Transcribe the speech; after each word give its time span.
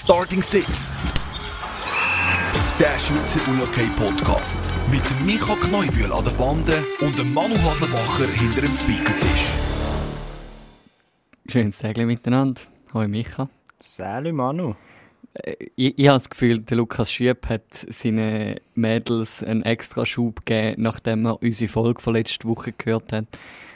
Starting 0.00 0.40
Six. 0.40 0.96
Der 2.78 2.96
Schweizer 3.00 3.40
UJK 3.50 3.96
Podcast. 3.96 4.70
Mit 4.92 5.02
Micha 5.26 5.56
Kneubühl 5.56 6.12
an 6.12 6.24
der 6.24 6.30
Bande 6.38 6.84
und 7.00 7.18
dem 7.18 7.34
Manu 7.34 7.56
Haslebacher 7.56 8.30
hinter 8.30 8.60
dem 8.60 8.72
Speakertisch. 8.72 9.48
Schönes 11.48 11.78
Tag 11.78 11.96
miteinander. 11.96 12.60
Hallo 12.94 13.08
Micha. 13.08 13.48
Salut 13.80 14.34
Manu. 14.34 14.74
Äh, 15.34 15.56
Ich, 15.74 15.98
ich 15.98 16.06
habe 16.08 16.20
das 16.20 16.30
Gefühl, 16.30 16.60
der 16.60 16.76
Lukas 16.76 17.10
Schüpp 17.10 17.48
hat 17.48 17.64
seinen 17.72 18.60
Mädels 18.76 19.42
einen 19.42 19.64
extra 19.64 20.06
Schub 20.06 20.46
gegeben, 20.46 20.80
nachdem 20.80 21.26
er 21.26 21.42
unsere 21.42 21.68
Folge 21.68 22.00
von 22.00 22.14
letzter 22.14 22.48
Woche 22.48 22.72
gehört 22.72 23.12
hat, 23.12 23.26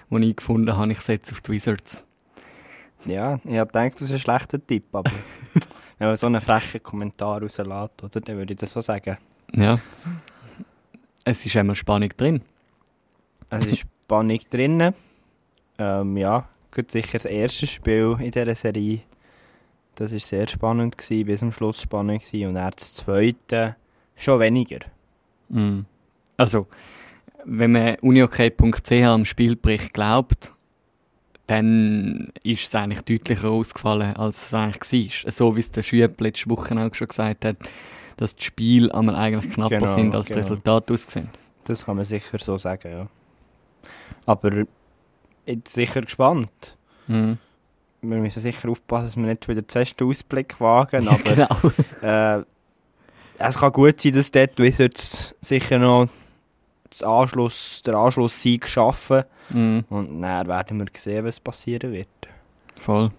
wo 0.08 0.18
ich 0.18 0.36
gefunden 0.36 0.76
habe, 0.76 0.92
ich 0.92 1.00
setze 1.00 1.32
auf 1.32 1.40
die 1.40 1.50
Wizards. 1.50 2.04
Ja, 3.06 3.40
ich 3.44 3.58
habe 3.58 3.66
gedacht, 3.66 3.94
das 3.96 4.02
ist 4.02 4.12
ein 4.12 4.20
schlechter 4.20 4.64
Tipp, 4.64 4.84
aber 4.92 5.10
wenn 6.02 6.08
man 6.08 6.16
so 6.16 6.26
einen 6.26 6.40
frechen 6.40 6.82
Kommentar 6.82 7.40
rauslässt, 7.40 8.02
oder, 8.02 8.20
dann 8.20 8.36
würde 8.36 8.54
ich 8.54 8.58
das 8.58 8.72
so 8.72 8.80
sagen. 8.80 9.18
Ja. 9.54 9.78
Es 11.24 11.46
ist 11.46 11.54
immer 11.54 11.76
Spannung 11.76 12.08
drin. 12.16 12.42
Es 13.50 13.64
ist 13.66 13.84
Spannung 14.02 14.40
drin. 14.50 14.94
Ähm, 15.78 16.16
ja, 16.16 16.48
gut 16.74 16.90
sicher 16.90 17.12
das 17.12 17.24
erste 17.24 17.68
Spiel 17.68 18.16
in 18.18 18.32
dieser 18.32 18.52
Serie. 18.56 19.02
Das 19.94 20.10
war 20.10 20.18
sehr 20.18 20.48
spannend, 20.48 20.98
gewesen, 20.98 21.24
bis 21.24 21.38
zum 21.38 21.52
Schluss 21.52 21.82
spannend 21.82 22.24
gewesen. 22.24 22.48
Und 22.48 22.54
dann 22.54 22.72
das 22.76 22.94
zweite 22.94 23.76
schon 24.16 24.40
weniger. 24.40 24.80
Mm. 25.50 25.82
Also, 26.36 26.66
wenn 27.44 27.70
man 27.70 27.94
uniok.ch 28.00 28.90
am 28.90 29.24
Spielbericht 29.24 29.94
glaubt, 29.94 30.52
dann 31.46 32.32
ist 32.42 32.68
es 32.68 32.74
eigentlich 32.74 33.02
deutlicher 33.02 33.50
ausgefallen, 33.50 34.16
als 34.16 34.46
es 34.46 34.54
eigentlich 34.54 35.24
war. 35.24 35.32
So 35.32 35.56
wie 35.56 35.60
es 35.60 35.70
der 35.70 35.82
Schüpp 35.82 36.20
letzte 36.20 36.50
Woche 36.50 36.74
auch 36.76 36.94
schon 36.94 37.08
gesagt 37.08 37.44
hat, 37.44 37.56
dass 38.16 38.36
die 38.36 38.44
Spiele 38.44 38.94
einmal 38.94 39.16
eigentlich 39.16 39.52
knapper 39.54 39.78
Genau, 39.78 39.94
sind, 39.94 40.14
als 40.14 40.26
die 40.26 40.32
genau. 40.32 40.44
Resultate 40.44 40.94
aussehen. 40.94 41.28
Das 41.64 41.84
kann 41.84 41.96
man 41.96 42.04
sicher 42.04 42.38
so 42.38 42.58
sagen, 42.58 42.90
ja. 42.90 43.06
Aber 44.26 44.64
jetzt 45.46 45.74
sicher 45.74 46.02
gespannt. 46.02 46.76
Mm. 47.06 47.32
Wir 48.02 48.20
müssen 48.20 48.40
sicher 48.40 48.68
aufpassen, 48.68 49.06
dass 49.06 49.16
wir 49.16 49.26
nicht 49.26 49.48
wieder 49.48 49.62
den 49.62 49.68
zweiten 49.68 50.04
Ausblick 50.04 50.60
wagen, 50.60 51.08
aber... 51.08 51.22
genau. 51.22 51.72
Äh, 52.02 52.44
es 53.38 53.58
kann 53.58 53.72
gut 53.72 54.00
sein, 54.00 54.12
dass 54.12 54.30
dort 54.30 54.58
Wizards 54.58 55.34
sicher 55.40 55.78
noch 55.78 56.08
das 56.92 57.02
Anschluss, 57.02 57.82
der 57.84 57.94
Anschlusssieg 57.94 58.66
schaffen. 58.68 59.24
Mm. 59.50 59.80
Und 59.88 60.20
dann 60.22 60.46
werden 60.46 60.78
wir 60.78 60.86
sehen, 60.94 61.24
was 61.24 61.40
passieren 61.40 61.92
wird. 61.92 62.08
Voll. 62.76 63.10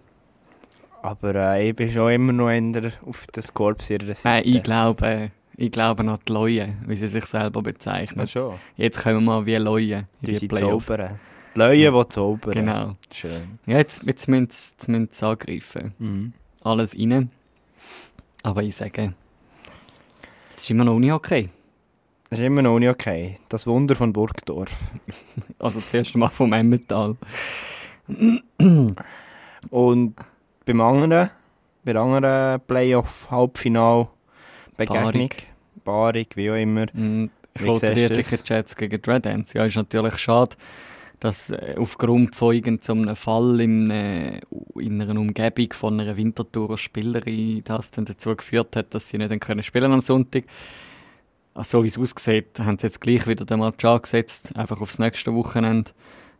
Aber 1.02 1.36
äh, 1.36 1.70
ich 1.70 1.76
bin 1.76 1.90
schon 1.92 2.12
immer 2.12 2.32
noch 2.34 2.50
eher 2.50 2.92
auf 3.06 3.28
das 3.32 3.54
Korps 3.54 3.90
ihrer 3.90 4.16
Seite. 4.16 4.22
Nein, 4.24 4.44
ich 4.46 4.64
glaube, 4.64 5.06
äh, 5.06 5.30
ich 5.58 5.72
glaube 5.72 6.02
an 6.04 6.18
die 6.28 6.32
Leue, 6.32 6.76
wie 6.88 6.96
sie 6.96 7.08
sich 7.08 7.26
selber 7.26 7.62
bezeichnen. 7.62 8.26
Ja. 8.28 8.54
Jetzt 8.78 9.02
kommen 9.02 9.16
wir 9.16 9.22
mal 9.22 9.46
wie 9.46 9.56
Leue 9.56 9.98
in 9.98 10.08
Die 10.22 10.34
die 10.34 10.48
Playoffs. 10.48 10.86
zaubern. 10.88 11.20
Die 11.56 11.60
Leute, 11.60 11.92
die 11.92 12.10
zaubern. 12.10 12.54
Genau. 12.54 12.96
Schön. 13.12 13.60
Ja, 13.66 13.78
jetzt, 13.78 14.04
jetzt 14.04 14.28
müssen 14.28 14.50
sie 14.50 14.72
jetzt 14.72 14.88
müssen 14.88 15.10
sie 15.12 15.26
angreifen. 15.26 15.94
Mhm. 16.00 16.34
Alles 16.64 16.96
rein. 16.96 17.30
Aber 18.44 18.64
ich 18.64 18.76
sage, 18.76 19.14
es 20.56 20.64
ist 20.64 20.72
immer 20.72 20.86
noch 20.86 21.00
nicht 21.00 21.12
okay. 21.12 21.50
Das 22.34 22.40
ist 22.40 22.46
immer 22.48 22.64
noch 22.64 22.80
nicht 22.80 22.90
okay. 22.90 23.38
Das 23.48 23.68
Wunder 23.68 23.96
von 23.96 24.12
Burgdorf. 24.12 24.72
Also 25.60 25.80
zuerst 25.82 26.16
mal 26.16 26.30
vom 26.30 26.52
Emmental. 26.52 27.16
Und 29.70 30.16
beim 30.66 30.82
anderen, 30.82 31.30
bei 31.86 31.94
der 31.94 32.02
anderen 32.02 32.60
Playoff-Halbfinal-Begegnung, 32.62 35.30
Barig, 35.86 36.36
wie 36.36 36.50
auch 36.50 36.56
immer, 36.56 36.88
Dietricher 36.88 38.38
das? 38.38 38.50
Jets 38.50 38.76
gegen 38.76 39.00
die 39.00 39.10
Red 39.10 39.28
Ants. 39.28 39.54
Ja, 39.54 39.66
ist 39.66 39.76
natürlich 39.76 40.18
schade, 40.18 40.56
dass 41.20 41.52
äh, 41.52 41.76
aufgrund 41.78 42.36
von 42.36 42.56
irgendeinem 42.56 43.16
Fall 43.16 43.62
in, 43.62 43.92
äh, 43.92 44.42
in 44.80 45.00
einer 45.00 45.20
Umgebung 45.20 45.72
von 45.72 46.00
einer 46.00 46.18
Winterthurer 46.18 46.80
Spielerin 46.80 47.64
das 47.64 47.92
dann 47.92 48.06
dazu 48.06 48.36
geführt 48.36 48.76
hat, 48.76 48.96
dass 48.96 49.10
sie 49.10 49.20
nicht 49.20 49.40
können 49.40 49.62
spielen 49.62 49.92
am 49.92 50.02
Sonntag. 50.02 50.46
Also, 51.56 51.80
so 51.80 51.84
wie 51.84 51.88
es 51.88 51.98
aussieht, 51.98 52.60
haben 52.60 52.78
sie 52.80 52.88
jetzt 52.88 53.02
gleich 53.02 53.28
wieder 53.28 53.46
den 53.46 53.60
Match 53.60 53.84
angesetzt, 53.86 54.56
einfach 54.56 54.82
aufs 54.82 54.98
nächste 55.00 55.34
Wochenende. 55.34 55.92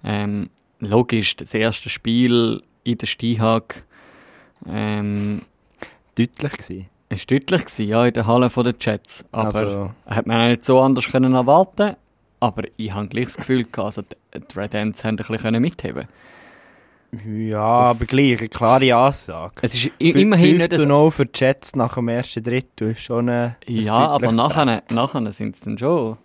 Ähm, 0.04 0.50
logisch, 0.80 1.36
das 1.36 1.54
erste 1.54 1.90
Spiel 1.90 2.62
in 2.84 2.98
der 2.98 3.08
Steinhag 3.08 3.84
ähm, 4.68 5.42
deutlich 6.18 6.52
gewesen. 6.54 6.90
ist 7.10 7.30
deutlich 7.30 7.66
gewesen, 7.66 7.88
ja, 7.88 8.06
in 8.06 8.14
der 8.14 8.26
Halle 8.28 8.50
den 8.50 8.76
Jets. 8.80 9.24
Aber 9.32 9.60
Also- 9.60 9.92
hat 10.08 10.26
man 10.26 10.50
nicht 10.50 10.66
so 10.66 10.80
anders 10.82 11.08
können 11.08 11.34
erwarten 11.34 11.96
aber 12.40 12.64
ich 12.76 12.92
habe 12.92 13.08
gleich 13.08 13.26
das 13.28 13.38
Gefühl 13.38 13.64
gehabt, 13.64 13.78
also 13.80 14.02
die 14.02 14.60
Red 14.60 14.76
Ants 14.76 15.06
haben 15.06 15.18
ein 15.18 15.26
bisschen 15.26 15.62
mitheben 15.62 16.10
Ja, 17.28 17.62
aber 17.62 18.06
gleich, 18.06 18.40
eine 18.40 18.50
klare 18.50 18.96
Ansage. 18.96 19.54
Es 19.62 19.76
ist 19.76 19.92
immerhin 20.00 20.58
5 20.58 20.58
nicht 20.58 20.74
zu 20.74 20.82
so, 20.82 20.88
0 20.88 21.12
für 21.12 21.26
die 21.28 21.40
Jets 21.40 21.76
nach 21.76 21.94
dem 21.96 22.08
ersten 22.08 22.44
Drittel 22.44 22.92
ist 22.92 23.02
schon 23.02 23.30
ein, 23.30 23.56
Ja, 23.68 23.94
aber 23.94 24.32
nachher, 24.32 24.82
nachher 24.92 25.32
sind 25.32 25.56
es 25.56 25.62
dann 25.62 25.78
schon. 25.78 26.18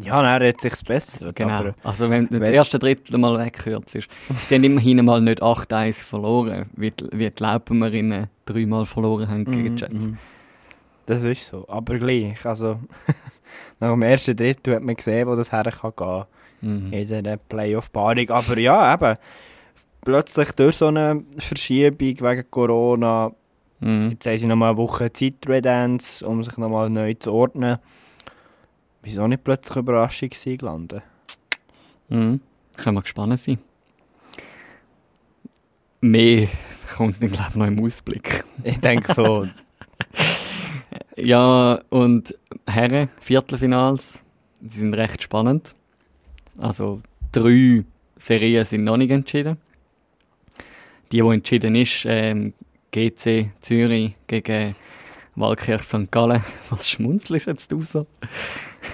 Ja, 0.00 0.20
dann 0.22 0.42
hat 0.42 0.56
es 0.56 0.62
sich 0.62 0.74
verbessert. 0.74 1.36
Genau. 1.36 1.52
Aber 1.52 1.74
also 1.84 2.10
wenn 2.10 2.28
das 2.28 2.40
wenn- 2.40 2.52
erste 2.54 2.80
Drittel 2.80 3.16
mal 3.18 3.38
weggekürzt 3.38 3.94
ist. 3.94 4.08
Sie 4.40 4.56
haben 4.56 4.64
immerhin 4.64 5.04
mal 5.04 5.20
nicht 5.20 5.40
8-1 5.40 6.02
verloren, 6.04 6.66
wie 6.74 6.90
die, 6.90 7.04
wie 7.12 7.30
die 7.30 7.42
Laupenmerinnen 7.42 8.26
dreimal 8.44 8.86
verloren 8.86 9.28
haben 9.28 9.44
gegen 9.44 9.76
die 9.76 9.80
Jets. 9.80 10.06
Mhm. 10.06 10.18
das 11.06 11.22
ist 11.22 11.46
so. 11.46 11.64
Aber 11.68 11.96
gleich, 11.98 12.44
also 12.44 12.80
nach 13.78 13.92
dem 13.92 14.02
ersten 14.02 14.34
Drittel 14.34 14.74
hat 14.74 14.82
man 14.82 14.96
gesehen, 14.96 15.28
wo 15.28 15.36
das 15.36 15.52
her 15.52 15.62
kann 15.70 15.92
gehen 15.96 16.24
Mhm. 16.64 16.92
in 16.92 17.06
dieser 17.06 17.36
Playoff-Paarung. 17.36 18.30
Aber 18.30 18.58
ja, 18.58 18.94
eben, 18.94 19.16
plötzlich 20.02 20.52
durch 20.52 20.76
so 20.76 20.86
eine 20.86 21.22
Verschiebung 21.38 21.98
wegen 22.20 22.50
Corona, 22.50 23.32
Mhm. 23.80 24.10
jetzt 24.12 24.26
haben 24.26 24.38
sie 24.38 24.46
nochmal 24.46 24.70
eine 24.70 24.78
Woche 24.78 25.12
Zeit, 25.12 25.34
die 25.44 25.48
Red 25.48 25.66
Ants, 25.66 26.22
um 26.22 26.42
sich 26.42 26.56
nochmal 26.56 26.88
neu 26.88 27.14
zu 27.14 27.32
ordnen. 27.32 27.78
Wieso 29.02 29.26
nicht 29.26 29.44
plötzlich 29.44 29.76
eine 29.76 29.80
Überraschung 29.82 30.30
gewesen, 30.30 30.58
landen? 30.64 31.02
Mhm. 32.08 32.40
Können 32.76 32.96
wir 32.96 33.02
gespannt 33.02 33.38
sein. 33.38 33.58
Mehr 36.00 36.48
kommt 36.96 37.22
dann, 37.22 37.30
glaube 37.30 37.50
ich, 37.50 37.56
noch 37.56 37.66
im 37.66 37.84
Ausblick. 37.84 38.44
Ich 38.64 38.78
denke 38.78 39.12
so. 39.12 39.46
Ja, 41.16 41.80
und 41.90 42.36
Herren, 42.66 43.08
Viertelfinals, 43.20 44.22
die 44.60 44.78
sind 44.78 44.94
recht 44.94 45.22
spannend. 45.22 45.74
Also 46.58 47.00
drei 47.32 47.84
Serien 48.18 48.64
sind 48.64 48.84
noch 48.84 48.96
nicht 48.96 49.10
entschieden. 49.10 49.56
Die, 51.12 51.20
die 51.20 51.28
entschieden 51.28 51.74
ist, 51.74 52.04
ähm, 52.06 52.52
GC 52.92 53.50
Zürich 53.60 54.14
gegen 54.26 54.74
Walkirch 55.36 55.82
St. 55.82 56.10
Gallen. 56.10 56.42
Was 56.70 56.88
schmunzelst 56.88 57.46
jetzt 57.46 57.70
du 57.72 57.82
so? 57.82 58.06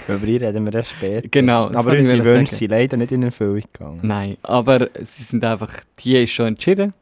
Über 0.08 0.26
die 0.26 0.36
reden 0.38 0.64
wir 0.66 0.74
erst 0.74 0.90
später. 0.92 1.28
Genau, 1.28 1.68
Aber 1.70 1.90
unsere. 1.92 2.24
Wünsche 2.24 2.54
sind 2.54 2.70
leider 2.70 2.96
nicht 2.96 3.12
in 3.12 3.22
Erfüllung 3.22 3.62
gegangen. 3.72 4.00
Nein, 4.02 4.36
aber 4.42 4.88
sie 4.98 5.22
sind 5.22 5.44
einfach, 5.44 5.72
die 5.98 6.16
ist 6.22 6.32
schon 6.32 6.46
entschieden. 6.48 6.94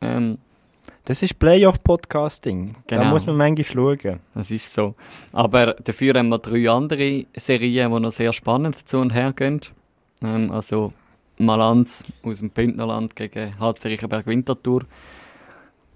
Ähm, 0.00 0.38
Das 1.06 1.22
ist 1.22 1.38
Playoff-Podcasting. 1.38 2.76
Da 2.86 2.96
Genau. 2.96 3.10
muss 3.10 3.26
man 3.26 3.36
manchmal 3.36 3.98
schauen. 3.98 4.20
Das 4.34 4.50
ist 4.50 4.72
so. 4.72 4.94
Aber 5.32 5.74
dafür 5.74 6.14
haben 6.14 6.28
wir 6.30 6.38
drei 6.38 6.70
andere 6.70 7.26
Serien, 7.36 7.92
die 7.92 8.00
noch 8.00 8.12
sehr 8.12 8.32
spannend 8.32 8.88
zu 8.88 8.98
und 8.98 9.10
her 9.12 9.32
gehen. 9.34 9.60
Ähm, 10.24 10.50
also 10.50 10.92
Malanz 11.38 12.04
aus 12.22 12.38
dem 12.38 12.50
Bündnerland 12.50 13.14
gegen 13.16 13.58
HC 13.58 13.88
Riechenberg 13.88 14.26
Winterthur. 14.26 14.84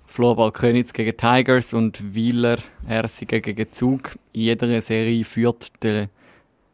Floorball 0.07 0.53
Königs 0.53 0.93
gegen 0.93 1.17
Tigers 1.17 1.75
und 1.75 2.15
Wieler 2.15 2.59
Ersingen 2.87 3.43
gegen 3.43 3.71
Zug. 3.73 4.17
In 4.33 4.43
jeder 4.43 4.81
Serie 4.83 5.25
führt 5.25 5.71
der 5.83 6.09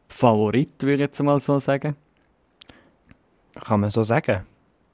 Favorit, 0.07 0.71
würde 0.81 0.93
ich 0.93 0.99
jetzt 1.01 1.21
mal 1.21 1.39
so 1.41 1.59
sagen. 1.59 1.95
Kann 3.55 3.81
man 3.81 3.89
so 3.89 4.03
sagen. 4.03 4.45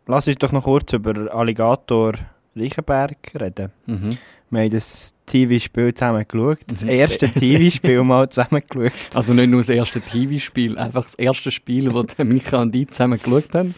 Lass 0.07 0.27
uns 0.27 0.37
doch 0.37 0.51
noch 0.51 0.63
kurz 0.63 0.93
über 0.93 1.33
Alligator 1.33 2.13
Reichenberg 2.55 3.17
reden. 3.39 3.71
Mhm. 3.85 4.17
Wir 4.51 4.61
haben 4.63 4.69
das 4.69 5.15
TV-Spiel 5.27 5.93
zusammen 5.93 6.25
geschaut. 6.27 6.59
Das 6.67 6.83
Mhm. 6.83 6.89
erste 6.89 7.29
TV-Spiel 7.29 8.03
mal 8.03 8.29
zusammen 8.29 8.61
geschaut. 8.69 8.91
Also 9.15 9.33
nicht 9.33 9.49
nur 9.49 9.61
das 9.61 9.69
erste 9.69 10.01
TV-Spiel, 10.01 10.77
einfach 10.77 11.03
das 11.05 11.15
erste 11.15 11.51
Spiel, 11.51 11.89
das 11.91 12.17
Micha 12.17 12.61
und 12.61 12.75
ich 12.75 12.89
zusammen 12.89 13.17
geschaut 13.17 13.55
haben. 13.55 13.73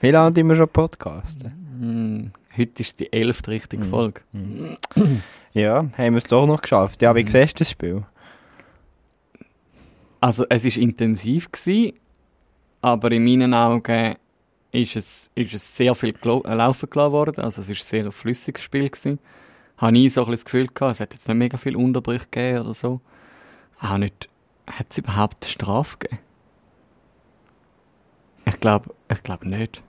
Wie 0.00 0.10
lange 0.10 0.38
haben 0.38 0.48
wir 0.48 0.54
schon 0.56 0.68
podcasten? 0.68 1.52
Hm, 1.80 2.30
heute 2.56 2.82
ist 2.82 3.00
die 3.00 3.10
elfte 3.12 3.50
richtige 3.50 3.84
Mhm. 3.84 3.88
Folge. 3.88 4.20
Ja, 5.54 5.86
haben 5.96 6.12
wir 6.12 6.18
es 6.18 6.24
doch 6.24 6.46
noch 6.46 6.60
geschafft. 6.60 7.00
Ja, 7.00 7.14
wie 7.14 7.22
Mhm. 7.22 7.28
siehst 7.28 7.54
du 7.58 7.58
das 7.60 7.70
Spiel? 7.70 8.02
Also 10.20 10.44
es 10.48 10.64
ist 10.64 10.76
intensiv 10.76 11.50
gsi, 11.52 11.94
aber 12.82 13.12
in 13.12 13.24
meinen 13.24 13.54
Augen 13.54 14.16
ist 14.72 14.96
es, 14.96 15.30
ist 15.34 15.54
es 15.54 15.76
sehr 15.76 15.94
viel 15.94 16.10
gelo- 16.10 16.44
äh, 16.44 16.50
gelassen 16.50 16.88
worden. 16.94 17.40
Also 17.42 17.62
es 17.62 17.68
ist 17.70 17.88
sehr 17.88 18.04
ein 18.04 18.12
flüssiges 18.12 18.62
Spiel 18.62 18.88
gsi. 18.90 19.18
Habe 19.78 19.98
ich 19.98 20.12
so 20.12 20.24
ein 20.24 20.30
das 20.30 20.44
Gefühl 20.44 20.66
gehabt, 20.68 20.94
es 20.94 21.00
hat 21.00 21.12
jetzt 21.14 21.28
nicht 21.28 21.36
mega 21.36 21.56
viel 21.58 21.76
Unterbrüche 21.76 22.26
gegeben 22.30 22.60
oder 22.60 22.74
so. 22.74 23.00
Auch 23.80 23.98
nicht, 23.98 24.28
hat 24.66 24.86
es 24.90 24.98
überhaupt 24.98 25.44
Strafe 25.44 25.96
gegeben? 25.98 26.22
Ich 28.46 28.60
glaube 28.60 28.90
ich 29.10 29.22
glaub 29.22 29.44
nicht. 29.44 29.82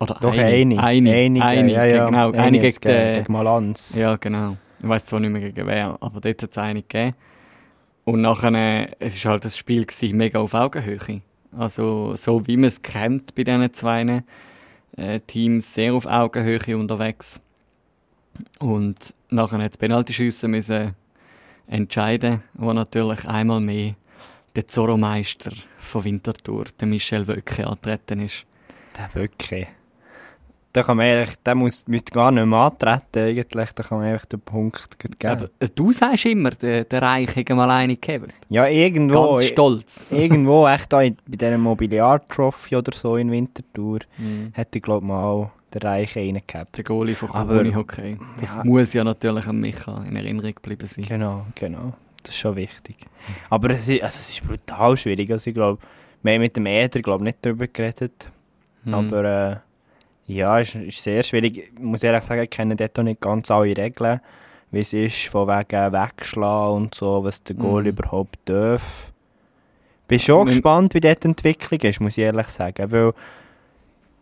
Oder 0.00 0.16
Doch, 0.20 0.32
eine. 0.32 0.44
eine. 0.46 0.82
Eine, 0.82 1.14
Einige, 1.14 1.44
eine, 1.44 1.72
ja, 1.72 1.84
ja. 1.84 2.06
genau. 2.06 2.32
Eine 2.32 2.58
hat's 2.60 2.80
gegen, 2.80 2.92
gegeben, 2.92 3.14
den- 3.14 3.14
gegen 3.22 3.32
Malanz. 3.32 3.94
Ja, 3.94 4.16
genau. 4.16 4.56
Ich 4.82 4.88
weiß 4.88 5.06
zwar 5.06 5.20
nicht 5.20 5.30
mehr 5.30 5.40
gegen 5.40 5.66
wer, 5.66 5.96
aber 6.00 6.20
dort 6.20 6.42
hat 6.42 6.50
es 6.50 6.58
eine 6.58 6.82
gegeben. 6.82 7.14
Und 8.04 8.20
nachher, 8.20 8.52
äh, 8.52 8.88
es 8.98 9.24
war 9.24 9.32
halt 9.32 9.44
das 9.44 9.56
Spiel 9.56 9.86
gewesen, 9.86 10.16
mega 10.18 10.40
auf 10.40 10.52
Augenhöhe. 10.52 11.22
Also 11.56 12.16
so 12.16 12.46
wie 12.46 12.56
man 12.56 12.68
es 12.68 12.82
kennt 12.82 13.34
bei 13.34 13.44
diesen 13.44 13.72
zwei 13.72 14.22
äh, 14.96 15.20
Teams, 15.20 15.72
sehr 15.72 15.94
auf 15.94 16.04
Augenhöhe 16.04 16.76
unterwegs. 16.76 17.40
Und 18.58 19.14
nachher 19.30 19.62
hat 19.62 19.78
Penaltyschüsse 19.78 20.48
müssen 20.48 20.94
entscheiden, 21.66 22.42
wo 22.54 22.72
natürlich 22.72 23.26
einmal 23.26 23.60
mehr 23.60 23.94
der 24.56 24.68
Zorro-Meister 24.68 25.52
von 25.78 26.04
Winterthur, 26.04 26.64
der 26.78 26.86
Michel 26.88 27.26
Wöcke, 27.26 27.66
antreten 27.66 28.20
ist. 28.20 28.44
Der 28.98 29.12
wirklich. 29.20 29.66
Da 30.72 30.82
kann 30.82 30.96
man 30.96 31.06
ehrlich, 31.06 31.36
der 31.46 31.54
muss, 31.54 31.86
müsste 31.86 32.12
gar 32.12 32.32
nicht 32.32 32.46
mehr 32.46 32.58
antreten 32.58 33.18
eigentlich, 33.28 33.72
da 33.72 33.82
kann 33.84 33.98
man 33.98 34.08
einfach 34.08 34.24
den 34.26 34.40
Punkt 34.40 34.98
geben. 34.98 35.14
Aber 35.24 35.48
äh, 35.60 35.68
du 35.72 35.92
sagst 35.92 36.26
immer, 36.26 36.50
der, 36.50 36.82
der 36.84 37.00
Reich 37.00 37.34
hätte 37.36 37.54
mal 37.54 37.70
eine 37.70 37.96
gegeben. 37.96 38.26
ja, 38.48 38.66
irgendwo, 38.66 39.36
Ganz 39.36 39.48
stolz. 39.48 40.06
irgendwo 40.10 40.66
echt 40.66 40.92
da 40.92 41.02
in, 41.02 41.16
bei 41.28 41.36
dieser 41.36 41.58
Mobiliar-Trophy 41.58 42.74
oder 42.76 42.92
so 42.92 43.16
in 43.16 43.30
Winterthur, 43.30 44.00
Mhm. 44.18 44.50
hätte 44.52 44.78
ich 44.78 44.82
glaube 44.84 45.06
mal 45.06 45.50
der 45.74 45.82
Reiche 45.84 46.20
reingehabt. 46.20 46.76
Der 46.76 46.84
Goalie 46.84 47.14
von 47.14 47.28
Carboni 47.30 47.72
Hockey. 47.72 48.18
Das 48.40 48.54
Ja. 48.56 48.64
muss 48.64 48.92
ja 48.92 49.04
natürlich 49.04 49.46
an 49.46 49.60
Micha 49.60 50.04
in 50.04 50.16
Erinnerung 50.16 50.54
geblieben 50.54 50.86
sein. 50.86 51.04
Genau, 51.04 51.46
genau. 51.54 51.94
Das 52.22 52.34
ist 52.34 52.40
schon 52.40 52.56
wichtig. 52.56 52.96
Aber 53.50 53.70
es 53.70 53.86
ist, 53.88 54.02
also 54.02 54.18
es 54.18 54.30
ist 54.30 54.46
brutal 54.46 54.96
schwierig. 54.96 55.30
Also 55.30 55.48
ich 55.50 55.54
glaube, 55.54 55.78
wir 56.22 56.32
haben 56.32 56.40
mit 56.40 56.56
dem 56.56 56.64
glaub, 57.02 57.20
nicht 57.20 57.38
darüber 57.42 57.66
geredet. 57.66 58.30
Mhm. 58.84 58.94
Aber 58.94 59.24
äh, 59.24 59.56
ja, 60.32 60.58
es 60.60 60.74
ist, 60.74 60.84
ist 60.84 61.02
sehr 61.02 61.22
schwierig. 61.22 61.58
Ich 61.74 61.78
muss 61.78 62.02
ehrlich 62.02 62.22
sagen, 62.22 62.42
ich 62.42 62.50
kenne 62.50 62.76
dort 62.76 62.96
nicht 62.98 63.20
ganz 63.20 63.50
alle 63.50 63.76
Regeln. 63.76 64.20
Wie 64.70 64.80
es 64.80 64.92
ist, 64.92 65.26
von 65.26 65.46
wegen 65.46 65.92
Wegschlagen 65.92 66.76
und 66.76 66.94
so, 66.94 67.22
was 67.22 67.42
der 67.44 67.56
Goal 67.56 67.82
Mhm. 67.82 67.88
überhaupt 67.88 68.38
darf. 68.46 69.12
Bin 70.08 70.18
schon 70.18 70.46
gespannt, 70.46 70.94
wie 70.94 71.00
dort 71.00 71.22
die 71.24 71.28
Entwicklung 71.28 71.80
ist, 71.80 72.00
muss 72.00 72.18
ich 72.18 72.24
ehrlich 72.24 72.48
sagen. 72.48 72.90
Weil, 72.90 73.12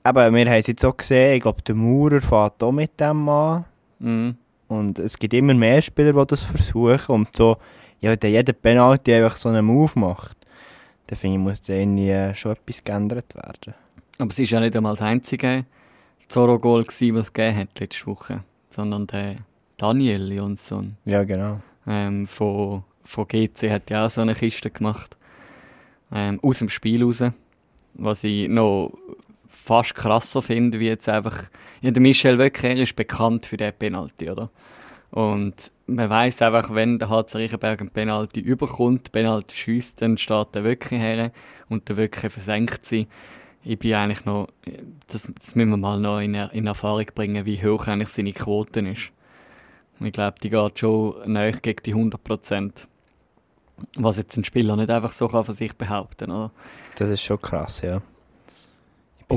eben, 0.07 0.35
wir 0.35 0.47
haben 0.47 0.59
es 0.59 0.67
jetzt 0.67 0.85
auch 0.85 0.97
gesehen, 0.97 1.37
ich 1.37 1.43
glaube, 1.43 1.63
der 1.63 1.75
Maurer 1.75 2.21
fährt 2.21 2.63
auch 2.63 2.73
mit 2.73 2.99
dem 3.01 3.29
an. 3.29 3.65
Mhm. 3.99 4.37
Und 4.69 4.99
es 4.99 5.19
gibt 5.19 5.35
immer 5.35 5.55
mehr 5.55 5.83
Spieler, 5.83 6.13
die 6.13 6.27
das 6.27 6.43
versuchen. 6.43 7.15
Und 7.15 7.37
so, 7.37 7.57
ja, 8.01 8.15
wenn 8.21 8.31
jeder 8.33 8.53
Penalty 8.53 9.15
einfach 9.15 9.37
so 9.37 9.49
einen 9.49 9.65
Move 9.65 9.93
macht, 9.99 10.37
dann 11.07 11.19
finde 11.19 11.37
ich, 11.37 11.43
muss 11.43 11.63
da 11.63 11.75
irgendwie 11.75 12.35
schon 12.35 12.53
etwas 12.53 12.83
geändert 12.83 13.35
werden. 13.35 13.75
Aber 14.19 14.31
es 14.31 14.39
war 14.39 14.47
ja 14.47 14.61
nicht 14.61 14.77
einmal 14.77 14.95
das 14.95 15.03
einzige 15.03 15.67
Zorro-Goal, 16.29 16.87
was 16.87 17.01
es 17.01 17.33
gegeben 17.33 17.57
hat 17.57 17.81
letzte 17.81 18.07
Woche. 18.07 18.45
Sondern 18.71 19.07
der 19.07 19.37
Daniel 19.77 20.33
Jonsson 20.33 20.97
Ja, 21.05 21.25
genau. 21.25 21.61
ähm, 21.87 22.27
von, 22.27 22.85
von 23.05 23.29
GC 23.29 23.71
hat 23.71 23.91
ja 23.91 24.07
auch 24.07 24.11
so 24.11 24.23
eine 24.23 24.35
Kiste 24.35 24.71
gemacht. 24.71 25.17
Ähm, 26.11 26.41
aus 26.43 26.61
dem 26.61 26.69
Spiel 26.69 27.05
raus. 27.05 27.23
Was 27.95 28.25
ich 28.25 28.49
noch 28.49 28.93
fast 29.63 29.95
krasser 29.95 30.43
finde, 30.43 30.81
wie 30.81 30.89
jetzt 30.89 31.09
einfach. 31.09 31.45
Ja, 31.81 31.91
der 31.91 32.03
Michel 32.03 32.39
Wöcker 32.39 32.69
er 32.69 32.77
ist 32.77 32.97
bekannt 32.97 33.47
für 33.47 33.57
den 33.57 33.73
Penalty, 33.73 34.31
oder? 34.31 34.51
Und 35.11 35.71
man 35.87 36.09
weiß 36.09 36.41
einfach, 36.41 36.75
wenn 36.75 36.99
der 36.99 37.11
HC 37.11 37.37
Riechenberg 37.37 37.81
einen 37.81 37.91
Penalty 37.91 38.41
überkommt, 38.41 39.13
Penalty 39.13 39.55
schießt, 39.55 40.01
dann 40.01 40.17
steht 40.17 40.55
der 40.55 40.65
Wöcker 40.65 40.97
her 40.97 41.33
und 41.69 41.89
der 41.89 41.99
Wöcker 41.99 42.31
versenkt 42.31 42.87
sie. 42.87 43.07
Ich 43.63 43.79
bin 43.79 43.95
eigentlich 43.95 44.25
noch, 44.25 44.49
das, 45.09 45.31
das 45.39 45.55
müssen 45.55 45.71
wir 45.71 45.77
mal 45.77 46.01
noch 46.01 46.19
in, 46.19 46.35
in 46.35 46.67
Erfahrung 46.67 47.07
bringen, 47.15 47.45
wie 47.45 47.63
hoch 47.63 47.87
eigentlich 47.87 48.09
seine 48.09 48.33
Quote 48.33 48.81
ist. 48.81 49.13
Ich 50.01 50.13
glaube, 50.13 50.41
die 50.43 50.51
geht 50.51 50.79
schon 50.79 51.31
nahe 51.31 51.53
gegen 51.53 51.83
die 51.85 51.95
100%. 51.95 52.87
Was 53.99 54.17
jetzt 54.17 54.37
ein 54.37 54.45
Spieler 54.45 54.77
nicht 54.77 54.91
einfach 54.91 55.13
so 55.13 55.29
kann 55.29 55.45
von 55.45 55.55
sich 55.55 55.77
behaupten 55.77 56.31
oder? 56.31 56.53
Das 56.97 57.11
ist 57.11 57.23
schon 57.23 57.41
krass, 57.41 57.83
ja. 57.83 58.01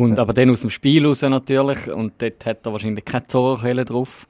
Und 0.01 0.19
aber 0.19 0.33
dann 0.33 0.49
aus 0.49 0.61
dem 0.61 0.69
Spiel 0.69 1.05
raus 1.05 1.21
natürlich. 1.21 1.89
Und 1.91 2.13
dort 2.21 2.45
hat 2.45 2.65
er 2.65 2.71
wahrscheinlich 2.71 3.05
keine 3.05 3.27
Zorrkelle 3.27 3.85
drauf. 3.85 4.27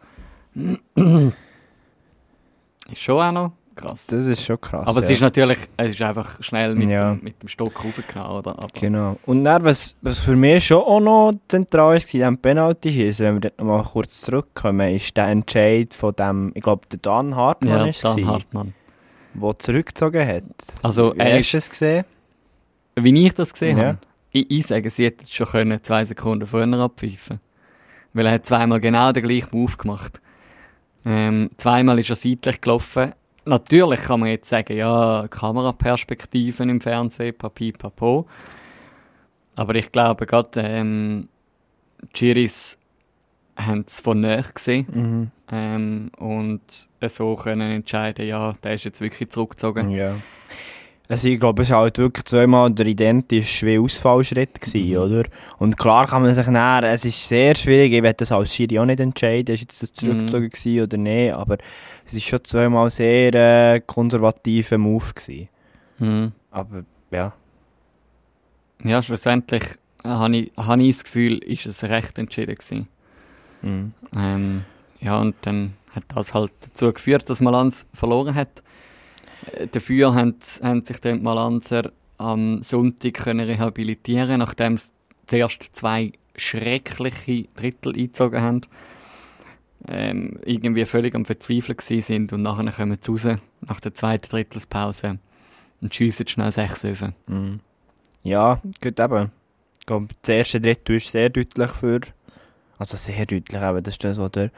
ist 0.56 1.32
schon 3.02 3.22
auch 3.22 3.32
noch 3.32 3.52
krass. 3.76 4.08
das 4.08 4.26
ist 4.26 4.44
schon 4.44 4.60
krass. 4.62 4.88
aber 4.88 5.00
ja. 5.00 5.06
es 5.06 5.12
ist 5.12 5.22
natürlich, 5.22 5.58
es 5.78 5.92
ist 5.92 6.02
einfach 6.02 6.42
schnell 6.42 6.76
mit, 6.76 6.90
Ja. 6.90 7.14
dem, 7.14 7.24
mit 7.24 7.42
dem 7.42 7.50
Stock 7.50 7.84
oder? 7.84 8.58
Aber, 8.58 8.68
Genau. 8.74 9.18
Und 9.26 9.44
dann, 9.44 9.64
was, 9.66 9.96
was 10.02 10.20
für 10.20 10.36
mich 10.36 10.66
schon 10.68 10.78
auch 10.82 11.00
noch 11.00 11.34
zentral 11.48 11.98
ist, 11.98 12.14
in 12.14 12.20
diesem 12.22 12.38
Penalty-Schießen, 12.38 13.26
wenn 13.26 13.34
wir 13.36 13.42
dort 13.42 13.58
nochmal 13.60 13.84
kurz 13.84 14.22
zurückkommen, 14.22 14.96
ist 14.96 15.16
der 15.18 15.28
Entscheid 15.28 15.94
von 15.94 16.16
dem, 16.16 16.52
ich 16.56 16.64
glaube, 16.64 16.88
der 16.92 17.00
Dan 17.00 17.36
Hartmann 17.36 17.80
ja, 17.80 17.86
ist 17.88 18.04
Dan 18.04 18.26
Hartmann. 18.26 18.74
der 19.34 19.60
zurückgezogen 19.60 20.28
hat. 20.28 20.44
Also, 20.82 21.14
Wie 21.16 21.20
er 21.20 21.42
du 21.42 21.58
es 21.58 21.70
gesehen? 21.70 22.06
Wie 22.96 23.26
ich 23.28 23.34
das 23.34 23.52
gesehen 23.52 23.78
Ja. 23.78 23.86
habe, 23.88 23.98
ich, 24.36 24.52
ich 24.52 24.68
sage, 24.68 24.90
sie 24.90 25.06
hätte 25.06 25.26
schon 25.32 25.48
können, 25.48 25.84
zwei 25.84 26.04
Sekunden 26.06 26.46
früher 26.46 26.72
abpfeifen 26.80 27.40
Weil 28.14 28.26
er 28.26 28.34
hat 28.34 28.46
zweimal 28.46 28.82
genau 28.82 29.12
den 29.12 29.24
gleichen 29.24 29.50
Move 29.52 29.78
gemacht. 29.78 30.22
Ähm, 31.06 31.52
zweimal 31.58 32.00
ist 32.00 32.10
er 32.10 32.16
seitlich 32.16 32.60
gelaufen. 32.62 33.14
Natürlich 33.46 34.02
kann 34.02 34.20
man 34.20 34.30
jetzt 34.30 34.50
sagen, 34.50 34.76
ja, 34.76 35.28
Kameraperspektiven 35.30 36.68
im 36.70 36.82
Fernsehen, 36.82 37.38
papi, 37.38 37.72
papo. 37.72 38.28
Aber 39.56 39.76
ich 39.76 39.92
glaube, 39.92 40.26
gerade 40.26 40.62
ähm, 40.62 41.30
die 42.02 42.08
Chiris 42.14 42.78
haben 43.56 43.86
es 43.88 44.02
von 44.02 44.20
nahe 44.20 44.44
gesehen 44.54 44.88
Mhm. 44.92 45.32
ähm, 45.50 46.12
und 46.18 46.90
so 47.08 47.36
können 47.36 47.72
entscheiden, 47.72 48.28
ja, 48.28 48.54
der 48.64 48.74
ist 48.74 48.84
jetzt 48.84 49.00
wirklich 49.00 49.30
zurückgezogen. 49.30 49.92
Ja. 49.92 50.16
Also 51.08 51.28
ich 51.28 51.40
glaube, 51.40 51.62
es 51.62 51.70
war 51.70 51.82
halt 51.82 51.98
wirklich 52.00 52.26
zweimal 52.26 52.72
der 52.72 52.88
identische 52.88 53.80
Ausfallschritt 53.80 54.60
gewesen, 54.60 54.90
Mhm. 54.90 54.98
oder? 54.98 55.24
Und 55.60 55.78
klar 55.78 56.08
kann 56.08 56.24
man 56.24 56.34
sich 56.34 56.48
näher, 56.48 56.82
es 56.84 57.06
ist 57.06 57.28
sehr 57.28 57.56
schwierig, 57.56 57.94
ich 57.94 58.02
werde 58.04 58.18
das 58.18 58.32
als 58.32 58.56
Schiri 58.56 58.80
auch 58.80 58.86
nicht 58.86 59.00
entscheiden, 59.00 59.54
ist 59.54 59.62
jetzt 59.62 59.84
das 59.84 59.92
Mhm. 59.92 59.96
zurückgezogen 60.30 60.50
gewesen 60.50 60.82
oder 60.84 60.98
nicht, 60.98 61.34
aber 61.34 61.58
es 62.06 62.14
ist 62.16 62.24
schon 62.26 62.44
zweimal 62.44 62.90
sehr 62.90 63.34
äh, 63.36 63.82
konservativer 63.86 64.78
Move 64.80 65.14
gewesen. 65.14 65.50
Mhm. 66.00 66.32
Aber 66.52 66.84
ja, 67.12 67.34
Ja, 68.84 69.02
schlussendlich 69.02 69.64
habe 70.04 70.36
ich, 70.38 70.52
habe 70.58 70.84
ich 70.84 70.96
das 70.96 71.04
Gefühl, 71.06 71.38
ist 71.40 71.66
es 71.66 71.84
recht 71.84 72.18
entschieden 72.18 72.56
gewesen. 72.56 72.88
mhm. 73.62 73.94
Ähm, 74.18 74.64
ja, 75.02 75.20
und 75.20 75.36
dann 75.42 75.74
hat 75.92 76.04
das 76.14 76.34
halt 76.34 76.52
dazu 76.62 76.92
geführt, 76.92 77.30
dass 77.30 77.42
Malanz 77.42 77.86
verloren 77.94 78.36
hat. 78.36 78.64
Dafür 79.72 80.14
haben, 80.14 80.36
haben 80.62 80.84
sich 80.84 81.00
die 81.00 81.14
Malanzer 81.14 81.92
am 82.18 82.64
Sonntag 82.64 83.14
können 83.14 83.48
rehabilitieren 83.48 84.40
nachdem 84.40 84.78
sie 84.78 84.88
zuerst 85.28 85.70
zwei 85.74 86.14
schreckliche 86.36 87.48
Drittel 87.56 87.94
eingezogen 87.96 88.42
haben. 88.42 88.62
Ähm, 89.88 90.40
irgendwie 90.46 90.86
völlig 90.86 91.14
am 91.14 91.26
Verzweifeln 91.26 91.78
sind 92.02 92.34
und 92.34 92.42
nachher 92.42 92.72
kommen 92.72 92.98
sie 93.00 93.12
raus, 93.12 93.40
nach 93.62 93.80
der 93.80 93.94
zweiten 93.94 94.30
Drittelspause 94.30 95.20
und 95.82 95.94
schiessen 95.94 96.28
schnell 96.28 96.52
sechs 96.52 96.84
Öfen. 96.84 97.14
Mhm. 97.28 97.60
Ja, 98.24 98.60
gut 98.82 99.00
eben. 99.00 99.32
Das 99.86 100.30
erste 100.30 100.60
Drittel 100.60 100.96
ist 100.96 101.12
sehr 101.12 101.30
deutlich 101.30 101.72
für. 101.72 102.02
Also 102.80 102.98
sehr 102.98 103.26
deutlich, 103.26 103.62
eben, 103.62 103.84
das 103.84 103.94
ist 103.94 104.04
das, 104.04 104.18
was 104.18 104.32
der 104.32 104.50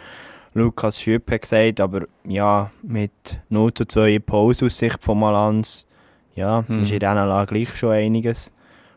Lukas 0.57 0.99
Schüpp 0.99 1.29
hat 1.31 1.41
gesagt. 1.43 1.79
Aber 1.79 2.07
ja, 2.25 2.71
mit 2.81 3.11
0 3.49 3.73
zu 3.73 3.85
2 3.85 4.15
in 4.15 4.23
Pause 4.23 4.65
aus 4.65 4.77
Sicht 4.77 5.03
von 5.03 5.19
Malanz, 5.19 5.85
ja, 6.35 6.63
Hm. 6.67 6.83
ist 6.83 6.91
in 6.91 6.99
dieser 6.99 7.13
Lage 7.25 7.53
gleich 7.53 7.75
schon 7.75 7.91
einiges. 7.91 8.51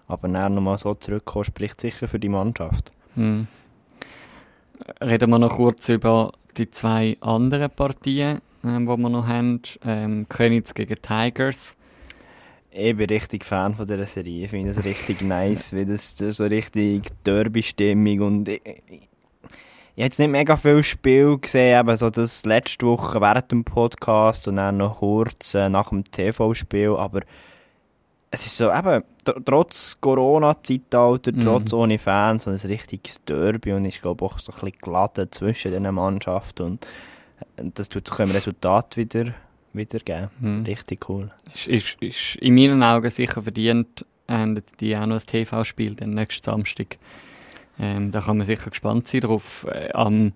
Aber 0.07 0.29
dann 0.29 0.55
nochmal 0.55 0.79
so 0.79 0.95
zurückkommen, 0.95 1.45
spricht 1.45 1.81
sicher 1.81 2.09
für 2.09 2.19
die 2.19 2.29
Mannschaft. 2.29 2.90
Hm. 3.14 3.47
Reden 5.02 5.31
wir 5.31 5.38
noch 5.38 5.57
kurz 5.57 5.88
über 5.88 6.33
die 6.57 6.71
zwei 6.71 7.17
anderen 7.21 7.71
Partien, 7.71 8.40
ähm, 8.64 8.87
die 8.87 8.97
wir 8.97 9.09
noch 9.11 9.26
haben. 9.26 9.61
Ähm, 9.85 10.26
Königs 10.29 10.75
gegen 10.75 10.97
Tigers. 11.00 11.76
Ich 12.73 12.97
bin 12.97 13.09
richtig 13.09 13.45
Fan 13.45 13.75
von 13.75 13.87
dieser 13.87 14.05
Serie. 14.07 14.45
Ich 14.45 14.50
finde 14.50 14.71
es 14.71 14.85
richtig 14.85 15.23
nice, 15.37 15.73
wie 15.75 15.85
das, 15.85 16.14
das 16.14 16.38
so 16.38 16.45
richtig 16.45 17.02
Derby-Stimmung 17.25 18.21
und 18.21 18.49
ich, 18.49 18.62
ich, 18.88 19.10
ich 19.97 20.03
habe 20.03 20.07
jetzt 20.07 20.19
nicht 20.19 20.31
mega 20.31 20.57
viel 20.57 20.83
Spiel 20.83 21.39
gesehen, 21.39 21.77
aber 21.79 21.97
so 21.97 22.11
das 22.11 22.45
letzte 22.47 22.87
Woche 22.87 23.21
während 23.21 23.51
dem 23.51 23.65
Podcast 23.65 24.49
und 24.49 24.57
dann 24.57 24.77
noch 24.79 24.99
kurz 25.01 25.55
äh, 25.55 25.69
nach 25.69 25.91
dem 25.91 26.05
TV-Spiel, 26.05 26.91
aber 26.97 27.21
es 28.31 28.47
ist 28.47 28.57
so 28.57 28.71
eben, 28.71 29.03
tr- 29.25 29.43
trotz 29.45 29.99
Corona-Zeitalter, 30.01 31.33
Mhm. 31.33 31.41
trotz 31.41 31.73
ohne 31.73 31.99
Fans, 31.99 32.45
so 32.45 32.51
ein 32.51 32.57
richtiges 32.57 33.23
Derby 33.25 33.73
und 33.73 33.85
ich 33.85 34.01
glaube 34.01 34.25
auch 34.25 34.39
so 34.39 34.53
ein 34.53 34.61
bisschen 34.61 34.79
geladen 34.81 35.31
zwischen 35.33 35.73
diesen 35.73 35.95
Mannschaften 35.95 36.63
und 36.63 36.87
das 37.57 37.89
tut 37.89 38.07
sich 38.07 38.19
im 38.21 38.31
Resultat 38.31 38.97
wieder, 38.97 39.35
wieder 39.73 39.99
geben. 39.99 40.29
Mhm. 40.41 40.63
Richtig 40.65 41.09
cool. 41.09 41.31
Ist, 41.53 41.67
ist, 41.67 41.97
ist 42.03 42.37
in 42.37 42.55
meinen 42.55 42.83
Augen 42.83 43.11
sicher 43.11 43.43
verdient, 43.43 44.05
haben 44.29 44.57
jetzt 44.57 44.81
die 44.81 44.97
auch 44.97 45.07
noch 45.07 45.17
ein 45.21 45.27
TV-Spiel, 45.27 45.95
den 45.97 46.15
nächsten 46.15 46.45
Samstag. 46.45 46.99
Ähm, 47.81 48.11
da 48.11 48.21
kann 48.21 48.37
man 48.37 48.47
sicher 48.47 48.71
gespannt 48.71 49.09
sein 49.09 49.23
drauf. 49.23 49.67
Äh, 49.71 49.91
am, 49.93 50.33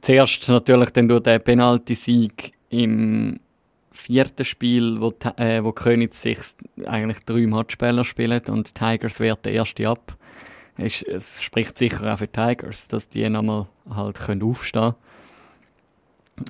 zuerst 0.00 0.48
natürlich 0.48 0.90
dann 0.90 1.08
durch 1.08 1.22
den 1.22 1.42
Penalty-Sieg 1.42 2.52
im 2.70 3.38
vierten 3.92 4.44
Spiel, 4.44 5.00
wo, 5.00 5.14
äh, 5.36 5.62
wo 5.62 5.72
Königs 5.72 6.22
sich 6.22 6.38
eigentlich 6.86 7.18
drei 7.20 7.46
Matchspieler 7.46 8.04
spielen 8.04 8.40
und 8.48 8.74
Tigers 8.74 9.20
wehrt 9.20 9.44
der 9.44 9.52
erste 9.52 9.88
ab. 9.88 10.16
Es, 10.76 11.02
es 11.02 11.40
spricht 11.42 11.78
sicher 11.78 12.12
auch 12.12 12.18
für 12.18 12.28
Tigers, 12.30 12.88
dass 12.88 13.08
die 13.08 13.28
nochmal 13.28 13.68
halt 13.88 14.18
können 14.18 14.42
aufstehen 14.42 14.94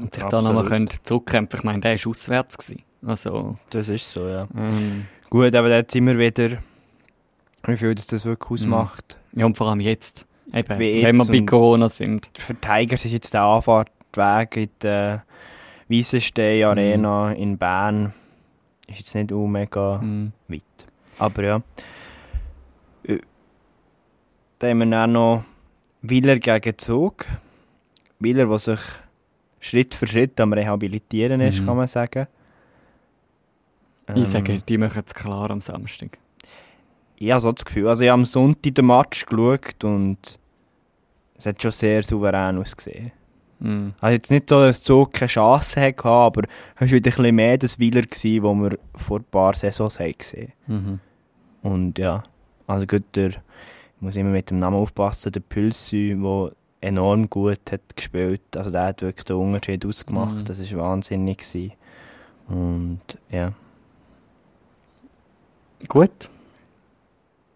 und 0.00 0.14
sich 0.14 0.22
da 0.22 0.38
Absolut. 0.38 0.44
nochmal 0.44 0.64
können 0.64 0.88
zurückkämpfen. 1.02 1.58
Ich 1.60 1.64
meine, 1.64 1.80
der 1.80 1.98
war 2.02 2.10
auswärts. 2.10 2.56
Gewesen. 2.56 2.82
Also, 3.04 3.56
Das 3.68 3.88
ist 3.88 4.10
so, 4.10 4.26
ja. 4.26 4.48
ähm, 4.56 5.06
Gut, 5.28 5.54
aber 5.54 5.68
jetzt 5.70 5.94
immer 5.94 6.16
wieder, 6.16 6.58
wie 7.66 7.76
viel 7.76 7.94
das, 7.94 8.06
das 8.06 8.24
wirklich 8.24 8.50
ausmacht. 8.50 9.16
ja, 9.32 9.46
und 9.46 9.56
vor 9.56 9.68
allem 9.68 9.80
jetzt. 9.80 10.26
Eben, 10.52 10.78
Wie 10.78 11.02
wenn 11.02 11.16
wir 11.16 11.24
jetzt 11.24 11.32
bei 11.32 11.40
Corona 11.40 11.88
sind. 11.88 12.30
Für 12.38 12.54
Tigers 12.54 13.04
ist 13.04 13.12
jetzt 13.12 13.34
der 13.34 13.42
Anfahrtweg 13.42 14.56
in 14.56 14.68
die 14.82 15.18
Wiesenstein 15.88 16.64
Arena 16.64 17.32
in 17.32 17.58
Bern 17.58 18.12
ist 18.86 18.98
jetzt 18.98 19.14
nicht 19.14 19.32
auch 19.32 19.46
mega 19.46 19.98
Mhm. 19.98 20.32
weit. 20.48 20.62
Aber 21.18 21.42
ja. 21.42 21.62
Dann 24.58 24.70
haben 24.70 24.78
wir 24.78 24.86
dann 24.86 25.12
noch 25.12 25.44
Willer 26.02 26.38
gegen 26.38 26.78
Zug. 26.78 27.26
Willer, 28.20 28.46
der 28.46 28.58
sich 28.58 28.80
Schritt 29.60 29.94
für 29.94 30.06
Schritt 30.06 30.38
am 30.40 30.52
Rehabilitieren 30.52 31.40
ist, 31.40 31.60
Mhm. 31.60 31.66
kann 31.66 31.76
man 31.78 31.86
sagen. 31.88 32.26
Ich 34.10 34.16
Ähm, 34.16 34.22
sage, 34.24 34.60
die 34.68 34.78
machen 34.78 35.02
es 35.06 35.14
klar 35.14 35.50
am 35.50 35.60
Samstag. 35.60 36.18
Ich 37.16 37.30
habe 37.30 37.40
so 37.40 37.52
das 37.52 37.64
Gefühl. 37.64 37.88
Also 37.88 38.04
ich 38.04 38.10
habe 38.10 38.20
am 38.20 38.24
Sonntag 38.24 38.74
den 38.74 38.86
Match 38.86 39.26
geschaut 39.26 39.84
und 39.84 40.18
es 41.36 41.46
hat 41.46 41.62
schon 41.62 41.70
sehr 41.70 42.02
souverän 42.02 42.58
ausgesehen. 42.58 43.12
Mhm. 43.60 43.94
Also 44.00 44.14
jetzt 44.14 44.30
nicht 44.30 44.48
so, 44.48 44.60
dass 44.60 44.82
Zug 44.82 45.12
keine 45.12 45.28
Chance 45.28 45.80
hatte, 45.80 46.04
aber 46.04 46.42
es 46.76 46.80
war 46.80 46.88
wieder 46.90 47.10
ein 47.10 47.16
bisschen 47.16 47.34
mehr 47.34 47.58
das 47.58 47.78
Wieler, 47.78 48.02
gewesen, 48.02 48.42
wo 48.42 48.54
wir 48.54 48.78
vor 48.94 49.20
ein 49.20 49.24
paar 49.24 49.54
Saisons 49.54 49.98
haben 49.98 50.12
gesehen 50.16 50.52
Mhm. 50.66 51.00
Und 51.62 51.98
ja, 51.98 52.22
also 52.66 52.86
gut, 52.86 53.04
der, 53.14 53.30
ich 53.30 53.40
muss 54.00 54.16
immer 54.16 54.30
mit 54.30 54.50
dem 54.50 54.58
Namen 54.58 54.76
aufpassen, 54.76 55.32
der 55.32 55.40
Pülsü, 55.40 56.14
der 56.14 56.52
enorm 56.82 57.30
gut 57.30 57.72
hat 57.72 57.96
gespielt. 57.96 58.42
Also 58.54 58.70
der 58.70 58.84
hat 58.84 59.02
wirklich 59.02 59.24
den 59.24 59.36
Unterschied 59.36 59.86
ausgemacht. 59.86 60.34
Mhm. 60.34 60.44
Das 60.44 60.72
war 60.72 60.80
wahnsinnig. 60.80 61.38
Gewesen. 61.38 61.72
Und 62.48 63.00
ja. 63.30 63.52
Gut. 65.88 66.28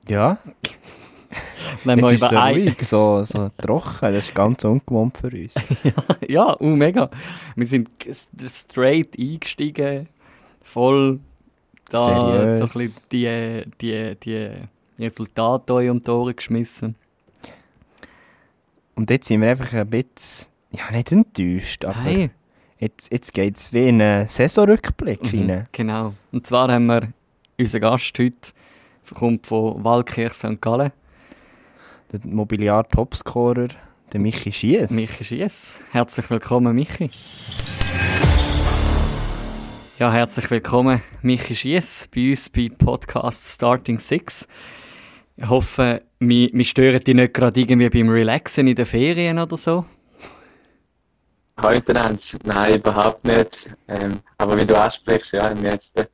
Ja, 0.08 0.38
Wenn 1.84 2.00
so 2.00 2.10
über 2.10 2.42
ein... 2.42 2.54
ruhig, 2.54 2.82
so, 2.86 3.22
so 3.22 3.50
trocken. 3.60 4.12
Das 4.12 4.24
ist 4.28 4.34
ganz 4.34 4.64
ungewohnt 4.64 5.16
für 5.18 5.28
uns. 5.28 5.52
ja, 6.28 6.58
uh, 6.60 6.64
mega. 6.66 7.10
Wir 7.54 7.66
sind 7.66 7.88
straight 8.48 9.18
eingestiegen, 9.18 10.08
voll 10.62 11.20
da 11.90 12.04
Seriös. 12.06 12.72
so 12.72 12.78
ein 12.80 12.86
bisschen 12.86 13.02
die, 13.12 13.62
die, 13.80 14.16
die 14.22 14.50
Resultate 14.98 15.74
euch 15.74 15.90
um 15.90 16.02
die 16.02 16.10
Ohren 16.10 16.34
geschmissen. 16.36 16.94
Und 18.94 19.10
jetzt 19.10 19.28
sind 19.28 19.40
wir 19.42 19.50
einfach 19.50 19.72
ein 19.74 19.88
bisschen, 19.88 20.48
ja 20.72 20.90
nicht 20.90 21.12
enttäuscht, 21.12 21.84
aber 21.84 22.02
Hey. 22.02 22.30
jetzt, 22.78 23.12
jetzt 23.12 23.32
geht 23.32 23.56
es 23.56 23.72
wie 23.72 23.88
in 23.88 24.02
einen 24.02 24.28
Saisonrückblick 24.28 25.32
Mhm, 25.32 25.50
rein. 25.50 25.68
genau. 25.72 26.14
Und 26.32 26.46
zwar 26.46 26.72
haben 26.72 26.86
wir 26.86 27.08
unseren 27.58 27.80
Gast 27.82 28.18
heute, 28.18 28.52
kommt 29.14 29.46
von 29.46 29.82
Waldkirch 29.84 30.34
St. 30.34 30.60
Gallen, 30.60 30.92
Der 32.12 32.20
Mobiliar-Topscorer, 32.24 33.68
der 34.12 34.20
Michi 34.20 34.52
Schiess. 34.52 34.90
Michi 34.90 35.24
Schiess. 35.24 35.80
Herzlich 35.90 36.30
willkommen, 36.30 36.74
Michi. 36.74 37.10
Ja, 39.98 40.12
herzlich 40.12 40.50
willkommen, 40.50 41.02
Michi 41.22 41.54
Schiess, 41.54 42.08
bei 42.14 42.30
uns 42.30 42.48
bei 42.50 42.68
Podcast 42.68 43.44
Starting 43.44 43.98
Six. 43.98 44.46
Ich 45.36 45.48
hoffe, 45.48 46.02
wir, 46.20 46.50
wir 46.52 46.64
stören 46.64 47.00
dich 47.00 47.14
nicht 47.14 47.34
gerade 47.34 47.60
irgendwie 47.60 47.90
beim 47.90 48.08
Relaxen 48.08 48.66
in 48.66 48.76
den 48.76 48.86
Ferien 48.86 49.38
oder 49.38 49.56
so. 49.56 49.84
Heute 51.60 51.92
Nein, 51.92 52.74
überhaupt 52.76 53.24
nicht. 53.24 53.70
Ähm, 53.88 54.20
aber 54.38 54.56
wie 54.56 54.64
du 54.64 54.80
ansprichst, 54.80 55.32
ja, 55.32 55.50
haben 55.50 55.60
wir 55.62 55.72
jetzt 55.72 55.98
die 55.98 56.04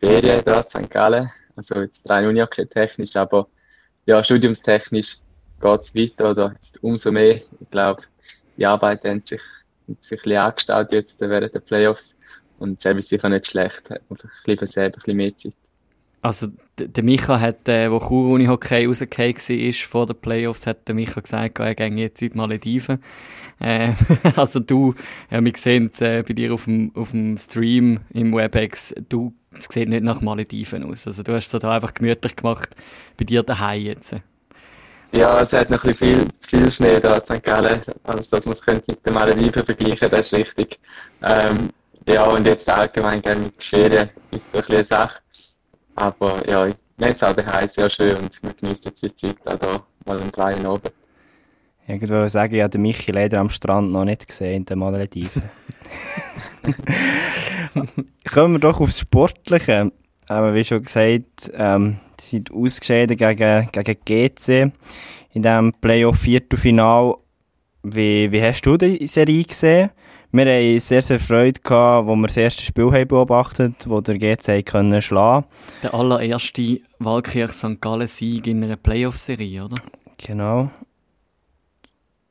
Ferien 0.00 0.42
da 0.44 0.60
in 0.60 0.68
St. 0.68 0.90
Gallen. 0.90 1.30
Also 1.56 1.80
jetzt 1.80 2.08
rein 2.08 2.26
Unihockey 2.26 2.66
technisch, 2.66 3.16
aber 3.16 3.48
ja, 4.04 4.22
studiumstechnisch 4.22 5.18
geht 5.60 5.80
es 5.80 5.94
weiter 5.94 6.30
oder 6.30 6.52
jetzt 6.52 6.82
umso 6.82 7.10
mehr. 7.10 7.36
Ich 7.36 7.70
glaube, 7.70 8.02
die 8.56 8.66
Arbeit 8.66 9.04
hat 9.04 9.26
sich, 9.26 9.42
hat 9.88 10.02
sich 10.02 10.20
ein 10.20 10.22
bisschen 10.22 10.36
angestaut 10.36 10.92
jetzt 10.92 11.20
während 11.20 11.54
der 11.54 11.60
Playoffs. 11.60 12.18
Und 12.58 12.80
selber 12.80 13.00
ist 13.00 13.08
sicher 13.08 13.28
nicht 13.28 13.46
schlecht. 13.46 13.90
Man 13.90 14.00
vielleicht 14.16 14.46
lieber 14.46 14.66
selber 14.66 14.96
ein 14.96 15.00
bisschen 15.00 15.16
mehr 15.16 15.36
Zeit. 15.36 15.54
Also, 16.22 16.48
der 16.78 17.04
Micha 17.04 17.40
hat, 17.40 17.68
äh, 17.68 17.90
wo 17.90 17.98
Chur 17.98 18.30
Unihockey 18.34 18.86
rausgefallen 18.86 19.36
war 19.36 19.72
vor 19.72 20.06
den 20.06 20.16
Playoffs, 20.16 20.66
hat 20.66 20.86
der 20.88 20.94
Micha 20.94 21.20
gesagt, 21.20 21.58
er 21.58 21.74
ginge 21.74 22.02
jetzt 22.02 22.22
in 22.22 22.30
die 22.30 22.36
Malediven. 22.36 23.02
Äh, 23.60 23.92
also 24.36 24.60
du, 24.60 24.94
ja, 25.30 25.42
wir 25.42 25.52
sehen 25.56 25.90
es 25.92 26.00
äh, 26.00 26.22
bei 26.22 26.34
dir 26.34 26.52
auf 26.52 26.64
dem, 26.64 26.92
auf 26.94 27.10
dem 27.10 27.38
Stream 27.38 28.00
im 28.12 28.34
WebEx, 28.34 28.94
du, 29.08 29.34
es 29.56 29.68
sieht 29.70 29.88
nicht 29.88 30.04
nach 30.04 30.20
Malediven 30.20 30.84
aus. 30.84 31.06
Also 31.06 31.22
du 31.22 31.32
hast 31.32 31.52
es 31.52 31.60
da 31.60 31.74
einfach 31.74 31.94
gemütlich 31.94 32.36
gemacht, 32.36 32.70
bei 33.16 33.24
dir 33.24 33.42
daheim 33.42 33.82
jetzt. 33.82 34.14
Ja, 35.12 35.40
es 35.40 35.52
hat 35.52 35.70
noch 35.70 35.82
ein 35.84 35.90
bisschen 35.90 36.16
viel, 36.16 36.28
zu 36.40 36.58
viel 36.58 36.72
Schnee 36.72 37.00
da 37.00 37.16
in 37.16 37.24
St. 37.24 37.42
Gallen, 37.42 37.80
als 38.04 38.28
dass 38.28 38.44
man 38.44 38.54
es 38.54 38.66
mit 38.66 39.06
den 39.06 39.14
Malediven 39.14 39.64
vergleichen 39.64 40.10
das 40.10 40.32
ist 40.32 40.34
richtig. 40.34 40.78
Ähm, 41.22 41.70
ja, 42.08 42.24
und 42.24 42.46
jetzt 42.46 42.68
allgemein 42.68 43.22
mit 43.24 43.62
Ferien 43.62 44.10
ist 44.30 44.52
so 44.52 44.58
ein 44.58 44.64
bisschen 44.64 44.74
eine 44.74 44.84
Sache. 44.84 45.20
Aber 45.96 46.48
ja, 46.48 46.68
jetzt 46.98 47.24
auch 47.24 47.32
daheim 47.32 47.68
sehr 47.68 47.90
schön 47.90 48.16
und 48.16 48.42
man 48.42 48.54
genießt 48.60 48.84
jetzt 48.84 49.02
die 49.02 49.14
Zeit 49.14 49.36
auch 49.44 49.56
da 49.56 49.80
mal 50.04 50.18
um 50.18 50.30
drei 50.30 50.56
Uhr 50.58 50.74
oben. 50.74 50.90
Ich 51.88 52.00
wollte 52.00 52.28
sagen, 52.28 52.54
ich 52.54 52.62
habe 52.62 52.70
den 52.70 52.82
Michi 52.82 53.12
leider 53.12 53.38
am 53.38 53.48
Strand 53.48 53.92
noch 53.92 54.04
nicht 54.04 54.26
gesehen, 54.26 54.56
in 54.56 54.64
den 54.64 54.78
Malediven. 54.78 55.42
Kommen 58.32 58.54
wir 58.54 58.58
doch 58.58 58.80
aufs 58.80 58.98
Sportliche. 58.98 59.92
Aber 60.26 60.54
wie 60.54 60.64
schon 60.64 60.82
gesagt, 60.82 61.52
ähm, 61.54 61.98
die 62.20 62.24
sind 62.24 62.50
ausgeschieden 62.50 63.16
gegen, 63.16 63.68
gegen 63.70 63.96
GC 64.04 64.72
in 65.32 65.42
diesem 65.42 65.72
Playoff-Viertelfinal. 65.80 67.14
Wie, 67.84 68.32
wie 68.32 68.42
hast 68.42 68.62
du 68.66 68.76
die 68.76 69.06
Serie 69.06 69.44
gesehen? 69.44 69.90
Wir 70.32 70.44
haben 70.46 70.80
sehr, 70.80 71.02
sehr 71.02 71.20
Freude 71.20 71.60
gehabt, 71.60 72.06
wo 72.08 72.16
wir 72.16 72.26
das 72.26 72.36
erste 72.36 72.64
Spiel 72.64 72.90
haben 72.90 73.08
beobachtet 73.08 73.74
wo 73.88 74.00
der 74.00 74.18
GC 74.18 74.64
können 74.64 75.00
schlagen 75.00 75.46
Der 75.82 75.94
allererste 75.94 76.80
Waldkirch 76.98 77.52
St. 77.52 77.80
Gallen 77.80 78.08
Sieg 78.08 78.46
in 78.46 78.64
einer 78.64 78.76
Playoff-Serie, 78.76 79.64
oder? 79.64 79.76
Genau. 80.18 80.70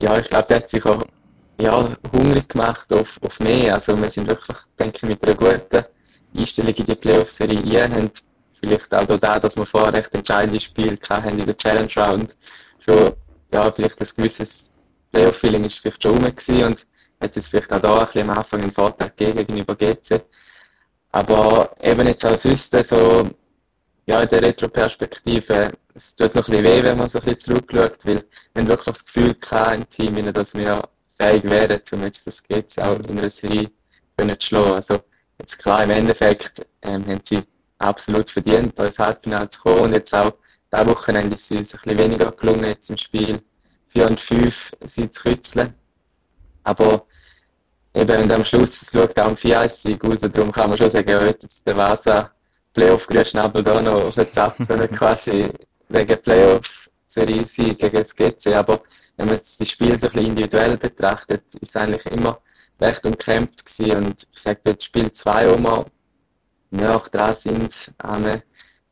Ja, 0.01 0.17
ich 0.17 0.27
glaube, 0.27 0.47
der 0.49 0.57
hat 0.57 0.69
sich 0.69 0.85
auch 0.85 1.03
ja, 1.59 1.87
hungrig 2.11 2.49
gemacht 2.49 2.91
auf, 2.91 3.19
auf 3.23 3.39
mehr. 3.39 3.73
Also 3.73 3.99
wir 3.99 4.09
sind 4.09 4.27
wirklich, 4.27 4.57
denke 4.77 4.97
ich, 4.97 5.03
mit 5.03 5.23
einer 5.23 5.35
guten 5.35 5.85
Einstellung 6.37 6.73
in 6.73 6.85
die 6.85 6.95
Playoff-Serie 6.95 7.81
rein. 7.81 7.93
Haben 7.93 8.11
vielleicht 8.59 8.93
auch 8.93 9.05
das, 9.05 9.41
dass 9.41 9.55
wir 9.55 9.65
vorher 9.65 9.93
recht 9.93 10.13
entscheidende 10.13 10.59
Spiele 10.59 10.97
hatten 11.09 11.39
in 11.39 11.45
der 11.45 11.57
Challenge 11.57 11.89
Round, 11.97 12.35
schon, 12.79 13.13
ja, 13.53 13.71
vielleicht 13.71 14.01
ein 14.01 14.07
gewisses 14.17 14.71
Playoff-Feeling 15.11 15.63
ist 15.63 15.79
vielleicht 15.79 16.03
schon 16.03 16.11
rum 16.11 16.23
gewesen 16.23 16.63
und 16.65 16.85
hat 17.19 17.37
es 17.37 17.47
vielleicht 17.47 17.71
auch 17.71 17.81
da 17.81 17.99
ein 17.99 18.05
bisschen 18.05 18.29
am 18.29 18.37
Anfang 18.37 18.61
einen 18.61 18.71
Vorteil 18.71 19.09
gegeben 19.09 19.37
gegenüber 19.37 19.75
GC. 19.75 20.21
Aber 21.11 21.75
eben 21.81 22.07
jetzt 22.07 22.25
als 22.25 22.45
Wüste, 22.45 22.83
so, 22.83 23.29
ja, 24.05 24.21
in 24.21 24.29
der 24.29 24.41
Retro-Perspektive, 24.41 25.71
es 25.93 26.15
tut 26.15 26.35
noch 26.35 26.47
ein 26.47 26.51
bisschen 26.51 26.65
weh, 26.65 26.83
wenn 26.83 26.97
man 26.97 27.09
so 27.09 27.19
ein 27.19 27.25
bisschen 27.25 27.39
zurückschaut, 27.39 28.05
weil 28.05 28.23
haben 28.55 28.67
wirklich 28.67 28.93
das 28.93 29.05
Gefühl 29.05 29.33
gehabt 29.35 29.75
im 29.75 29.89
Team, 29.89 30.33
dass 30.33 30.53
wir 30.53 30.81
fähig 31.19 31.43
wären, 31.45 31.81
um 31.93 32.03
jetzt 32.03 32.27
das 32.27 32.43
GC 32.43 32.79
auch 32.79 32.99
in 32.99 33.17
einer 33.17 33.29
Serie 33.29 33.71
können 34.17 34.39
zu 34.39 34.47
schlagen. 34.47 34.73
Also, 34.73 34.99
jetzt 35.39 35.57
klar, 35.57 35.83
im 35.83 35.91
Endeffekt 35.91 36.65
ähm, 36.81 37.05
haben 37.07 37.21
sie 37.23 37.43
absolut 37.79 38.29
verdient, 38.29 38.77
ins 38.77 38.99
Halbfinale 38.99 39.49
zu 39.49 39.61
kommen 39.61 39.81
und 39.81 39.93
jetzt 39.93 40.13
auch 40.13 40.33
diese 40.73 40.87
Wochenende 40.87 41.35
ist 41.35 41.51
es 41.51 41.57
uns 41.57 41.73
ein 41.73 41.79
bisschen 41.83 41.97
weniger 41.97 42.31
gelungen, 42.31 42.65
jetzt 42.65 42.89
im 42.89 42.97
Spiel 42.97 43.41
4 43.89 44.07
und 44.07 44.19
5 44.19 44.71
sie 44.85 45.09
zu 45.09 45.23
kützeln. 45.23 45.73
Aber 46.65 47.05
eben, 47.93 48.23
und 48.23 48.31
am 48.31 48.43
Schluss, 48.43 48.81
es 48.81 48.91
schaut 48.91 49.17
auch 49.17 49.29
um 49.29 49.35
4-1-Sieg 49.35 50.03
aus, 50.03 50.23
und 50.23 50.35
darum 50.35 50.51
kann 50.51 50.69
man 50.69 50.77
schon 50.77 50.91
sagen, 50.91 51.09
ja, 51.09 51.23
jetzt 51.25 51.65
der 51.65 51.77
Vasa 51.77 52.31
Playoff-Grünschnabel 52.73 53.63
da 53.63 53.81
noch 53.81 54.13
verzapfen, 54.13 54.67
quasi 54.91 55.47
wegen 55.87 56.21
Playoff-Serie-Sieg 56.21 57.79
gegen 57.79 57.97
das 57.97 58.15
GC. 58.15 58.53
Aber 58.53 58.81
wenn 59.15 59.27
man 59.27 59.37
das 59.37 59.69
Spiel 59.69 59.97
so 59.97 60.07
ein 60.07 60.13
bisschen 60.13 60.25
individuell 60.27 60.77
betrachtet, 60.77 61.43
ist 61.55 61.69
es 61.69 61.75
eigentlich 61.75 62.05
immer 62.07 62.39
recht 62.81 63.05
umkämpft 63.05 63.65
gewesen. 63.65 64.05
Und 64.05 64.27
ich 64.33 64.41
sage 64.41 64.59
jetzt 64.65 64.85
Spiel 64.85 65.11
2 65.11 65.49
auch 65.49 65.59
mal, 65.59 65.85
nach 66.71 67.07
dran 67.09 67.35
sind 67.35 67.93
an 67.99 68.41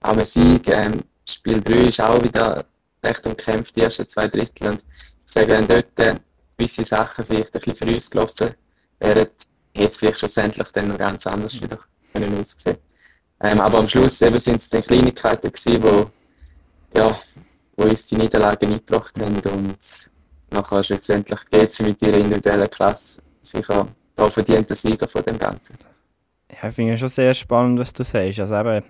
einem, 0.01 0.25
Sieg. 0.25 0.67
Ähm, 0.69 1.01
Spiel 1.25 1.61
3 1.61 1.73
ist 1.89 2.01
auch 2.01 2.23
wieder 2.23 2.65
recht 3.03 3.25
umkämpft, 3.25 3.75
die 3.75 3.81
ersten 3.81 4.07
zwei 4.07 4.27
Drittel. 4.27 4.69
Und 4.69 4.83
ich 5.25 5.33
sage, 5.33 5.49
wenn 5.49 5.67
dort 5.67 6.21
gewisse 6.57 6.85
Sachen 6.85 7.25
vielleicht 7.25 7.53
ein 7.55 7.61
bisschen 7.61 7.75
für 7.75 7.93
uns 7.93 8.09
gelaufen 8.09 8.55
wären, 8.99 9.27
hätte 9.75 9.91
es 9.91 9.97
vielleicht 9.97 10.19
schlussendlich 10.19 10.67
dann 10.69 10.89
noch 10.89 10.97
ganz 10.97 11.25
anders 11.27 11.61
wieder 11.61 11.79
können 12.13 12.39
aussehen 12.39 12.77
ähm, 13.41 13.59
Aber 13.59 13.79
am 13.79 13.89
Schluss 13.89 14.21
eben 14.21 14.39
sind 14.39 14.57
es 14.57 14.69
dann 14.69 14.83
Kleinigkeiten 14.83 15.51
gewesen, 15.51 15.83
wo, 15.83 16.09
ja, 16.97 17.17
wo 17.75 17.83
uns 17.83 18.07
die 18.07 18.15
Niederlagen 18.15 18.71
eingebracht 18.71 19.13
haben 19.19 19.39
und 19.51 19.77
nachher 20.51 20.83
schlussendlich 20.83 21.39
geht 21.51 21.73
sie 21.73 21.83
mit 21.83 22.01
ihrer 22.01 22.17
individuellen 22.17 22.69
Klasse 22.69 23.21
sicher 23.41 23.87
da 24.15 24.29
verdienter 24.29 24.75
Sieger 24.75 25.07
von 25.07 25.23
dem 25.23 25.39
Ganzen. 25.39 25.75
Ich 26.49 26.73
finde 26.73 26.93
es 26.93 26.99
schon 26.99 27.09
sehr 27.09 27.33
spannend, 27.33 27.79
was 27.79 27.93
du 27.93 28.03
sagst. 28.03 28.39
Also 28.39 28.55
eben, 28.55 28.83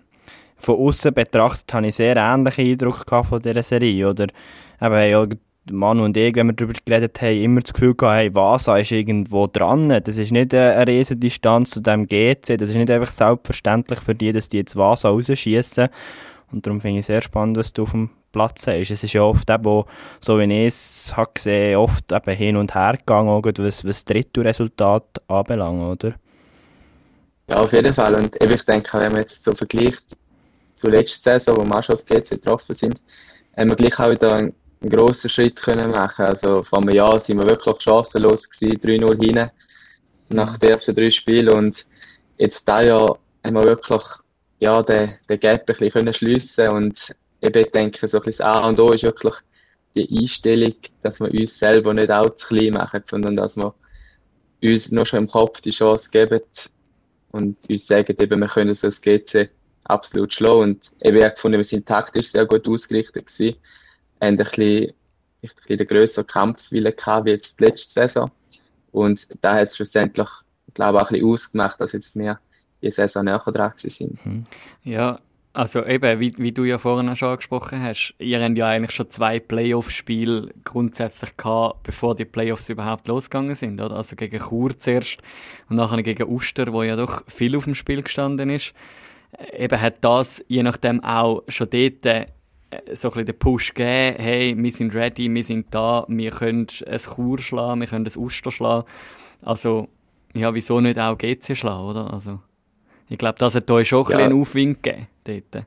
von 0.57 0.75
außen 0.77 1.13
betrachtet 1.13 1.73
habe 1.73 1.87
ich 1.87 1.95
sehr 1.95 2.15
ähnlichen 2.17 2.65
Eindruck 2.67 3.05
von 3.07 3.41
dieser 3.41 3.63
Serie. 3.63 4.09
Oder 4.09 4.27
eben, 4.81 5.09
ja, 5.09 5.25
Manu 5.71 6.03
und 6.05 6.17
ich, 6.17 6.35
wenn 6.35 6.47
wir 6.47 6.53
darüber 6.53 6.73
geredet 6.85 7.21
haben, 7.21 7.41
immer 7.41 7.61
das 7.61 7.73
Gefühl 7.73 7.95
gehabt, 7.95 8.17
hey, 8.17 8.35
Vasa 8.35 8.77
ist 8.77 8.91
irgendwo 8.91 9.47
dran. 9.47 9.89
Das 9.89 10.17
ist 10.17 10.31
nicht 10.31 10.53
eine 10.53 10.85
riesige 10.85 11.19
Distanz 11.19 11.69
zu 11.71 11.79
dem 11.79 12.07
GC. 12.07 12.57
Das 12.57 12.69
ist 12.69 12.75
nicht 12.75 12.91
einfach 12.91 13.11
selbstverständlich 13.11 13.99
für 13.99 14.13
die, 14.13 14.33
dass 14.33 14.49
die 14.49 14.57
jetzt 14.57 14.75
Vasa 14.75 15.09
rausschießen. 15.09 15.87
Und 16.51 16.65
darum 16.65 16.81
finde 16.81 16.99
ich 16.99 17.03
es 17.03 17.07
sehr 17.07 17.21
spannend, 17.21 17.57
was 17.57 17.71
du 17.73 17.83
auf 17.83 17.91
dem 17.91 18.09
Platz 18.33 18.67
hast. 18.67 18.91
Es 18.91 19.03
ist 19.03 19.13
ja 19.13 19.23
oft 19.23 19.49
eben, 19.49 19.83
so 20.19 20.37
wie 20.39 20.43
ich 20.43 20.67
es 20.67 21.13
habe 21.15 21.31
gesehen, 21.33 21.77
oft 21.77 22.11
eben 22.11 22.35
hin 22.35 22.57
und 22.57 22.75
her 22.75 22.95
gegangen, 22.97 23.41
was, 23.43 23.85
was 23.85 24.05
das 24.05 24.25
Resultat 24.37 25.21
anbelangt, 25.27 25.81
oder? 25.81 26.15
Ja, 27.47 27.57
auf 27.57 27.71
jeden 27.71 27.93
Fall. 27.93 28.15
Und 28.15 28.35
ich 28.41 28.65
denke, 28.65 28.99
wenn 28.99 29.11
man 29.11 29.21
jetzt 29.21 29.43
so 29.43 29.53
vergleicht 29.53 30.17
zur 30.73 30.91
letzten 30.91 31.23
Saison, 31.23 31.57
wo 31.57 31.63
wir 31.63 31.83
schon 31.83 31.95
auf 31.95 32.05
GC 32.05 32.29
getroffen 32.31 32.75
sind, 32.75 33.01
haben 33.57 33.69
wir 33.69 33.75
gleich 33.75 33.99
auch 33.99 34.09
wieder 34.09 34.33
einen, 34.33 34.53
einen 34.83 34.91
grossen 34.91 35.29
Schritt 35.29 35.55
können 35.55 35.91
machen. 35.91 36.25
Also 36.25 36.63
vor 36.63 36.79
einem 36.79 36.95
Jahr 36.95 37.19
sind 37.19 37.37
wir 37.39 37.49
wirklich 37.49 37.81
chancenlos 37.81 38.49
gewesen, 38.49 38.77
3-0 38.77 39.25
hinein 39.25 39.51
nach 40.29 40.57
den 40.57 40.71
ersten 40.71 40.95
drei 40.95 41.09
Spielen. 41.09 41.49
Und 41.49 41.85
jetzt 42.37 42.67
da 42.67 42.81
Jahr 42.81 43.17
haben 43.43 43.55
wir 43.55 43.63
wirklich 43.63 44.03
ja, 44.59 44.81
den, 44.83 45.13
den 45.29 45.39
Gap 45.39 45.61
ein 45.61 45.65
bisschen 45.65 45.91
können 45.91 46.13
schliessen 46.13 46.69
und 46.69 47.15
eben 47.41 47.71
denke 47.71 48.07
so 48.07 48.17
ein 48.17 48.23
bisschen 48.23 48.45
das 48.45 48.61
A 48.61 48.67
und 48.67 48.79
O 48.79 48.91
ist 48.91 49.03
wirklich 49.03 49.35
die 49.95 50.21
Einstellung, 50.21 50.75
dass 51.01 51.19
wir 51.19 51.31
uns 51.31 51.59
selber 51.59 51.93
nicht 51.93 52.11
auch 52.11 52.35
zu 52.35 52.47
klein 52.47 52.73
machen, 52.73 53.01
sondern 53.05 53.35
dass 53.35 53.57
wir 53.57 53.73
uns 54.63 54.91
noch 54.91 55.05
schon 55.05 55.19
im 55.19 55.27
Kopf 55.27 55.61
die 55.61 55.71
Chance 55.71 56.09
geben 56.09 56.41
und 57.31 57.57
uns 57.69 57.87
sagen, 57.87 58.15
eben, 58.17 58.39
wir 58.39 58.47
können 58.47 58.73
so 58.73 58.87
das 58.87 59.01
GC 59.01 59.49
absolut 59.85 60.33
schlagen. 60.33 60.61
Und 60.61 60.91
ich 60.99 61.11
gefunden, 61.11 61.57
wir 61.57 61.63
sind 61.63 61.85
taktisch 61.85 62.27
sehr 62.27 62.45
gut 62.45 62.67
ausgerichtet 62.67 63.25
gewesen, 63.25 63.57
haben 64.23 64.33
ein 64.33 64.37
bisschen, 64.37 64.93
ein 65.43 65.49
bisschen 65.55 65.77
den 65.77 65.87
grösseren 65.87 66.27
gehabt, 66.27 66.71
wie 66.71 67.29
jetzt 67.31 67.59
die 67.59 67.65
letzte 67.65 67.93
Saison. 67.93 68.31
Und 68.91 69.27
da 69.41 69.55
hat 69.55 69.63
es 69.63 69.75
schlussendlich, 69.75 70.29
ich 70.67 70.73
glaube, 70.73 70.99
auch 70.99 71.09
ein 71.09 71.13
bisschen 71.13 71.29
ausgemacht, 71.29 71.81
dass 71.81 71.93
jetzt 71.93 72.15
wir 72.17 72.39
die 72.81 72.91
Saison 72.91 73.25
näher 73.25 73.39
dran 73.39 73.73
sind. 73.77 74.25
Mhm. 74.25 74.45
Ja, 74.83 75.19
also 75.53 75.85
eben, 75.85 76.19
wie, 76.19 76.35
wie 76.37 76.51
du 76.51 76.63
ja 76.63 76.79
vorhin 76.79 77.15
schon 77.15 77.29
angesprochen 77.29 77.79
hast, 77.81 78.15
ihr 78.17 78.43
habt 78.43 78.57
ja 78.57 78.67
eigentlich 78.67 78.95
schon 78.95 79.11
zwei 79.11 79.39
Playoff-Spiele 79.39 80.49
grundsätzlich 80.63 81.37
gehabt, 81.37 81.83
bevor 81.83 82.15
die 82.15 82.25
Playoffs 82.25 82.69
überhaupt 82.69 83.07
losgegangen 83.07 83.53
sind, 83.53 83.79
oder? 83.79 83.95
Also 83.95 84.15
gegen 84.15 84.39
Chur 84.39 84.77
zuerst 84.79 85.19
und 85.69 85.75
nachher 85.75 86.01
gegen 86.01 86.27
Uster, 86.27 86.73
wo 86.73 86.81
ja 86.81 86.95
doch 86.95 87.23
viel 87.27 87.55
auf 87.55 87.65
dem 87.65 87.75
Spiel 87.75 88.01
gestanden 88.01 88.49
ist. 88.49 88.73
Eben 89.55 89.79
hat 89.79 89.95
das 90.01 90.43
je 90.47 90.63
nachdem 90.63 91.03
auch 91.03 91.43
schon 91.47 91.69
dort 91.69 92.05
äh, 92.05 92.25
so 92.93 93.07
ein 93.07 93.11
bisschen 93.11 93.25
den 93.25 93.39
Push 93.39 93.73
gegeben, 93.73 94.15
hey, 94.17 94.55
wir 94.57 94.71
sind 94.71 94.95
ready, 94.95 95.33
wir 95.33 95.43
sind 95.43 95.67
da, 95.71 96.05
wir 96.07 96.31
können 96.31 96.67
ein 96.87 96.99
Chur 96.99 97.39
schlagen, 97.39 97.81
wir 97.81 97.87
können 97.87 98.07
ein 98.07 98.17
Uster 98.17 98.51
schlagen. 98.51 98.87
Also, 99.41 99.87
ja, 100.33 100.53
wieso 100.53 100.79
nicht 100.79 100.99
auch 100.99 101.17
GC 101.17 101.55
schlagen, 101.55 101.83
oder? 101.83 102.13
Also... 102.13 102.39
Ich 103.09 103.17
glaube, 103.17 103.37
das 103.37 103.55
hat 103.55 103.69
euch 103.69 103.89
schon 103.89 104.03
ja. 104.05 104.17
ein 104.17 104.17
bisschen 104.17 104.41
Aufwind 104.41 104.83
gegeben 104.83 105.07
dort. 105.23 105.65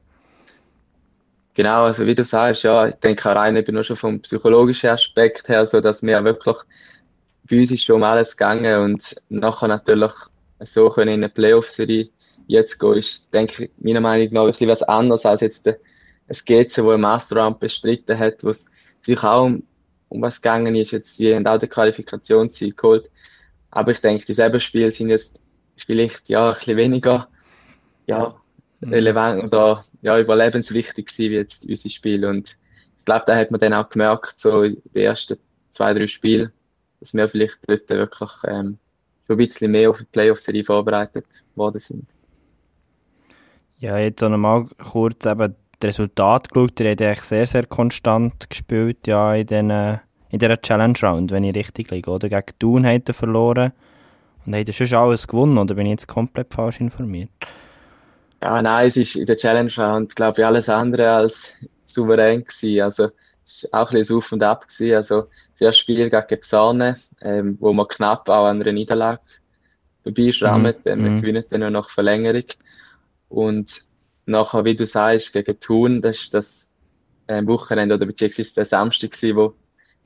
Genau, 1.55 1.85
also 1.85 2.05
wie 2.05 2.15
du 2.15 2.25
sagst, 2.25 2.65
ja, 2.65 2.89
ich 2.89 2.95
denke 2.97 3.29
rein 3.29 3.57
eben 3.57 3.75
nur 3.75 3.85
schon 3.85 3.97
vom 3.97 4.21
psychologischen 4.21 4.91
Aspekt 4.91 5.49
her, 5.49 5.65
so 5.65 5.81
dass 5.81 6.03
wir 6.03 6.23
wirklich, 6.25 6.57
bei 7.49 7.61
uns 7.61 7.71
ist 7.71 7.85
schon 7.85 7.97
um 7.97 8.03
alles 8.03 8.37
gegangen 8.37 8.81
und 8.81 9.15
nachher 9.29 9.69
natürlich 9.69 10.13
so 10.61 10.91
können 10.91 11.15
in 11.15 11.25
eine 11.25 11.29
Playoff-Serie 11.29 12.09
jetzt 12.49 12.79
gehen, 12.79 12.95
ist, 12.95 13.33
denke 13.33 13.65
ich, 13.65 13.71
meiner 13.79 14.01
Meinung 14.01 14.33
nach 14.33 14.43
ein 14.43 14.49
bisschen 14.49 14.69
was 14.69 14.83
anderes 14.83 15.25
als 15.25 15.41
jetzt 15.41 15.71
es 16.29 16.45
GC, 16.45 16.83
wo 16.83 16.91
ein 16.91 17.01
Masterround 17.01 17.61
bestritten 17.61 18.19
hat, 18.19 18.43
wo 18.43 18.51
es 18.51 18.71
sich 19.01 19.23
auch 19.23 19.45
um, 19.45 19.63
um 20.09 20.23
was 20.23 20.41
gegangen 20.41 20.75
ist. 20.75 20.91
Jetzt, 20.91 21.19
die 21.19 21.35
haben 21.35 21.47
auch 21.47 21.59
den 21.59 21.69
Qualifikationssieg 21.69 22.77
geholt. 22.77 23.11
Aber 23.71 23.91
ich 23.91 24.01
denke, 24.01 24.25
dieselben 24.25 24.61
Spiele 24.61 24.91
sind 24.91 25.11
jetzt 25.11 25.41
vielleicht 25.77 26.29
ja 26.29 26.49
ein 26.49 26.55
bisschen 26.55 26.77
weniger 26.77 27.29
ja, 28.07 28.35
mhm. 28.81 28.93
relevant 28.93 29.45
oder 29.45 29.85
ja, 30.03 30.19
überlebenswichtig 30.19 31.07
gewesen, 31.07 31.31
wie 31.31 31.37
jetzt 31.37 31.69
unser 31.69 31.89
Spiel. 31.89 32.25
Und 32.25 32.57
ich 32.99 33.05
glaube, 33.05 33.25
da 33.27 33.37
hat 33.37 33.51
man 33.51 33.61
dann 33.61 33.75
auch 33.75 33.89
gemerkt, 33.89 34.39
so 34.39 34.63
in 34.63 34.83
den 34.95 35.03
ersten 35.03 35.39
zwei, 35.71 35.93
drei 35.95 36.07
Spielen, 36.07 36.53
dass 37.01 37.15
wir 37.15 37.29
vielleicht 37.29 37.59
dort 37.69 37.89
wirklich 37.89 38.31
ähm, 38.45 38.79
schon 39.27 39.37
ein 39.37 39.47
bisschen 39.47 39.71
mehr 39.71 39.91
auf 39.91 39.99
die 39.99 40.05
Playoff-Serie 40.07 40.65
vorbereitet 40.65 41.27
worden 41.55 41.81
sind. 41.81 42.09
Ja, 43.79 43.99
jetzt 43.99 44.23
noch 44.23 44.37
mal 44.39 44.67
kurz 44.91 45.27
eben 45.27 45.55
das 45.81 45.89
Resultat 45.89 46.51
geschaut. 46.51 46.81
Ihr 46.81 46.91
habt 46.91 47.03
eigentlich 47.03 47.21
sehr, 47.23 47.47
sehr 47.47 47.67
konstant 47.67 48.49
gespielt 48.49 49.07
ja, 49.07 49.35
in, 49.35 49.47
den, 49.47 49.71
in 50.31 50.39
dieser 50.39 50.61
Challenge-Round, 50.61 51.31
wenn 51.31 51.45
ich 51.45 51.55
richtig 51.55 51.91
liege. 51.91 52.11
Oder? 52.11 52.29
Gegen 52.29 52.59
Thun 52.59 52.85
ihr 52.85 53.15
verloren 53.15 53.73
und 54.47 54.55
ihr 54.55 54.73
schon 54.73 54.99
alles 54.99 55.27
gewonnen, 55.27 55.59
oder 55.59 55.75
bin 55.75 55.87
ich 55.87 55.93
jetzt 55.93 56.09
komplett 56.09 56.55
falsch 56.55 56.81
informiert? 56.81 57.31
Ja, 58.43 58.61
nein, 58.63 58.87
es 58.87 58.97
ist 58.97 59.17
in 59.17 59.27
der 59.27 59.37
Challenge 59.37 59.73
Round, 59.77 60.15
glaube 60.15 60.41
ich, 60.41 60.47
alles 60.47 60.69
andere 60.69 61.11
als 61.11 61.53
souverän 61.87 62.45
gewesen. 62.45 62.83
Also, 62.83 63.09
es 63.43 63.67
war 63.73 63.83
auch 63.83 63.91
ein 63.91 63.99
bisschen 63.99 64.17
Auf 64.17 64.33
und 64.33 64.43
Ab 64.43 64.69
gewesen. 64.69 64.95
Also, 64.95 65.29
das 65.53 65.61
erste 65.63 65.83
Spiel 65.83 66.11
gegen 66.11 66.41
Xane, 66.41 66.97
ähm, 67.23 67.57
wo 67.61 67.73
wir 67.73 67.89
knapp 67.89 68.29
auch 68.29 68.47
an 68.47 68.61
einer 68.61 68.73
Niederlage 68.73 69.21
vorbeischrammen, 70.03 70.75
mhm. 70.79 70.83
dann 70.85 71.01
mhm. 71.01 71.21
gewinnen 71.21 71.45
dann 71.51 71.73
noch 71.73 71.91
Verlängerung. 71.91 72.45
Und 73.29 73.83
nachher, 74.27 74.65
wie 74.65 74.77
du 74.77 74.87
sagst, 74.87 75.33
gegen 75.33 75.59
Thun, 75.61 76.03
das 76.03 76.23
ist 76.23 76.35
das 76.35 76.69
ähm, 77.29 77.47
Wochenende 77.47 77.95
oder 77.95 78.07
beziehungsweise 78.07 78.55
der 78.55 78.65
Samstag 78.65 79.13
gewesen, 79.13 79.37
wo 79.37 79.55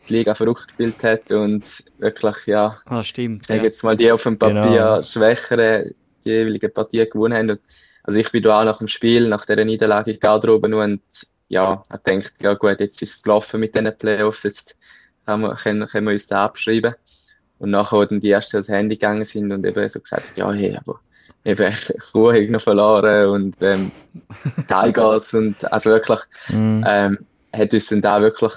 die 0.09 0.15
Liga 0.15 0.35
verrückt 0.35 0.69
gespielt 0.69 1.03
hat 1.03 1.31
und 1.33 1.85
wirklich, 1.99 2.47
ja, 2.47 2.79
ah, 2.87 3.03
stimmt, 3.03 3.45
sage 3.45 3.61
ja. 3.61 3.65
jetzt 3.65 3.83
mal, 3.83 3.97
die 3.97 4.11
auf 4.11 4.23
dem 4.23 4.39
Papier 4.39 4.63
genau. 4.63 5.03
schwächere, 5.03 5.93
die 6.25 6.31
jeweilige 6.31 6.69
Partie 6.69 7.09
gewonnen 7.09 7.37
haben. 7.37 7.51
Und 7.51 7.61
also 8.03 8.19
ich 8.19 8.31
bin 8.31 8.43
da 8.43 8.61
auch 8.61 8.65
nach 8.65 8.79
dem 8.79 8.89
Spiel, 8.89 9.29
nach 9.29 9.45
dieser 9.45 9.65
Niederlage 9.65 10.13
in 10.13 10.21
Garderobe 10.21 10.75
und 10.75 11.03
ja, 11.49 11.83
ich 11.93 12.01
denkt, 12.01 12.35
ja 12.41 12.55
gut, 12.55 12.81
jetzt 12.81 13.03
ist 13.03 13.17
es 13.17 13.23
gelaufen 13.23 13.61
mit 13.61 13.75
diesen 13.75 13.97
Playoffs, 13.97 14.45
jetzt 14.45 14.77
können 15.27 15.43
wir, 15.43 15.55
können, 15.57 15.87
können 15.89 16.07
wir 16.07 16.13
uns 16.13 16.29
da 16.29 16.45
abschreiben. 16.45 16.95
Und 17.59 17.71
nachher, 17.71 17.99
als 17.99 18.09
dann 18.09 18.21
die 18.21 18.31
ersten 18.31 18.57
ans 18.57 18.69
Handy 18.69 18.97
gegangen 18.97 19.25
sind 19.25 19.53
und 19.53 19.67
eben 19.67 19.89
so 19.89 20.01
gesagt, 20.01 20.39
ja, 20.39 20.51
hey, 20.51 20.77
aber 20.77 21.01
eben 21.45 21.75
Ruhe 22.15 22.51
noch 22.51 22.61
verloren 22.61 23.29
und 23.29 23.57
ähm, 23.61 23.91
Tigers 24.69 25.35
und 25.35 25.73
also 25.73 25.91
wirklich, 25.91 26.21
mm. 26.49 26.85
ähm, 26.87 27.19
hat 27.53 27.73
uns 27.73 27.89
dann 27.89 28.03
da 28.03 28.21
wirklich 28.21 28.53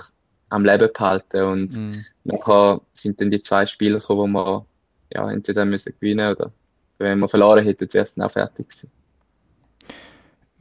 am 0.49 0.65
Leben 0.65 0.89
behalten 0.93 1.43
und 1.43 1.75
mm. 1.75 2.05
nachher 2.25 2.81
sind 2.93 3.19
dann 3.19 3.29
die 3.29 3.41
zwei 3.41 3.65
Spiele 3.65 3.99
gekommen, 3.99 4.33
wo 4.33 4.45
wir 4.45 4.65
ja, 5.13 5.31
entweder 5.31 5.65
müssen 5.65 5.93
gewinnen 5.99 6.31
oder 6.31 6.51
wenn 6.97 7.19
wir 7.19 7.29
verloren 7.29 7.63
hätten, 7.63 7.91
wäre 7.93 8.03
es 8.03 8.15
dann 8.15 8.25
auch 8.25 8.31
fertig 8.31 8.69
gewesen 8.69 8.91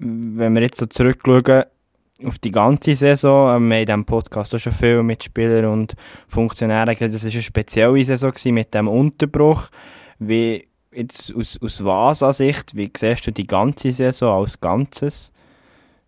wenn 0.02 0.54
wir 0.54 0.62
jetzt 0.62 0.78
so 0.78 0.86
zurückschauen 0.86 1.64
auf 2.24 2.38
die 2.38 2.50
ganze 2.52 2.94
Saison, 2.94 3.56
ähm, 3.56 3.68
wir 3.68 3.76
haben 3.76 3.80
in 3.80 3.86
diesem 3.86 4.04
Podcast 4.04 4.54
auch 4.54 4.58
schon 4.58 4.72
viel 4.72 5.02
mit 5.02 5.24
Spielern 5.24 5.64
und 5.66 5.94
Funktionären 6.28 6.94
geredet, 6.94 7.14
das 7.14 7.24
war 7.24 7.32
eine 7.32 7.42
spezielle 7.42 8.04
Saison 8.04 8.32
mit 8.46 8.74
dem 8.74 8.88
Unterbruch. 8.88 9.68
Wie 10.18 10.68
jetzt 10.92 11.34
aus, 11.34 11.58
aus 11.60 11.84
Vasa-Sicht, 11.84 12.76
wie 12.76 12.90
siehst 12.96 13.26
du 13.26 13.32
die 13.32 13.46
ganze 13.46 13.92
Saison 13.92 14.40
als 14.40 14.60
Ganzes? 14.60 15.32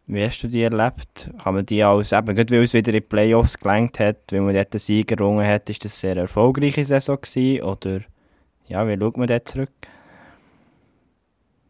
Wie 0.07 0.25
hast 0.25 0.43
du 0.43 0.49
die 0.49 0.63
erlebt? 0.63 1.31
Kann 1.43 1.55
man 1.55 1.67
die 1.67 1.83
als, 1.83 2.13
eben, 2.13 2.35
gerade 2.35 2.51
weil 2.51 2.63
es 2.63 2.75
wieder 2.75 2.93
in 2.93 3.01
die 3.01 3.07
Playoffs 3.07 3.59
gelangt 3.59 3.99
hat, 3.99 4.17
weil 4.31 4.43
man 4.43 4.55
dort 4.55 4.75
den 4.75 4.81
Sieg 4.81 5.11
errungen 5.11 5.47
hat, 5.47 5.71
ist 5.71 5.85
das 5.85 5.93
eine 5.93 6.15
sehr 6.15 6.23
erfolgreiche 6.23 6.85
Saison 6.85 7.19
gewesen? 7.21 7.63
Oder, 7.63 8.01
ja, 8.67 8.87
wie 8.87 8.99
schaut 8.99 9.17
man 9.17 9.27
dort 9.27 9.49
zurück? 9.49 9.71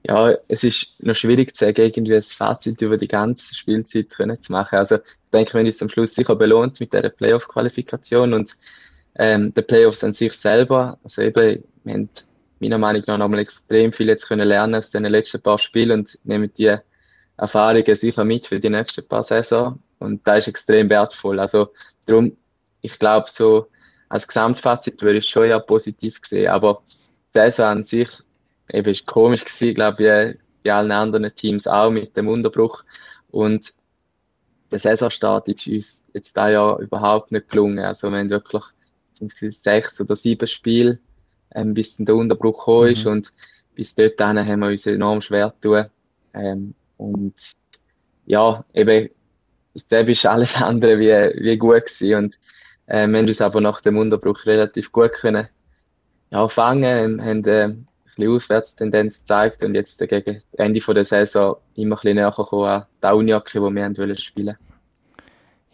ja, 0.06 0.34
es 0.48 0.64
ist 0.64 1.02
noch 1.02 1.14
schwierig 1.14 1.56
zu 1.56 1.64
sagen, 1.64 1.80
irgendwie 1.80 2.14
ein 2.14 2.22
Fazit 2.22 2.80
über 2.82 2.98
die 2.98 3.08
ganze 3.08 3.54
Spielzeit 3.54 4.10
können 4.10 4.40
zu 4.40 4.52
machen. 4.52 4.78
Also, 4.78 4.96
ich 4.96 5.30
denke, 5.32 5.54
wir 5.54 5.60
haben 5.60 5.66
uns 5.66 5.82
am 5.82 5.88
Schluss 5.88 6.14
sicher 6.14 6.36
belohnt 6.36 6.78
mit 6.78 6.92
dieser 6.92 7.08
Playoff-Qualifikation 7.08 8.34
und 8.34 8.54
ähm, 9.16 9.54
der 9.54 9.62
Playoffs 9.62 10.04
an 10.04 10.12
sich 10.12 10.32
selber. 10.34 10.98
Also 11.02 11.22
eben, 11.22 11.64
wir 11.84 11.94
haben 11.94 12.10
meiner 12.64 12.78
Meinung 12.78 13.02
nach 13.06 13.18
nochmal 13.18 13.40
extrem 13.40 13.92
viel 13.92 14.08
jetzt 14.08 14.26
können 14.26 14.48
lernen 14.48 14.74
aus 14.74 14.90
den 14.90 15.04
letzten 15.04 15.42
paar 15.42 15.58
Spielen 15.58 16.00
und 16.00 16.18
nehmen 16.24 16.52
die 16.56 16.76
Erfahrungen 17.36 17.94
sicher 17.94 18.24
mit 18.24 18.46
für 18.46 18.60
die 18.60 18.70
nächsten 18.70 19.06
paar 19.06 19.22
Saison. 19.22 19.78
Und 19.98 20.26
das 20.26 20.38
ist 20.38 20.48
extrem 20.48 20.88
wertvoll. 20.88 21.40
Also, 21.40 21.72
darum, 22.06 22.36
ich 22.80 22.98
glaube, 22.98 23.26
so 23.28 23.68
als 24.08 24.26
Gesamtfazit 24.26 25.02
würde 25.02 25.18
ich 25.18 25.28
schon 25.28 25.48
ja 25.48 25.58
positiv 25.58 26.18
sehen. 26.22 26.48
Aber 26.48 26.82
die 27.34 27.38
Saison 27.38 27.66
an 27.66 27.84
sich 27.84 28.10
eben 28.72 28.90
ist 28.90 29.06
komisch 29.06 29.44
gewesen, 29.44 29.74
glaube 29.74 30.02
ich, 30.02 30.38
wie 30.62 30.70
allen 30.70 30.92
anderen 30.92 31.34
Teams 31.34 31.66
auch 31.66 31.90
mit 31.90 32.16
dem 32.16 32.28
Unterbruch. 32.28 32.84
Und 33.30 33.74
der 34.70 34.78
Saisonstart 34.78 35.48
ist 35.48 35.66
uns 35.66 36.04
jetzt 36.14 36.36
da 36.36 36.48
ja 36.48 36.78
überhaupt 36.78 37.32
nicht 37.32 37.48
gelungen. 37.48 37.84
Also 37.84 38.10
wir 38.10 38.18
haben 38.18 38.30
wirklich 38.30 38.62
sind 39.12 39.32
es 39.42 39.62
sechs 39.62 40.00
oder 40.00 40.16
sieben 40.16 40.46
Spiele, 40.48 40.98
ähm, 41.54 41.74
bis 41.74 41.96
dann 41.96 42.06
der 42.06 42.16
Unterbruch 42.16 42.58
gekommen 42.58 42.90
ist. 42.90 43.04
Mhm. 43.04 43.12
Und 43.12 43.32
bis 43.74 43.94
dort 43.94 44.20
haben 44.20 44.60
wir 44.60 44.68
uns 44.68 44.86
enorm 44.86 45.20
schwer 45.20 45.52
getan. 45.60 45.90
Ähm, 46.34 46.74
und 46.96 47.34
ja, 48.26 48.64
eben, 48.74 49.08
das 49.74 49.86
ist 49.90 50.26
alles 50.26 50.56
andere 50.62 50.98
wie, 50.98 51.42
wie 51.42 51.56
gut 51.56 51.86
gewesen. 51.86 52.14
Und 52.16 52.34
äh, 52.86 53.06
wir 53.06 53.18
haben 53.18 53.26
uns 53.26 53.40
aber 53.40 53.60
nach 53.60 53.80
dem 53.80 53.96
Unterbruch 53.96 54.46
relativ 54.46 54.92
gut 54.92 55.12
können 55.12 55.48
ja, 56.30 56.48
fangen, 56.48 57.22
haben 57.22 57.44
äh, 57.44 57.74
bisschen 58.14 58.34
Aufwärtstendenz 58.34 59.20
gezeigt 59.20 59.62
und 59.62 59.74
jetzt 59.74 59.98
gegen 59.98 60.42
Ende 60.52 60.80
der 60.80 61.04
Saison 61.04 61.56
immer 61.74 61.96
ein 61.96 62.00
bisschen 62.00 62.16
näher 62.16 62.30
gekommen 62.30 62.64
an 62.64 62.86
die 63.02 63.06
Auniacke, 63.06 63.60
die 63.60 63.74
wir 63.74 63.98
wollen 63.98 64.16
spielen 64.16 64.56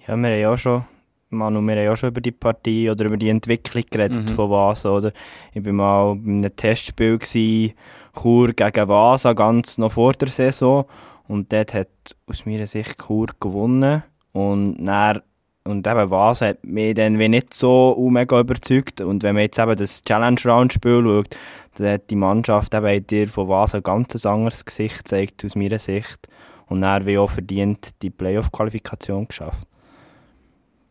Ja, 0.06 0.16
wir 0.16 0.30
haben 0.30 0.40
ja 0.40 0.56
schon, 0.56 0.84
Manu, 1.30 1.60
wir 1.62 1.76
haben 1.76 1.84
ja 1.84 1.96
schon 1.96 2.10
über 2.10 2.20
die 2.20 2.32
Partie 2.32 2.90
oder 2.90 3.04
über 3.04 3.16
die 3.16 3.28
Entwicklung 3.28 3.84
geredet 3.88 4.28
mhm. 4.28 4.34
von 4.34 4.50
Vasa, 4.50 4.90
oder? 4.90 5.12
Ich 5.54 5.64
war 5.64 5.72
mal 5.72 6.18
in 6.24 6.38
einem 6.38 6.56
Testspiel, 6.56 7.18
gewesen, 7.18 7.74
Chur 8.20 8.52
gegen 8.52 8.88
Vasa, 8.88 9.32
ganz 9.32 9.78
noch 9.78 9.92
vor 9.92 10.12
der 10.14 10.28
Saison 10.28 10.86
und 11.28 11.52
dort 11.52 11.72
hat 11.72 11.88
aus 12.26 12.44
meiner 12.46 12.66
Sicht 12.66 12.98
Chur 12.98 13.28
gewonnen 13.38 14.02
und 14.32 14.84
dann 14.84 15.22
und 15.64 15.86
eben 15.86 16.10
was 16.10 16.40
hat 16.40 16.64
mich 16.64 16.94
dann 16.94 17.18
wie 17.18 17.28
nicht 17.28 17.52
so 17.52 17.94
mega 18.10 18.40
überzeugt. 18.40 19.02
Und 19.02 19.22
wenn 19.22 19.34
man 19.34 19.42
jetzt 19.42 19.58
eben 19.58 19.76
das 19.76 20.02
Challenge-Round-Spiel 20.02 21.02
schaut, 21.04 21.36
dann 21.76 21.92
hat 21.92 22.10
die 22.10 22.16
Mannschaft 22.16 22.74
eben 22.74 23.06
dir 23.06 23.28
von 23.28 23.48
was 23.48 23.74
ein 23.74 23.82
ganz 23.82 24.24
anderes 24.24 24.64
Gesicht 24.64 25.06
zeigt, 25.06 25.44
aus 25.44 25.54
meiner 25.54 25.78
Sicht. 25.78 26.28
Und 26.66 26.80
dann 26.80 27.04
wie 27.04 27.18
auch 27.18 27.30
verdient 27.30 27.90
die 28.02 28.10
Playoff-Qualifikation 28.10 29.28
geschafft. 29.28 29.68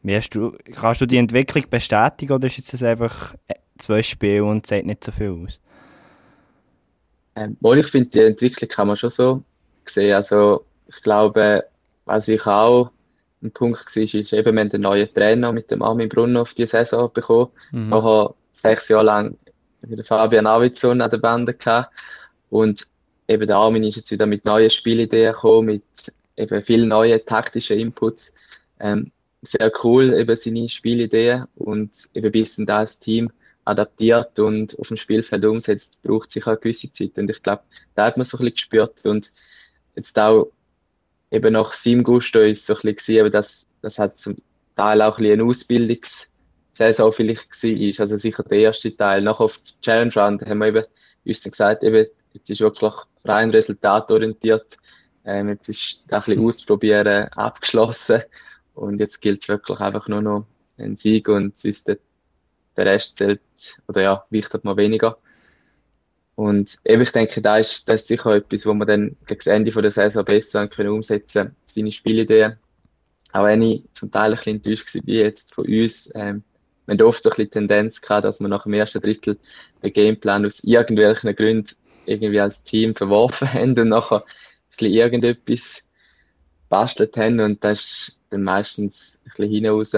Wie 0.10 0.16
hast 0.16 0.32
du, 0.32 0.58
kannst 0.72 1.02
du 1.02 1.06
die 1.06 1.18
Entwicklung 1.18 1.66
bestätigen 1.70 2.34
oder 2.34 2.48
ist 2.48 2.74
es 2.74 2.82
einfach 2.82 3.36
äh, 3.48 3.54
zwei 3.78 4.02
Spiele 4.02 4.44
und 4.44 4.66
sagt 4.66 4.88
nicht 4.88 5.04
so 5.04 5.12
viel 5.12 5.30
aus? 5.46 5.60
Ähm, 7.36 7.56
ich 7.62 7.86
finde, 7.86 8.10
die 8.10 8.22
Entwicklung 8.22 8.68
kann 8.70 8.88
man 8.88 8.98
schon 8.98 9.12
so 9.12 9.44
sehen. 9.86 10.16
Also 10.16 10.66
ich 10.88 11.00
glaube, 11.04 11.64
was 12.06 12.28
ich 12.28 12.44
auch 12.48 12.90
ein 13.44 13.52
Punkt 13.52 13.86
war, 13.86 14.02
ist 14.02 14.16
eben, 14.16 14.56
wir 14.56 14.62
haben 14.62 14.72
einen 14.72 14.82
neuen 14.82 15.14
Trainer 15.14 15.54
mit 15.54 15.70
dem 15.70 15.84
Armin 15.84 16.10
Brunner 16.10 16.42
auf 16.42 16.56
die 16.56 16.66
Saison 16.66 17.14
bekommen. 17.14 17.52
Mhm. 17.72 17.90
Nachher 17.90 18.34
sechs 18.54 18.90
Jahre 18.90 19.06
lang 19.06 19.38
wieder 19.84 20.04
Fabian 20.04 20.48
Avizon 20.48 21.02
an 21.02 21.12
der 21.12 21.20
Bande 21.20 21.54
gehabt. 21.54 21.94
Und 22.50 22.88
eben 23.28 23.46
der 23.46 23.58
Armin 23.58 23.84
ist 23.84 23.98
jetzt 23.98 24.10
wieder 24.10 24.26
mit 24.26 24.44
neuen 24.44 24.72
Spielideen 24.72 25.34
gekommen, 25.34 25.68
mit 25.68 25.84
eben 26.36 26.64
vielen 26.64 26.88
neuen 26.88 27.24
taktischen 27.28 27.78
Inputs. 27.78 28.34
Ähm, 28.80 29.12
sehr 29.42 29.72
cool, 29.84 30.14
eben 30.14 30.36
seine 30.36 30.68
Spielideen 30.68 31.46
und 31.56 31.92
eben 32.14 32.32
bis 32.32 32.56
dann 32.56 32.66
das 32.66 33.00
Team 33.00 33.32
adaptiert 33.66 34.40
und 34.40 34.78
auf 34.80 34.88
dem 34.88 34.98
Spielfeld 34.98 35.46
umsetzt, 35.46 36.02
braucht 36.02 36.32
sich 36.32 36.44
auch 36.44 36.48
eine 36.48 36.58
gewisse 36.58 36.92
Zeit. 36.92 37.18
Und 37.18 37.30
ich 37.30 37.42
glaube, 37.42 37.64
da 37.96 38.06
hat 38.06 38.18
man 38.18 38.26
so 38.26 38.38
ein 38.38 38.40
bisschen 38.40 38.56
gespürt 38.56 39.06
und 39.06 39.32
jetzt 39.96 40.18
auch 40.20 40.52
eben 41.32 41.54
nach 41.54 41.74
seinem 41.74 42.04
Gusto 42.04 42.40
ist 42.40 42.66
so 42.66 42.76
ein 42.76 42.94
bisschen, 42.96 43.32
dass 43.32 43.68
das 43.82 44.00
hat 44.00 44.18
zum 44.18 44.36
Teil 44.76 45.02
auch 45.02 45.18
ein 45.18 45.24
bisschen 45.24 45.40
eine 45.40 45.50
Ausbildungssaison 45.50 47.14
vielleicht 47.14 47.64
war. 47.64 48.02
Also 48.02 48.18
sicher 48.18 48.44
der 48.44 48.60
erste 48.60 48.96
Teil. 48.96 49.22
Nach 49.22 49.40
auf 49.40 49.58
die 49.60 49.82
Challenge 49.82 50.14
Round 50.16 50.46
haben 50.46 50.60
wir 50.60 50.68
eben 50.68 50.86
uns 51.26 51.44
gesagt, 51.44 51.84
eben, 51.84 52.08
jetzt 52.34 52.50
ist 52.50 52.62
wirklich 52.62 52.94
rein 53.24 53.52
resultatorientiert. 53.52 54.78
Ähm, 55.26 55.50
jetzt 55.50 55.70
ist 55.70 56.04
da 56.08 56.18
ein 56.18 56.24
bisschen 56.26 56.46
ausprobieren 56.48 57.28
abgeschlossen. 57.30 58.24
Und 58.80 59.00
jetzt 59.00 59.20
gilt 59.20 59.42
es 59.42 59.50
wirklich 59.50 59.80
einfach 59.82 60.08
nur 60.08 60.22
noch 60.22 60.46
einen 60.78 60.96
Sieg 60.96 61.28
und 61.28 61.58
sonst 61.58 61.90
der, 61.90 61.98
der 62.78 62.86
Rest 62.86 63.18
zählt, 63.18 63.42
oder 63.90 64.02
ja, 64.02 64.26
wichtet 64.30 64.64
man 64.64 64.78
weniger. 64.78 65.18
Und 66.36 66.80
eben, 66.86 67.02
ich 67.02 67.12
denke, 67.12 67.42
da 67.42 67.58
ist, 67.58 67.90
das 67.90 68.04
ist 68.04 68.08
sicher 68.08 68.36
etwas, 68.36 68.66
wo 68.66 68.74
man 68.74 68.88
dann 68.88 69.18
gegen 69.28 69.38
das 69.38 69.48
Ende 69.48 69.72
der 69.72 69.92
Saison 69.92 70.24
besser 70.24 70.68
können 70.70 70.92
umsetzen 70.92 71.44
können, 71.44 71.56
seine 71.66 71.92
Spielideen. 71.92 72.56
Auch 73.34 73.44
wenn 73.44 73.62
ich 73.62 73.84
zum 73.92 74.12
Teil 74.12 74.32
ein 74.32 74.38
bisschen 74.38 74.56
enttäuscht 74.56 74.96
war, 74.96 75.02
wie 75.06 75.20
jetzt 75.20 75.54
von 75.54 75.66
uns, 75.66 76.10
ähm, 76.16 76.44
wir 76.86 76.94
haben 76.94 77.02
oft 77.02 77.22
so 77.22 77.30
ein 77.30 77.36
bisschen 77.36 77.52
Tendenz 77.52 78.00
gehabt, 78.00 78.24
dass 78.24 78.40
wir 78.40 78.48
nach 78.48 78.64
dem 78.64 78.74
ersten 78.74 79.02
Drittel 79.02 79.38
den 79.84 79.92
Gameplan 79.92 80.46
aus 80.46 80.64
irgendwelchen 80.64 81.36
Gründen 81.36 81.76
irgendwie 82.06 82.40
als 82.40 82.64
Team 82.64 82.96
verworfen 82.96 83.52
haben 83.54 83.78
und 83.78 83.90
nachher 83.90 84.24
ein 84.24 84.78
bisschen 84.78 84.94
irgendetwas 84.94 85.84
bastelt 86.70 87.18
haben 87.18 87.42
und 87.42 87.62
das 87.64 87.82
ist 87.82 88.19
dann 88.30 88.44
meistens 88.44 89.20
ein 89.26 89.32
bisschen 89.36 89.52
hinaus. 89.52 89.94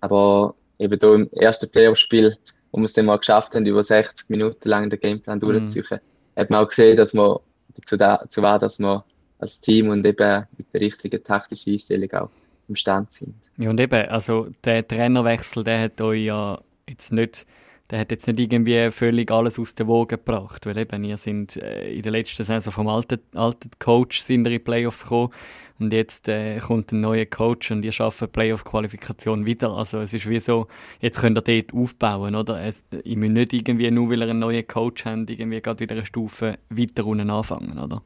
Aber 0.00 0.54
eben 0.78 0.98
da 0.98 1.14
im 1.14 1.30
ersten 1.32 1.70
Playoff-Spiel 1.70 2.36
wo 2.74 2.78
wir 2.78 2.86
es 2.86 2.92
dann 2.92 3.06
mal 3.06 3.18
geschafft 3.18 3.54
haben, 3.54 3.64
über 3.66 3.84
60 3.84 4.30
Minuten 4.30 4.68
lang 4.68 4.90
den 4.90 4.98
Gameplan 4.98 5.38
durchzuziehen, 5.38 6.00
mhm. 6.34 6.40
hat 6.40 6.50
man 6.50 6.64
auch 6.64 6.68
gesehen, 6.68 6.96
dass 6.96 7.14
man 7.14 7.36
dazu, 7.72 7.96
da, 7.96 8.16
dazu 8.16 8.42
war, 8.42 8.58
dass 8.58 8.80
man 8.80 9.04
als 9.38 9.60
Team 9.60 9.90
und 9.90 10.04
eben 10.04 10.46
mit 10.58 10.66
der 10.74 10.80
richtigen 10.80 11.22
taktischen 11.22 11.74
Einstellung 11.74 12.12
auch 12.14 12.30
im 12.66 12.74
Stand 12.74 13.12
sind. 13.12 13.34
Ja, 13.58 13.70
und 13.70 13.78
eben, 13.78 14.08
also 14.08 14.48
der 14.64 14.88
Trainerwechsel, 14.88 15.62
der 15.62 15.82
hat 15.82 16.00
euch 16.00 16.24
ja 16.24 16.60
jetzt 16.88 17.12
nicht 17.12 17.46
der 17.90 17.98
hat 17.98 18.10
jetzt 18.10 18.26
nicht 18.26 18.38
irgendwie 18.38 18.90
völlig 18.90 19.30
alles 19.30 19.58
aus 19.58 19.74
der 19.74 19.86
Woge 19.86 20.16
gebracht, 20.16 20.64
weil 20.64 20.78
eben, 20.78 21.04
ihr 21.04 21.18
sind 21.18 21.56
äh, 21.56 21.92
in 21.92 22.02
der 22.02 22.12
letzten 22.12 22.44
Saison 22.44 22.72
vom 22.72 22.88
alten, 22.88 23.20
alten 23.34 23.70
Coach 23.78 24.20
sind 24.20 24.46
in 24.46 24.52
die 24.52 24.58
Playoffs 24.58 25.02
gekommen 25.02 25.30
und 25.78 25.92
jetzt 25.92 26.28
äh, 26.28 26.58
kommt 26.60 26.92
ein 26.92 27.00
neuer 27.00 27.26
Coach 27.26 27.70
und 27.70 27.84
ihr 27.84 27.92
schafft 27.92 28.32
Playoff-Qualifikation 28.32 29.44
wieder. 29.44 29.70
Also 29.70 30.00
es 30.00 30.14
ist 30.14 30.28
wie 30.28 30.40
so, 30.40 30.66
jetzt 31.00 31.20
könnt 31.20 31.36
ihr 31.36 31.62
dort 31.62 31.74
aufbauen, 31.74 32.34
oder? 32.34 32.62
Es, 32.62 32.82
ich 33.02 33.16
muss 33.16 33.28
nicht 33.28 33.52
irgendwie, 33.52 33.90
nur 33.90 34.08
weil 34.08 34.22
ihr 34.22 34.30
einen 34.30 34.38
neuen 34.38 34.66
Coach 34.66 35.04
habt, 35.04 35.28
irgendwie 35.28 35.60
gerade 35.60 35.80
wieder 35.80 35.94
eine 35.94 36.06
Stufe 36.06 36.58
weiter 36.70 37.04
unten 37.04 37.28
anfangen, 37.28 37.78
oder? 37.78 38.02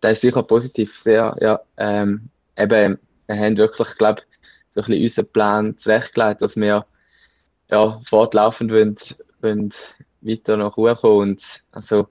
Das 0.00 0.12
ist 0.12 0.20
sicher 0.20 0.42
positiv, 0.42 0.94
sehr, 1.00 1.34
ja. 1.40 1.58
Ähm, 1.78 2.28
eben, 2.58 2.98
wir 3.26 3.36
haben 3.36 3.56
wirklich, 3.56 3.96
glaube 3.96 4.22
so 4.68 4.80
ein 4.80 4.86
bisschen 4.86 5.02
unseren 5.02 5.32
Plan 5.32 5.78
zurechtgelegt, 5.78 6.42
dass 6.42 6.56
wir 6.56 6.84
ja, 7.70 8.00
fortlaufend 8.06 8.70
wollen, 8.70 8.96
wollen 9.40 9.70
weiter 10.20 10.56
nach 10.56 10.76
Ruhe 10.76 10.94
kommen. 10.94 11.30
Und 11.30 11.60
also 11.72 12.08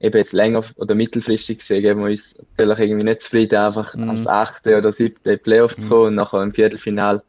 eben 0.00 0.16
jetzt 0.16 0.32
länger 0.32 0.64
oder 0.76 0.94
mittelfristig 0.94 1.58
gesehen, 1.58 1.82
geben 1.82 2.00
wir 2.00 2.10
uns 2.10 2.38
natürlich 2.38 2.78
irgendwie 2.78 3.04
nicht 3.04 3.22
zufrieden, 3.22 3.56
einfach 3.56 3.94
mhm. 3.94 4.10
als 4.10 4.26
achte 4.26 4.76
oder 4.76 4.92
siebte 4.92 5.38
Playoff 5.38 5.76
zu 5.76 5.88
kommen 5.88 6.00
mhm. 6.02 6.08
und 6.08 6.14
nachher 6.16 6.42
im 6.42 6.52
Viertelfinal 6.52 7.22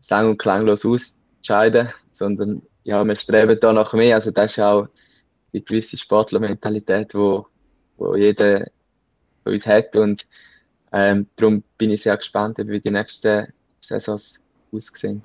sang- 0.00 0.30
und 0.30 0.38
klanglos 0.38 0.84
auszuscheiden, 0.84 1.90
sondern 2.10 2.62
ja, 2.84 3.04
wir 3.04 3.16
streben 3.16 3.58
da 3.60 3.72
nach 3.72 3.92
mehr. 3.92 4.16
Also 4.16 4.30
das 4.32 4.52
ist 4.52 4.60
auch 4.60 4.88
die 5.52 5.64
gewisse 5.64 5.96
Sportlermentalität, 5.96 7.14
wo, 7.14 7.46
wo 7.96 8.16
jeder 8.16 8.66
von 9.44 9.52
uns 9.52 9.66
hat 9.66 9.94
und 9.96 10.26
ähm, 10.92 11.26
darum 11.36 11.62
bin 11.78 11.90
ich 11.90 12.02
sehr 12.02 12.16
gespannt, 12.16 12.58
wie 12.58 12.80
die 12.80 12.90
nächsten 12.90 13.52
Saisons 13.80 14.38
aussehen. 14.72 15.24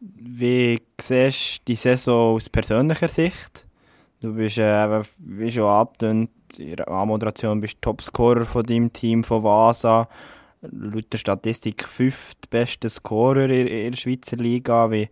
Wie 0.00 0.80
siehst 1.00 1.58
du 1.60 1.64
die 1.68 1.74
Saison 1.74 2.36
aus 2.36 2.48
persönlicher 2.48 3.08
Sicht? 3.08 3.66
Du 4.20 4.34
bist, 4.34 4.58
äh, 4.58 5.02
wie 5.18 5.50
schon 5.50 5.64
abgetönt, 5.64 6.30
in 6.56 6.76
der 6.76 6.88
A-Moderation 6.88 7.60
bist 7.60 7.82
Topscorer 7.82 8.44
von 8.44 8.64
deinem 8.64 8.92
Team 8.92 9.24
von 9.24 9.42
Vasa. 9.42 10.08
Laut 10.62 11.12
der 11.12 11.18
Statistik 11.18 11.84
fünftbester 11.84 12.88
Scorer 12.88 13.48
in, 13.50 13.66
in 13.66 13.92
der 13.92 13.98
Schweizer 13.98 14.36
Liga. 14.36 14.90
Wie, 14.90 15.08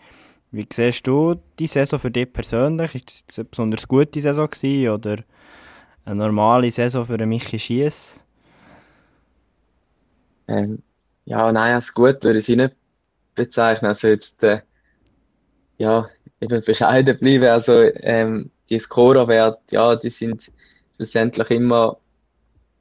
wie 0.50 0.66
siehst 0.72 1.06
du 1.06 1.36
die 1.58 1.66
Saison 1.66 1.98
für 1.98 2.10
dich 2.10 2.32
persönlich? 2.32 2.94
Ist 2.94 3.28
das 3.28 3.38
eine 3.38 3.44
besonders 3.46 3.86
gute 3.86 4.20
Saison 4.20 4.48
gewesen, 4.48 4.90
oder 4.90 5.18
eine 6.04 6.14
normale 6.16 6.70
Saison 6.70 7.04
für 7.04 7.14
einen 7.14 7.28
Michi 7.28 7.58
Schiess? 7.58 8.24
Ähm, 10.48 10.82
ja, 11.24 11.50
nein, 11.50 11.74
als 11.74 11.92
gut 11.92 12.22
würde 12.22 12.38
ich 12.38 12.44
sie 12.44 12.56
nicht 12.56 12.74
bezeichnen. 13.34 13.88
Also 13.88 14.08
jetzt, 14.08 14.42
äh, 14.44 14.62
ja, 15.78 16.08
eben 16.40 16.62
bescheiden 16.62 17.18
bleiben. 17.18 17.44
Also, 17.44 17.74
ähm, 17.80 18.50
die 18.68 18.78
Scorerwerte, 18.78 19.60
ja, 19.70 19.96
die 19.96 20.10
sind 20.10 20.50
schlussendlich 20.96 21.50
immer 21.50 21.98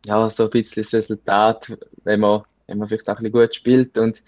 ja, 0.06 0.30
so 0.30 0.44
ein 0.44 0.50
bisschen 0.50 0.84
das 0.84 0.94
Resultat, 0.94 1.78
wenn 2.04 2.20
man, 2.20 2.44
wenn 2.68 2.78
man 2.78 2.88
vielleicht 2.88 3.10
auch 3.10 3.18
ein 3.18 3.24
bisschen 3.24 3.42
gut 3.42 3.56
spielt. 3.56 3.98
Und 3.98 4.24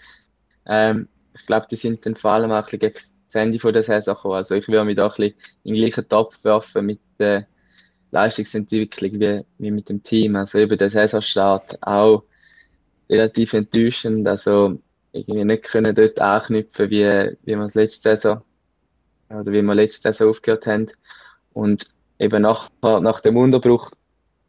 ähm, 0.66 1.08
ich 1.36 1.46
glaube, 1.46 1.68
die 1.70 1.76
sind 1.76 2.06
dann 2.06 2.16
vor 2.16 2.32
allem 2.32 2.52
auch 2.52 2.58
ein 2.58 2.64
bisschen 2.64 2.80
gegen 2.80 2.94
das 3.26 3.36
Ende 3.36 3.60
von 3.60 3.74
der 3.74 3.84
Saison 3.84 4.16
gekommen. 4.16 4.36
Also 4.36 4.56
ich 4.56 4.68
würde 4.68 4.86
mich 4.86 4.96
da 4.96 5.06
ein 5.06 5.10
bisschen 5.10 5.34
in 5.64 5.74
den 5.74 5.82
gleichen 5.82 6.10
Topf 6.10 6.44
werfen 6.44 6.86
mit 6.86 7.00
der 7.20 7.48
Leistungsentwicklung 8.12 9.20
wie, 9.20 9.44
wie 9.58 9.72
mit 9.72 9.90
dem 9.90 10.02
Team. 10.02 10.36
Also 10.36 10.60
über 10.60 10.78
den 10.78 10.90
Saisonstart 10.90 11.78
auch 11.82 12.24
relativ 13.10 13.54
enttäuschend. 13.54 14.28
Also 14.28 14.80
irgendwie 15.12 15.46
nicht 15.46 15.64
können 15.64 15.96
dort 15.96 16.20
anknüpfen, 16.20 16.90
wie, 16.90 17.06
wie 17.44 17.56
wir 17.56 17.66
es 17.66 17.76
letzte 17.76 18.16
Saison 18.16 18.42
oder 19.30 19.52
wie 19.52 19.62
wir 19.62 19.76
letzte 19.76 20.14
Saison 20.14 20.30
aufgehört 20.30 20.68
haben. 20.68 20.88
Und 21.54 21.88
eben 22.20 22.42
nach, 22.42 22.70
nach 22.82 23.22
dem 23.22 23.38
Unterbruch 23.38 23.92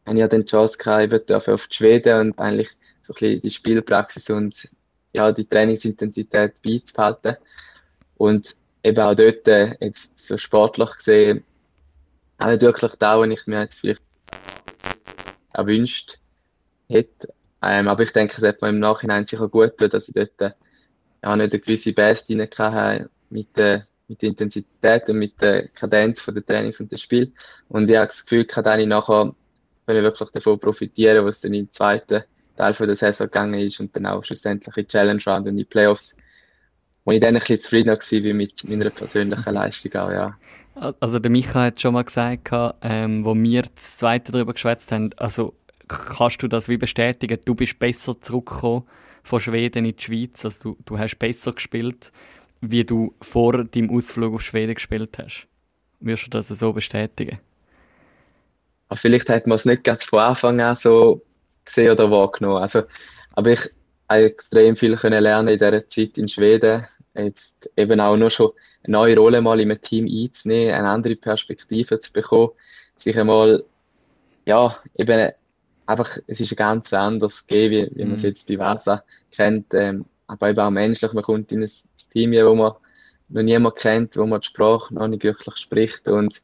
habe 0.07 0.17
ich 0.17 0.21
ja 0.21 0.29
dann 0.29 0.43
die 0.43 0.47
Chance 0.47 0.79
gehabt, 0.79 1.13
eben 1.13 1.35
auf 1.35 1.67
die 1.67 1.77
Schweden 1.77 2.21
und 2.21 2.39
eigentlich 2.39 2.71
so 3.03 3.13
ein 3.13 3.17
bisschen 3.21 3.41
die 3.41 3.51
Spielpraxis 3.51 4.31
und 4.31 4.69
ja, 5.13 5.33
die 5.33 5.47
Trainingsintensität 5.47 6.63
beizubehalten. 6.63 7.37
Und 8.17 8.57
eben 8.83 9.01
auch 9.01 9.15
dort 9.15 9.47
äh, 9.49 9.77
jetzt 9.81 10.27
so 10.27 10.37
sportlich 10.39 10.91
gesehen, 10.93 11.45
auch 12.39 12.49
nicht 12.49 12.63
wirklich 12.63 12.93
da, 12.97 13.19
was 13.19 13.29
ich 13.29 13.47
mir 13.47 13.61
jetzt 13.63 13.81
vielleicht 13.81 14.03
erwünscht 15.53 16.19
hätte. 16.89 17.29
Ähm, 17.63 17.89
aber 17.89 18.05
ich 18.05 18.13
denke, 18.13 18.35
es 18.37 18.45
hat 18.45 18.63
mir 18.63 18.69
im 18.69 18.79
Nachhinein 18.79 19.27
sicher 19.27 19.49
gut 19.49 19.77
tun, 19.77 19.91
dass 19.91 20.09
ich 20.09 20.15
dort 20.15 20.41
äh, 20.41 20.53
ja, 21.23 21.37
nicht 21.37 21.53
eine 21.53 21.61
gewisse 21.61 21.93
Best 21.93 22.31
rein 22.31 22.49
hatte 22.59 23.11
mit 23.31 23.57
der, 23.57 23.87
mit 24.09 24.23
der 24.23 24.31
Intensität 24.31 25.09
und 25.09 25.19
mit 25.19 25.41
der 25.41 25.69
Kadenz 25.69 26.21
von 26.21 26.35
der 26.35 26.45
Trainings 26.45 26.81
und 26.81 26.91
des 26.91 27.03
Spiel. 27.03 27.33
Und 27.69 27.89
ich 27.91 27.97
habe 27.97 28.07
das 28.07 28.25
Gefühl, 28.25 28.45
dass 28.45 28.79
ich 28.79 28.87
nachher 28.87 29.35
können 29.89 30.05
wirklich 30.05 30.31
davon 30.31 30.59
profitieren, 30.59 31.25
was 31.25 31.41
dann 31.41 31.55
im 31.55 31.71
zweiten 31.73 32.23
Teil 32.57 32.75
von 32.75 32.87
der 32.87 32.97
Saison 32.97 33.27
gegangen 33.27 33.61
ist 33.61 33.81
und 33.81 33.95
dann 33.97 34.07
auch 34.07 34.23
schlussendlich 34.23 34.77
in 34.77 34.85
die 34.85 34.89
Challenge 34.89 35.23
Round 35.27 35.47
und 35.47 35.53
in 35.53 35.57
die 35.57 35.65
Playoffs, 35.65 36.17
wo 37.05 37.13
ich 37.13 37.21
dann 37.21 37.35
ein 37.35 37.41
bisschen 37.41 37.61
zufriedener 37.61 37.97
war 37.97 38.35
mit 38.35 38.69
meiner 38.69 38.91
persönlichen 38.91 39.55
Leistung 39.55 39.95
auch, 39.95 40.11
ja. 40.11 40.37
Also 41.01 41.19
der 41.19 41.31
Micha 41.31 41.63
hat 41.63 41.81
schon 41.81 41.95
mal 41.95 42.05
gesagt, 42.05 42.51
ähm, 42.83 43.25
wo 43.25 43.35
wir 43.35 43.63
das 43.63 43.99
zweite 43.99 44.31
darüber 44.31 44.53
geschwätzt 44.53 44.93
haben, 44.93 45.11
also 45.17 45.55
kannst 45.89 46.43
du 46.43 46.49
das 46.49 46.69
wie 46.69 46.77
bestätigen, 46.77 47.39
du 47.45 47.55
bist 47.55 47.79
besser 47.79 48.21
zurückgekommen 48.21 48.85
von 49.25 49.41
Schweden 49.41 49.87
in 49.87 49.97
die 49.97 50.03
Schweiz, 50.03 50.45
also 50.45 50.75
du, 50.75 50.79
du 50.85 50.99
hast 50.99 51.19
besser 51.19 51.53
gespielt, 51.53 52.13
wie 52.61 52.85
du 52.85 53.15
vor 53.21 53.65
deinem 53.65 53.91
Ausflug 53.91 54.35
auf 54.35 54.43
Schweden 54.43 54.75
gespielt 54.75 55.17
hast. 55.19 55.47
Wirst 56.01 56.27
du 56.27 56.31
das 56.31 56.49
so 56.49 56.73
bestätigen? 56.73 57.39
Aber 58.89 58.97
vielleicht 58.97 59.29
hat 59.29 59.47
man 59.47 59.57
es 59.57 59.65
nicht 59.65 59.85
gerade 59.85 60.05
von 60.05 60.21
Anfang 60.21 60.61
an 60.61 60.77
so 60.77 61.23
gesehen 61.65 61.91
oder 61.91 62.11
wahrgenommen. 62.11 62.63
Also, 62.63 62.83
aber 63.33 63.53
ich 63.53 63.61
habe 64.09 64.25
extrem 64.25 64.77
viel 64.77 64.97
können 64.97 65.23
lernen 65.23 65.49
in 65.49 65.59
dieser 65.59 65.89
Zeit 65.89 66.19
in 66.19 66.29
Schweden. 66.29 66.85
Jetzt 67.15 67.71
eben 67.77 68.01
auch 68.01 68.17
nur 68.17 68.31
schon 68.31 68.53
eine 68.85 68.93
neue 68.93 69.17
Rolle 69.17 69.41
mal 69.41 69.61
in 69.61 69.71
einem 69.71 69.81
Team 69.81 70.07
einzunehmen, 70.07 70.75
eine 70.75 70.89
andere 70.89 71.17
Perspektive 71.17 71.99
zu 71.99 72.13
bekommen, 72.13 72.51
sich 72.97 73.19
einmal, 73.19 73.65
ja, 74.47 74.75
eben 74.97 75.33
einfach, 75.87 76.17
es 76.27 76.41
ist 76.41 76.57
ganz 76.57 76.93
anders 76.93 77.47
gegeben, 77.47 77.91
wie, 77.95 77.99
wie 77.99 78.05
man 78.05 78.15
es 78.15 78.23
mhm. 78.23 78.29
jetzt 78.29 78.49
bei 78.49 78.59
Vasa 78.59 79.03
kennt, 79.33 79.75
ähm, 79.75 80.05
aber 80.29 80.51
eben 80.51 80.61
auch 80.61 80.71
menschlich, 80.71 81.13
man 81.13 81.25
kommt 81.25 81.51
in 81.51 81.63
ein 81.63 81.71
Team, 82.13 82.33
wo 82.33 82.55
man 82.55 82.75
noch 83.31 83.43
niemand 83.43 83.77
kennt, 83.77 84.17
wo 84.17 84.27
man 84.27 84.41
die 84.41 84.47
Sprache 84.47 84.95
noch 84.95 85.09
nicht 85.09 85.25
wirklich 85.25 85.57
spricht. 85.57 86.07
Und 86.09 86.41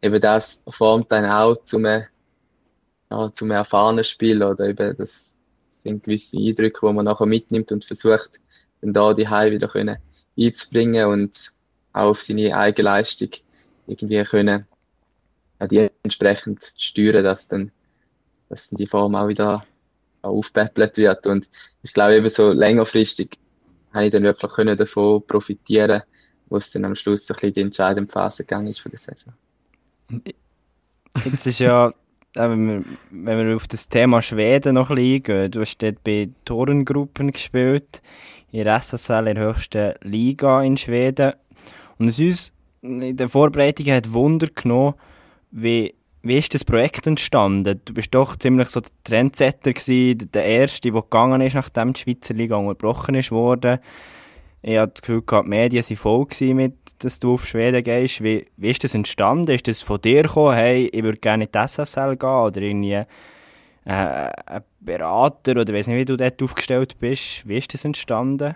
eben 0.00 0.20
das 0.20 0.62
formt 0.68 1.12
dann 1.12 1.26
auch 1.26 1.56
zum, 1.64 1.84
ja, 1.84 3.32
zum 3.32 3.50
erfahrenen 3.50 4.04
Spiel 4.04 4.42
oder? 4.42 4.68
Eben 4.68 4.96
das 4.96 5.34
sind 5.70 6.04
gewisse 6.04 6.36
Eindrücke, 6.36 6.86
die 6.86 6.92
man 6.92 7.04
nachher 7.04 7.26
mitnimmt 7.26 7.70
und 7.70 7.84
versucht, 7.84 8.40
dann 8.80 8.92
da 8.92 9.14
die 9.14 9.28
High 9.28 9.52
wieder 9.52 9.68
können 9.68 9.98
einzubringen 10.38 11.06
und 11.06 11.52
auch 11.92 12.10
auf 12.10 12.22
seine 12.22 12.56
eigene 12.56 12.88
Leistung 12.88 13.28
irgendwie 13.86 14.22
können, 14.24 14.66
ja, 15.60 15.66
die 15.66 15.88
entsprechend 16.02 16.72
steuern, 16.78 17.22
dass 17.22 17.48
dann, 17.48 17.70
dass 18.48 18.70
dann 18.70 18.78
die 18.78 18.86
Form 18.86 19.14
auch 19.14 19.28
wieder 19.28 19.62
aufpäppelt 20.22 20.96
wird. 20.98 21.26
Und 21.26 21.48
ich 21.82 21.92
glaube, 21.92 22.16
eben 22.16 22.28
so 22.28 22.52
längerfristig 22.52 23.38
habe 23.92 24.06
ich 24.06 24.12
dann 24.12 24.22
wirklich 24.22 24.52
können 24.52 24.76
davon 24.76 25.26
profitieren, 25.26 26.02
wo 26.48 26.56
es 26.56 26.70
dann 26.70 26.84
am 26.84 26.94
Schluss 26.94 27.30
ein 27.30 27.34
bisschen 27.34 27.52
die 27.52 27.60
entscheidende 27.60 28.12
Phase 28.12 28.44
gegangen 28.44 28.68
ist 28.68 28.80
von 28.80 28.90
der 28.90 28.98
Saison. 28.98 29.34
Jetzt 31.24 31.46
ist 31.46 31.58
ja, 31.58 31.88
äh, 31.88 32.48
wenn 32.48 32.84
wir, 33.10 33.56
auf 33.56 33.68
das 33.68 33.88
Thema 33.88 34.22
Schweden 34.22 34.74
noch 34.74 34.90
eingehen, 34.90 35.50
du 35.50 35.60
hast 35.60 35.78
dort 35.78 36.02
bei 36.04 36.30
Torengruppen 36.44 37.32
gespielt, 37.32 38.02
in 38.50 38.64
der 38.64 38.80
SSL 38.80 39.28
in 39.28 39.36
der 39.36 39.44
höchsten 39.44 39.94
Liga 40.02 40.62
in 40.62 40.76
Schweden. 40.76 41.32
Und 41.98 42.08
es 42.08 42.18
uns 42.18 42.52
in 42.82 43.16
der 43.16 43.28
Vorbereitung 43.28 43.86
hat 43.86 44.12
Wunder 44.12 44.48
genommen, 44.48 44.94
wie, 45.50 45.94
wie 46.22 46.38
ist 46.38 46.54
das 46.54 46.64
Projekt 46.64 47.06
entstanden? 47.06 47.80
Du 47.84 47.94
bist 47.94 48.14
doch 48.14 48.36
ziemlich 48.36 48.68
so 48.68 48.80
der 48.80 48.90
Trendsetter 49.04 49.72
gewesen, 49.72 50.30
der 50.32 50.44
Erste, 50.44 50.90
der 50.90 51.02
gegangen 51.02 51.40
ist, 51.40 51.54
nachdem 51.54 51.92
die 51.92 52.00
Schweizer 52.00 52.34
Liga 52.34 52.56
unterbrochen 52.56 53.14
ist 53.14 53.30
worden 53.30 53.80
ich 54.62 54.78
hatte 54.78 54.92
das 54.92 55.02
Gefühl, 55.02 55.22
die 55.22 55.48
Medien 55.48 55.84
waren 55.84 55.96
voll 55.96 56.54
mit, 56.54 56.74
dass 57.00 57.18
du 57.18 57.34
auf 57.34 57.46
Schweden 57.46 57.82
gehst. 57.82 58.22
Wie, 58.22 58.46
wie 58.56 58.70
ist 58.70 58.84
das 58.84 58.94
entstanden? 58.94 59.50
Ist 59.50 59.66
das 59.66 59.82
von 59.82 60.00
dir 60.00 60.22
gekommen, 60.22 60.54
hey, 60.54 60.86
ich 60.86 61.02
würde 61.02 61.18
gerne 61.18 61.44
in 61.44 61.50
die 61.52 61.58
SSL 61.66 62.16
gehen? 62.16 62.28
Oder 62.28 62.60
irgendwie 62.62 62.92
äh, 62.92 63.06
ein 63.84 64.62
Berater 64.78 65.52
oder 65.60 65.74
weiß 65.74 65.88
nicht, 65.88 65.96
wie 65.96 66.04
du 66.04 66.16
dort 66.16 66.40
aufgestellt 66.40 66.96
bist? 67.00 67.46
Wie 67.46 67.58
ist 67.58 67.74
das 67.74 67.84
entstanden? 67.84 68.54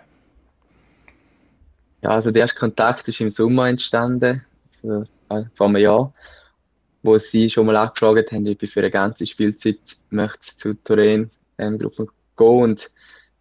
Ja, 2.02 2.10
also 2.10 2.30
der 2.30 2.42
erste 2.42 2.60
Kontakt 2.60 3.08
ist 3.08 3.20
im 3.20 3.30
Sommer 3.30 3.68
entstanden, 3.68 4.44
also 4.68 5.04
äh, 5.30 5.42
vor 5.54 5.66
einem 5.66 5.82
Jahr, 5.82 6.12
wo 7.06 7.18
sie 7.18 7.48
schon 7.48 7.66
mal 7.66 7.76
angefragt 7.76 8.32
haben, 8.32 8.48
ob 8.48 8.62
ich 8.62 8.70
für 8.70 8.80
eine 8.80 8.90
ganze 8.90 9.26
Spielzeit 9.26 9.78
möchte 10.10 10.56
zu 10.56 10.74
Turin 10.82 11.30
ähm, 11.58 11.78
Gruppe 11.78 12.08
gehen 12.36 12.62
und 12.62 12.90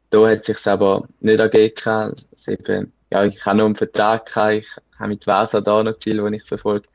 da 0.10 0.30
hat 0.30 0.48
es 0.48 0.64
sich 0.64 0.72
aber 0.72 1.08
nicht 1.20 1.40
ergeben. 1.40 2.14
Eben, 2.48 2.94
ja, 3.12 3.26
ich 3.26 3.46
habe 3.46 3.58
noch 3.58 3.66
einen 3.66 3.76
Vertrag, 3.76 4.28
gehabt, 4.28 4.54
ich 4.54 4.70
habe 4.98 5.10
mit 5.10 5.28
Vasa 5.28 5.60
da 5.62 5.84
noch 5.84 5.98
Ziele, 5.98 6.30
die 6.30 6.38
ich 6.38 6.44
verfolge, 6.44 6.88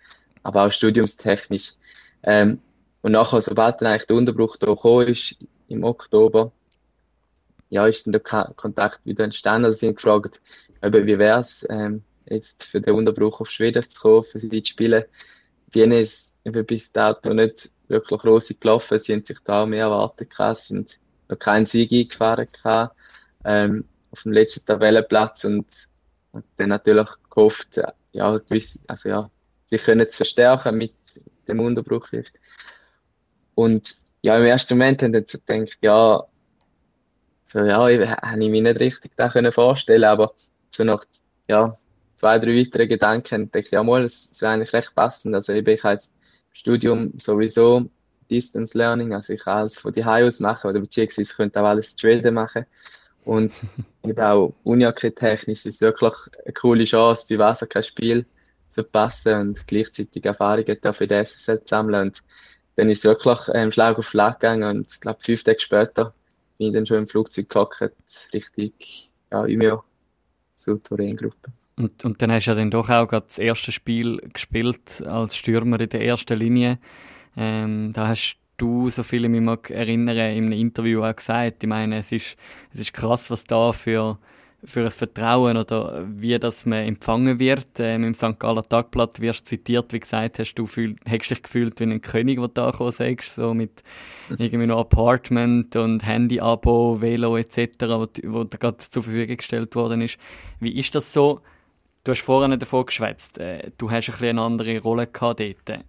aber 0.42 0.64
auch 0.64 0.72
studiumstechnisch. 0.72 1.74
Ähm, 2.22 2.61
und 3.02 3.12
nachher, 3.12 3.42
sobald 3.42 3.80
dann 3.80 3.88
eigentlich 3.88 4.06
der 4.06 4.16
Unterbruch 4.16 4.56
da 4.56 4.68
gekommen 4.68 5.09
ist, 5.09 5.37
im 5.68 5.85
Oktober, 5.85 6.52
ja, 7.70 7.87
ist 7.87 8.06
dann 8.06 8.12
der 8.12 8.20
Kontakt 8.20 9.04
wieder 9.04 9.24
entstanden. 9.24 9.66
Also 9.66 9.78
sie 9.78 9.87
haben 9.88 9.94
gefragt, 9.94 10.40
eben, 10.83 11.06
wie 11.06 11.18
wäre 11.18 11.40
es, 11.40 11.66
ähm, 11.70 12.02
jetzt 12.26 12.66
für 12.66 12.80
den 12.80 12.94
Unterbruch 12.94 13.40
auf 13.40 13.50
Schweden 13.50 13.88
zu 13.88 14.00
kommen, 14.00 14.24
für 14.24 14.38
sie 14.38 14.62
zu 14.62 14.70
spielen. 14.70 15.04
Vienne 15.70 16.00
ist 16.00 16.29
eben 16.44 16.66
bis 16.66 16.92
dato 16.92 17.33
nicht 17.35 17.70
wirklich 17.88 18.24
rosig 18.24 18.61
gelaufen. 18.61 18.98
Sie 18.98 19.12
haben 19.12 19.24
sich 19.24 19.38
da 19.44 19.66
mehr 19.66 19.85
erwartet 19.85 20.31
gehabt, 20.31 20.59
sind 20.59 20.98
noch 21.29 21.38
keinen 21.38 21.66
Sieg 21.66 21.92
eingefahren 21.92 22.46
gehabt 22.50 22.96
ähm, 23.44 23.85
auf 24.11 24.22
dem 24.22 24.33
letzten 24.33 24.64
Tabellenplatz 24.66 25.44
und, 25.44 25.66
und 26.33 26.44
dann 26.57 26.70
natürlich 26.70 27.09
gehofft, 27.29 27.81
ja, 28.12 28.38
gewisse, 28.38 28.81
also 28.87 29.09
ja, 29.09 29.31
sich 29.66 29.83
können 29.83 30.11
zu 30.11 30.18
verstärken 30.18 30.76
mit 30.76 30.92
dem 31.46 31.61
Unterbruch 31.61 32.09
vielleicht. 32.09 32.40
Und 33.55 33.96
ja, 34.22 34.37
im 34.37 34.44
ersten 34.44 34.74
Moment 34.74 35.03
haben 35.03 35.24
so 35.26 35.38
gedacht, 35.46 35.79
ja, 35.81 36.24
so, 37.46 37.61
ja, 37.61 37.88
ich, 37.88 38.09
habe 38.09 38.44
ich 38.44 38.50
mir 38.50 38.62
nicht 38.62 38.81
richtig 38.81 39.16
da 39.16 39.29
können 39.29 39.53
vorstellen, 39.53 40.05
aber 40.05 40.35
so 40.70 40.85
nach, 40.85 41.05
ja, 41.48 41.72
zwei, 42.14 42.38
drei 42.38 42.57
weiteren 42.57 42.88
Gedanken 42.88 43.50
denke 43.50 43.66
ich, 43.66 43.72
ja, 43.72 43.83
mal, 43.83 44.05
es 44.05 44.26
ist 44.26 44.44
eigentlich 44.44 44.72
recht 44.72 44.94
passend. 44.94 45.35
Also 45.35 45.53
ich 45.53 45.66
habe 45.85 45.94
jetzt 45.94 46.12
Studium 46.52 47.12
sowieso 47.16 47.88
Distance 48.30 48.76
Learning, 48.76 49.12
also 49.12 49.32
ich 49.32 49.40
kann 49.40 49.58
alles 49.58 49.76
von 49.76 49.92
die 49.92 50.04
aus 50.04 50.40
machen 50.40 50.70
oder 50.70 50.80
beziehungsweise 50.80 51.22
ich 51.22 51.36
könnte 51.36 51.60
auch 51.60 51.66
alles 51.66 51.92
in 51.92 51.98
Schweden 51.98 52.34
machen. 52.34 52.64
Und 53.24 53.62
eben 54.04 54.20
auch 54.20 54.54
Unihockey-technisch 54.64 55.66
ist 55.66 55.76
es 55.76 55.80
wirklich 55.80 56.14
eine 56.44 56.52
coole 56.54 56.84
Chance, 56.84 57.26
bei 57.28 57.38
Wasser 57.38 57.66
kein 57.66 57.84
Spiel 57.84 58.26
zu 58.68 58.82
verpassen 58.82 59.34
und 59.40 59.66
gleichzeitig 59.66 60.24
Erfahrungen 60.24 60.78
für 60.92 61.06
die 61.06 61.14
SSL 61.14 61.58
zu 61.60 61.66
sammeln. 61.66 62.08
Und 62.08 62.22
dann 62.76 62.88
ist 62.88 62.98
es 62.98 63.04
wirklich 63.04 63.38
ähm, 63.52 63.72
Schlag 63.72 63.98
auf 63.98 64.08
Schlag 64.08 64.40
gegangen 64.40 64.78
und 64.78 64.92
ich 64.92 65.00
glaube, 65.00 65.18
fünf 65.22 65.42
Tage 65.42 65.60
später 65.60 66.14
bin 66.56 66.68
ich 66.68 66.74
dann 66.74 66.86
schon 66.86 66.98
im 66.98 67.08
Flugzeug 67.08 67.48
gehockt, 67.48 67.92
richtig 68.32 69.10
ja, 69.30 69.42
Umeo 69.42 69.82
zur 70.54 70.82
Turin-Gruppe. 70.82 71.52
Und, 71.80 72.04
und 72.04 72.20
dann 72.20 72.30
hast 72.30 72.44
du 72.44 72.50
ja 72.50 72.54
dann 72.54 72.70
doch 72.70 72.90
auch 72.90 73.08
gerade 73.08 73.26
das 73.26 73.38
erste 73.38 73.72
Spiel 73.72 74.18
gespielt 74.34 75.02
als 75.06 75.34
Stürmer 75.34 75.80
in 75.80 75.88
der 75.88 76.04
ersten 76.04 76.38
Linie. 76.38 76.78
Ähm, 77.36 77.92
da 77.94 78.08
hast 78.08 78.36
du, 78.58 78.90
so 78.90 79.02
viel 79.02 79.24
ich 79.24 79.30
mich 79.30 79.40
mag 79.40 79.70
erinnern, 79.70 80.16
in 80.16 80.44
einem 80.44 80.52
Interview 80.52 81.02
auch 81.02 81.16
gesagt, 81.16 81.62
ich 81.62 81.68
meine, 81.68 81.98
es 81.98 82.12
ist, 82.12 82.36
es 82.74 82.80
ist 82.80 82.92
krass, 82.92 83.30
was 83.30 83.44
da 83.44 83.72
für, 83.72 84.18
für 84.62 84.84
ein 84.84 84.90
Vertrauen 84.90 85.56
oder 85.56 86.04
wie 86.06 86.38
das 86.38 86.66
man 86.66 86.86
empfangen 86.86 87.38
wird. 87.38 87.68
Ähm, 87.78 88.04
Im 88.04 88.12
St. 88.12 88.38
Galler 88.38 88.62
Tagblatt 88.62 89.18
wirst 89.20 89.46
du 89.46 89.56
zitiert, 89.56 89.94
wie 89.94 90.00
gesagt, 90.00 90.38
hast 90.38 90.54
du 90.56 90.66
fühl, 90.66 90.96
hast 91.08 91.30
dich 91.30 91.42
gefühlt 91.42 91.80
wie 91.80 91.84
ein 91.84 92.02
König, 92.02 92.40
der 92.40 92.48
da 92.48 92.70
gekommen 92.72 92.90
sagst, 92.90 93.36
so 93.36 93.54
mit 93.54 93.82
irgendwie 94.28 94.66
noch 94.66 94.80
Apartment 94.80 95.76
und 95.76 96.04
Handy-Abo, 96.04 97.00
Velo 97.00 97.38
etc., 97.38 97.58
wo, 97.80 98.06
wo 98.24 98.44
dir 98.44 98.58
gerade 98.58 98.76
zur 98.76 99.02
Verfügung 99.02 99.38
gestellt 99.38 99.74
worden 99.74 100.02
ist. 100.02 100.18
Wie 100.58 100.76
ist 100.78 100.94
das 100.94 101.10
so? 101.14 101.40
Du 102.04 102.12
hast 102.12 102.22
vorhin 102.22 102.58
davon 102.58 102.86
geschwätzt, 102.86 103.38
äh, 103.38 103.70
du 103.76 103.90
hast 103.90 104.08
ein 104.08 104.28
eine 104.28 104.42
andere 104.42 104.78
Rolle 104.80 105.06
gehabt 105.06 105.40
dort. 105.40 105.84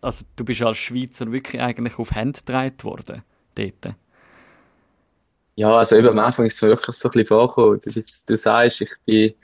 Also 0.00 0.24
du 0.36 0.44
bist 0.44 0.62
als 0.62 0.76
Schweizer 0.76 1.32
wirklich 1.32 1.60
eigentlich 1.60 1.98
auf 1.98 2.12
Hände 2.12 2.38
gedreht 2.38 2.84
worden 2.84 3.22
dort. 3.54 3.94
Ja, 5.56 5.78
also 5.78 5.96
eben 5.96 6.08
am 6.08 6.18
Anfang 6.18 6.46
ist 6.46 6.56
es 6.56 6.62
mir 6.62 6.68
wirklich 6.68 6.94
so 6.96 7.08
ein 7.08 7.12
bisschen 7.12 7.26
vorgekommen, 7.28 7.80
du 7.82 8.36
sagst, 8.36 8.82
ich 8.82 8.92
bin 9.06 9.34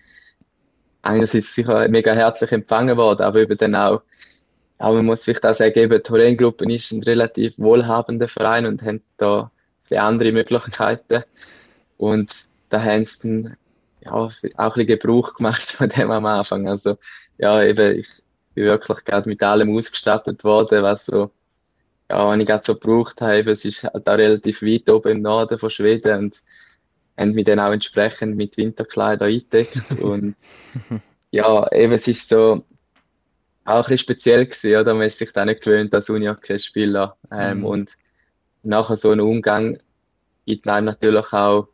einerseits 1.00 1.54
sicher 1.54 1.88
mega 1.88 2.12
herzlich 2.12 2.52
empfangen 2.52 2.96
worden, 2.96 3.22
aber 3.22 3.40
eben 3.40 3.56
dann 3.56 3.74
auch, 3.74 4.02
ja, 4.78 4.92
man 4.92 5.06
muss 5.06 5.24
vielleicht 5.24 5.46
auch 5.46 5.54
sagen, 5.54 5.78
eben, 5.78 6.02
die 6.02 6.10
Horengruppe 6.10 6.70
ist 6.72 6.92
ein 6.92 7.02
relativ 7.02 7.58
wohlhabender 7.58 8.28
Verein 8.28 8.66
und 8.66 8.82
haben 8.82 9.02
da 9.16 9.50
andere 9.90 10.32
Möglichkeiten. 10.32 11.24
Und 11.98 12.46
da 12.68 12.82
haben 12.82 13.04
sie 13.04 13.18
dann 13.22 13.56
ja, 14.04 14.12
auch 14.12 14.30
ein 14.30 14.72
bisschen 14.72 14.86
Gebrauch 14.86 15.34
gemacht 15.34 15.70
von 15.72 15.88
dem 15.88 16.10
am 16.10 16.26
Anfang. 16.26 16.68
Also, 16.68 16.96
ja, 17.38 17.62
eben, 17.62 17.98
ich 17.98 18.08
bin 18.54 18.64
wirklich 18.64 19.04
gerade 19.04 19.28
mit 19.28 19.42
allem 19.42 19.76
ausgestattet 19.76 20.44
worden, 20.44 20.82
was 20.82 21.06
so 21.06 21.30
ja, 22.12 22.26
was 22.26 22.38
ich 22.38 22.46
gerade 22.46 22.64
so 22.64 22.74
gebraucht 22.74 23.22
habe, 23.22 23.50
es 23.52 23.64
ist 23.64 23.84
halt 23.84 24.06
auch 24.06 24.18
relativ 24.18 24.60
weit 24.60 24.90
oben 24.90 25.12
im 25.12 25.22
Norden 25.22 25.58
von 25.58 25.70
Schweden 25.70 26.24
und 26.24 26.40
haben 27.16 27.32
mich 27.32 27.46
dann 27.46 27.58
auch 27.58 27.72
entsprechend 27.72 28.36
mit 28.36 28.58
Winterkleidern 28.58 29.28
eingedeckt 29.28 29.78
und 30.02 30.36
ja, 31.30 31.72
eben 31.72 31.94
es 31.94 32.06
ist 32.08 32.28
so 32.28 32.64
auch 33.64 33.76
ein 33.76 33.80
bisschen 33.82 33.98
speziell 33.98 34.44
gewesen, 34.44 34.76
oder? 34.76 34.92
Man 34.92 35.06
ist 35.06 35.18
sich 35.18 35.32
dann 35.32 35.48
nicht 35.48 35.62
gewöhnt 35.62 35.94
als 35.94 36.10
Unihockey-Spieler 36.10 37.16
ähm, 37.30 37.60
mhm. 37.60 37.64
und 37.64 37.96
nachher 38.62 38.96
so 38.98 39.10
ein 39.12 39.20
Umgang 39.20 39.78
gibt 40.44 40.68
einem 40.68 40.86
natürlich 40.86 41.32
auch, 41.32 41.68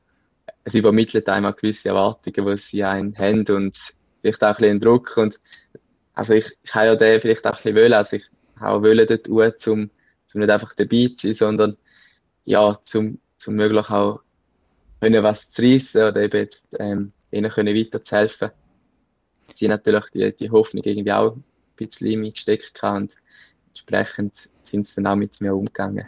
es 0.68 0.74
übermittelt 0.74 1.28
einem 1.28 1.54
gewisse 1.54 1.88
Erwartungen, 1.88 2.46
die 2.46 2.56
sie 2.56 2.84
einen 2.84 3.16
haben 3.16 3.44
und 3.48 3.78
vielleicht 4.20 4.42
auch 4.44 4.48
ein 4.48 4.56
bisschen 4.56 4.80
Druck 4.80 5.16
und 5.16 5.40
also 6.14 6.34
ich, 6.34 6.50
ich 6.62 6.74
habe 6.74 6.86
ja 6.86 6.96
den 6.96 7.20
vielleicht 7.20 7.46
auch 7.46 7.52
ein 7.52 7.56
bisschen 7.56 7.76
wollen, 7.76 7.92
also 7.92 8.16
ich 8.16 8.24
habe 8.60 8.76
auch 8.76 8.82
wollen 8.82 9.06
dort 9.06 9.28
um 9.28 9.90
um 10.34 10.40
nicht 10.40 10.50
einfach 10.50 10.74
dabei 10.74 11.10
zu 11.16 11.28
sein, 11.28 11.34
sondern 11.34 11.76
ja, 12.44 12.76
zum, 12.82 13.18
zum 13.36 13.54
möglich 13.54 13.88
auch 13.90 14.20
können 15.00 15.22
was 15.22 15.50
zu 15.50 15.62
reissen 15.62 16.02
oder 16.02 16.22
eben 16.22 16.38
jetzt 16.38 16.66
ähm, 16.78 17.12
ihnen 17.30 17.50
können 17.50 17.74
weiterzuhelfen. 17.74 18.50
Sie 19.54 19.68
natürlich 19.68 20.04
die, 20.12 20.34
die 20.34 20.50
Hoffnung 20.50 20.82
irgendwie 20.84 21.12
auch 21.12 21.36
ein 21.36 21.44
bisschen 21.76 22.08
in 22.08 22.20
mich 22.20 22.34
gesteckt 22.34 22.82
und 22.82 23.14
entsprechend 23.68 24.50
sind 24.62 24.86
sie 24.86 24.96
dann 24.96 25.06
auch 25.06 25.16
mit 25.16 25.40
mir 25.40 25.54
umgegangen. 25.54 26.04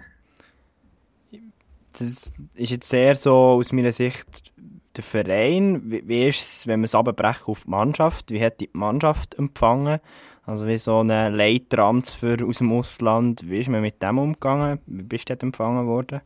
Das 1.92 2.00
ist 2.00 2.32
jetzt 2.70 2.88
sehr 2.88 3.14
so 3.14 3.32
aus 3.32 3.72
meiner 3.72 3.92
Sicht 3.92 4.49
der 4.96 5.04
Verein. 5.04 5.82
Wie, 5.90 6.06
wie 6.06 6.28
ist 6.28 6.40
es, 6.40 6.66
wenn 6.66 6.80
man 6.80 6.84
es 6.84 6.94
auf 6.94 7.62
die 7.64 7.70
Mannschaft? 7.70 8.30
Wie 8.30 8.44
hat 8.44 8.60
die 8.60 8.70
Mannschaft 8.72 9.34
empfangen? 9.36 10.00
Also 10.44 10.66
wie 10.66 10.78
so 10.78 11.00
ein 11.00 11.08
Leittransfer 11.08 12.36
aus 12.44 12.58
dem 12.58 12.72
Ausland. 12.72 13.48
Wie 13.48 13.60
ist 13.60 13.68
man 13.68 13.82
mit 13.82 14.02
dem 14.02 14.18
umgegangen? 14.18 14.80
Wie 14.86 15.02
bist 15.02 15.28
du 15.28 15.34
dort 15.34 15.42
empfangen 15.42 15.86
worden? 15.86 16.20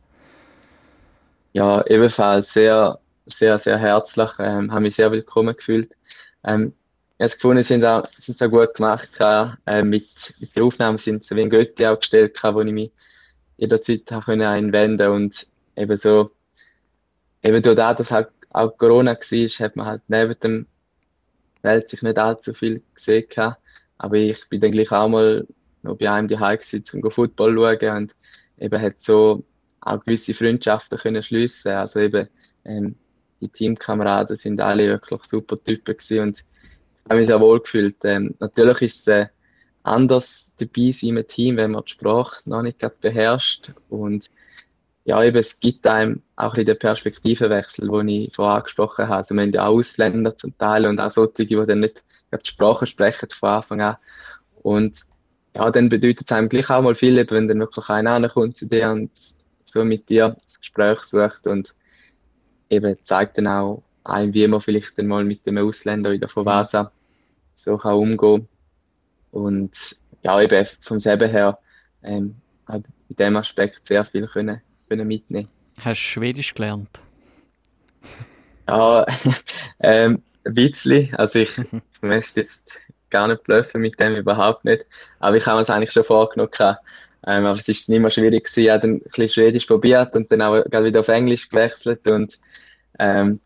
Ja, 1.53 1.85
ebenfalls 1.87 2.51
sehr, 2.51 2.99
sehr, 3.27 3.57
sehr 3.57 3.77
herzlich. 3.77 4.31
Ähm, 4.39 4.71
habe 4.71 4.81
mich 4.81 4.95
sehr 4.95 5.11
willkommen 5.11 5.55
gefühlt. 5.55 5.95
Ähm, 6.43 6.73
ich 7.17 7.23
habe 7.23 7.33
gefunden, 7.33 7.63
sie 7.63 7.67
sind 7.75 7.85
auch, 7.85 8.07
sind 8.17 8.41
auch 8.41 8.49
gut 8.49 8.73
gemacht. 8.73 9.09
Äh, 9.19 9.83
mit, 9.83 10.35
mit 10.39 10.55
der 10.55 10.63
Aufnahme 10.63 10.97
sind 10.97 11.23
sie 11.23 11.35
wie 11.35 11.43
ein 11.43 11.49
Götti 11.49 11.85
auch 11.85 11.99
gestellt, 11.99 12.37
wo 12.43 12.61
ich 12.61 12.73
mich 12.73 12.91
jederzeit 13.57 14.11
einwenden 14.11 15.11
und 15.11 15.47
eben 15.77 15.97
so, 15.97 16.31
eben 17.41 17.61
durch 17.63 17.75
das, 17.75 17.97
dass 17.97 18.11
halt 18.11 18.29
auch 18.55 18.77
Corona 18.77 19.15
war, 19.15 19.65
hat 19.65 19.75
man 19.75 19.85
halt 19.85 20.01
neben 20.07 20.39
dem 20.39 20.67
Welt 21.61 21.89
sich 21.89 22.01
nicht 22.01 22.17
allzu 22.17 22.53
viel 22.53 22.81
gesehen. 22.93 23.25
Gehabt. 23.29 23.59
Aber 23.97 24.15
ich 24.15 24.47
bin 24.49 24.61
dann 24.61 24.71
gleich 24.71 24.91
auch 24.91 25.09
mal 25.09 25.45
noch 25.83 25.97
bei 25.97 26.09
einem 26.09 26.27
daheim 26.27 26.57
gewesen, 26.57 26.83
um 26.93 27.11
Football 27.11 27.55
zu 27.55 27.85
schauen 27.85 27.97
und 27.97 28.15
eben 28.57 28.81
hat 28.81 29.01
so 29.01 29.43
auch 29.81 29.99
gewisse 30.03 30.33
Freundschaften 30.33 30.97
können 30.97 31.21
schliessen. 31.21 31.73
Also 31.73 31.99
eben, 31.99 32.27
ähm, 32.63 32.95
die 33.41 33.49
Teamkameraden 33.49 34.37
sind 34.37 34.61
alle 34.61 34.87
wirklich 34.87 35.23
super 35.23 35.61
Typen 35.61 35.97
gewesen 35.97 36.19
und 36.19 36.39
ich 36.39 37.09
habe 37.09 37.19
mich 37.19 37.27
sehr 37.27 37.39
wohl 37.39 37.59
gefühlt. 37.59 37.97
Ähm, 38.05 38.35
natürlich 38.39 38.81
ist 38.81 39.01
es 39.01 39.07
äh, 39.07 39.27
anders 39.83 40.53
dabei 40.57 40.91
sein 40.91 41.17
im 41.17 41.27
Team, 41.27 41.57
wenn 41.57 41.71
man 41.71 41.83
die 41.85 41.91
Sprache 41.91 42.49
noch 42.49 42.63
nicht 42.63 42.83
beherrscht 43.01 43.73
und 43.89 44.31
ja, 45.03 45.23
eben, 45.23 45.37
es 45.37 45.59
gibt 45.59 45.85
einem 45.85 46.23
auch 46.35 46.55
in 46.55 46.65
den 46.65 46.77
Perspektivenwechsel, 46.77 47.89
den 47.89 48.07
ich 48.09 48.33
vorher 48.33 48.57
angesprochen 48.57 49.07
habe. 49.07 49.17
Also, 49.17 49.35
wir 49.35 49.43
haben 49.43 49.51
ja 49.51 49.65
auch 49.65 49.77
Ausländer 49.77 50.35
zum 50.35 50.57
Teil 50.57 50.85
und 50.85 50.99
auch 50.99 51.09
solche, 51.09 51.45
die 51.45 51.55
dann 51.55 51.79
nicht 51.79 52.03
die 52.31 52.49
Sprache 52.49 52.85
sprechen 52.85 53.29
von 53.29 53.49
Anfang 53.49 53.81
an. 53.81 53.97
Und 54.61 55.01
ja, 55.55 55.71
dann 55.71 55.87
bedeutet 55.89 56.29
es 56.29 56.35
einem 56.35 56.49
gleich 56.49 56.69
auch 56.69 56.81
mal 56.81 56.95
viel, 56.95 57.25
wenn 57.29 57.47
dann 57.47 57.59
wirklich 57.59 57.89
einer 57.89 58.27
kommt 58.27 58.57
zu 58.57 58.67
dir 58.67 58.91
und 58.91 59.11
so 59.63 59.85
mit 59.85 60.09
dir 60.09 60.35
Gespräch 60.59 60.99
sucht 61.03 61.47
und 61.47 61.73
eben 62.69 62.97
zeigt 63.03 63.37
dann 63.37 63.47
auch 63.47 63.83
einem, 64.03 64.33
wie 64.33 64.47
man 64.47 64.61
vielleicht 64.61 64.97
dann 64.97 65.07
mal 65.07 65.23
mit 65.23 65.45
dem 65.45 65.57
Ausländer 65.57 66.11
wieder 66.11 66.27
von 66.27 66.45
Vasa 66.45 66.91
so 67.53 67.77
kann 67.77 67.93
umgehen. 67.93 68.47
Und 69.31 69.95
ja, 70.23 70.41
eben 70.41 70.65
vom 70.81 70.99
selben 70.99 71.29
her 71.29 71.57
ähm, 72.03 72.35
hat 72.65 72.83
in 73.09 73.15
dem 73.15 73.35
Aspekt 73.37 73.85
sehr 73.85 74.05
viel 74.05 74.27
können, 74.27 74.61
können 74.89 75.07
mitnehmen. 75.07 75.49
Hast 75.79 75.99
du 75.99 76.03
Schwedisch 76.03 76.53
gelernt? 76.53 77.01
Ja, 78.67 79.05
ähm, 79.79 80.23
ein 80.43 80.53
bisschen. 80.55 81.13
Also 81.15 81.37
ich 81.37 81.51
möchte 82.01 82.39
jetzt 82.39 82.79
gar 83.11 83.27
nicht 83.27 83.43
bluffen 83.43 83.79
mit 83.79 83.99
dem, 83.99 84.15
überhaupt 84.15 84.65
nicht. 84.65 84.87
Aber 85.19 85.37
ich 85.37 85.45
habe 85.45 85.61
es 85.61 85.69
eigentlich 85.69 85.91
schon 85.91 86.03
vorgenommen. 86.03 86.49
Ähm, 87.27 87.45
aber 87.45 87.59
es 87.59 87.67
ist 87.67 87.89
nicht 87.89 87.99
mehr 87.99 88.09
schwierig 88.09 88.45
gewesen. 88.45 88.63
Ich 88.63 88.69
habe 88.71 88.81
dann 88.81 88.91
ein 88.95 89.01
bisschen 89.01 89.29
Schwedisch 89.29 89.65
probiert 89.67 90.15
und 90.15 90.31
dann 90.31 90.41
auch 90.41 90.55
wieder 90.55 90.99
auf 90.99 91.07
Englisch 91.09 91.49
gewechselt 91.49 92.07
und 92.07 92.39
ähm, 92.99 93.39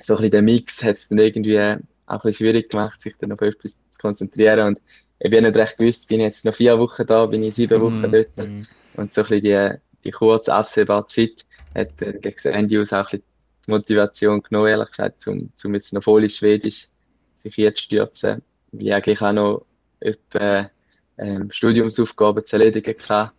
so 0.00 0.14
ein 0.14 0.16
bisschen 0.16 0.30
der 0.30 0.42
Mix 0.42 0.82
hat 0.82 0.96
es 0.96 1.08
dann 1.08 1.18
irgendwie 1.18 1.58
auch 1.58 1.64
ein 1.64 1.80
bisschen 2.06 2.34
schwierig 2.34 2.70
gemacht, 2.70 3.00
sich 3.00 3.16
dann 3.18 3.32
auf 3.32 3.40
etwas 3.40 3.76
zu 3.90 3.98
konzentrieren 4.00 4.68
und 4.68 4.80
ich 5.18 5.30
bin 5.30 5.44
nicht 5.44 5.56
recht 5.56 5.76
gewusst, 5.76 6.08
bin 6.08 6.20
ich 6.20 6.26
jetzt 6.26 6.44
noch 6.44 6.54
vier 6.54 6.78
Wochen 6.78 7.06
da, 7.06 7.26
bin 7.26 7.42
ich 7.42 7.54
sieben 7.54 7.80
Wochen 7.80 8.08
mm, 8.08 8.12
dort 8.12 8.36
mm. 8.36 8.62
und 8.96 9.12
so 9.12 9.22
ein 9.22 9.28
bisschen 9.28 9.42
die, 9.42 9.70
die 10.04 10.10
kurze, 10.10 10.54
absehbare 10.54 11.06
Zeit 11.06 11.44
hat 11.74 12.02
äh, 12.02 12.18
gegen 12.20 12.54
Ende 12.54 12.80
aus 12.80 12.92
auch 12.92 12.98
ein 13.12 13.20
bisschen 13.20 13.24
Motivation 13.66 14.42
genommen, 14.42 14.68
ehrlich 14.68 14.88
gesagt, 14.88 15.26
um, 15.26 15.50
um 15.64 15.74
jetzt 15.74 15.92
noch 15.92 16.02
voll 16.02 16.24
in 16.24 16.30
Schwedisch 16.30 16.88
sich 17.32 17.56
jetzt 17.56 17.80
stürzen, 17.80 18.42
weil 18.72 18.82
ich 18.82 18.94
eigentlich 18.94 19.22
auch 19.22 19.32
noch 19.32 19.66
etwa 20.00 20.70
ähm, 21.18 21.50
Studiumsaufgaben 21.50 22.44
zu 22.44 22.56
erledigen 22.56 22.96
hatte. 23.08 23.32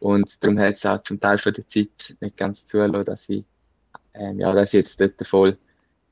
Und 0.00 0.42
darum 0.42 0.58
hat 0.58 0.76
es 0.76 0.86
auch 0.86 1.00
zum 1.02 1.20
Teil 1.20 1.38
von 1.38 1.52
der 1.52 1.66
Zeit 1.66 2.14
nicht 2.20 2.36
ganz 2.36 2.66
zulassen, 2.66 3.04
dass 3.04 3.28
ich, 3.28 3.44
ähm, 4.14 4.40
ja, 4.40 4.52
dass 4.52 4.74
ich 4.74 4.78
jetzt 4.78 5.00
dort 5.00 5.26
voll 5.26 5.56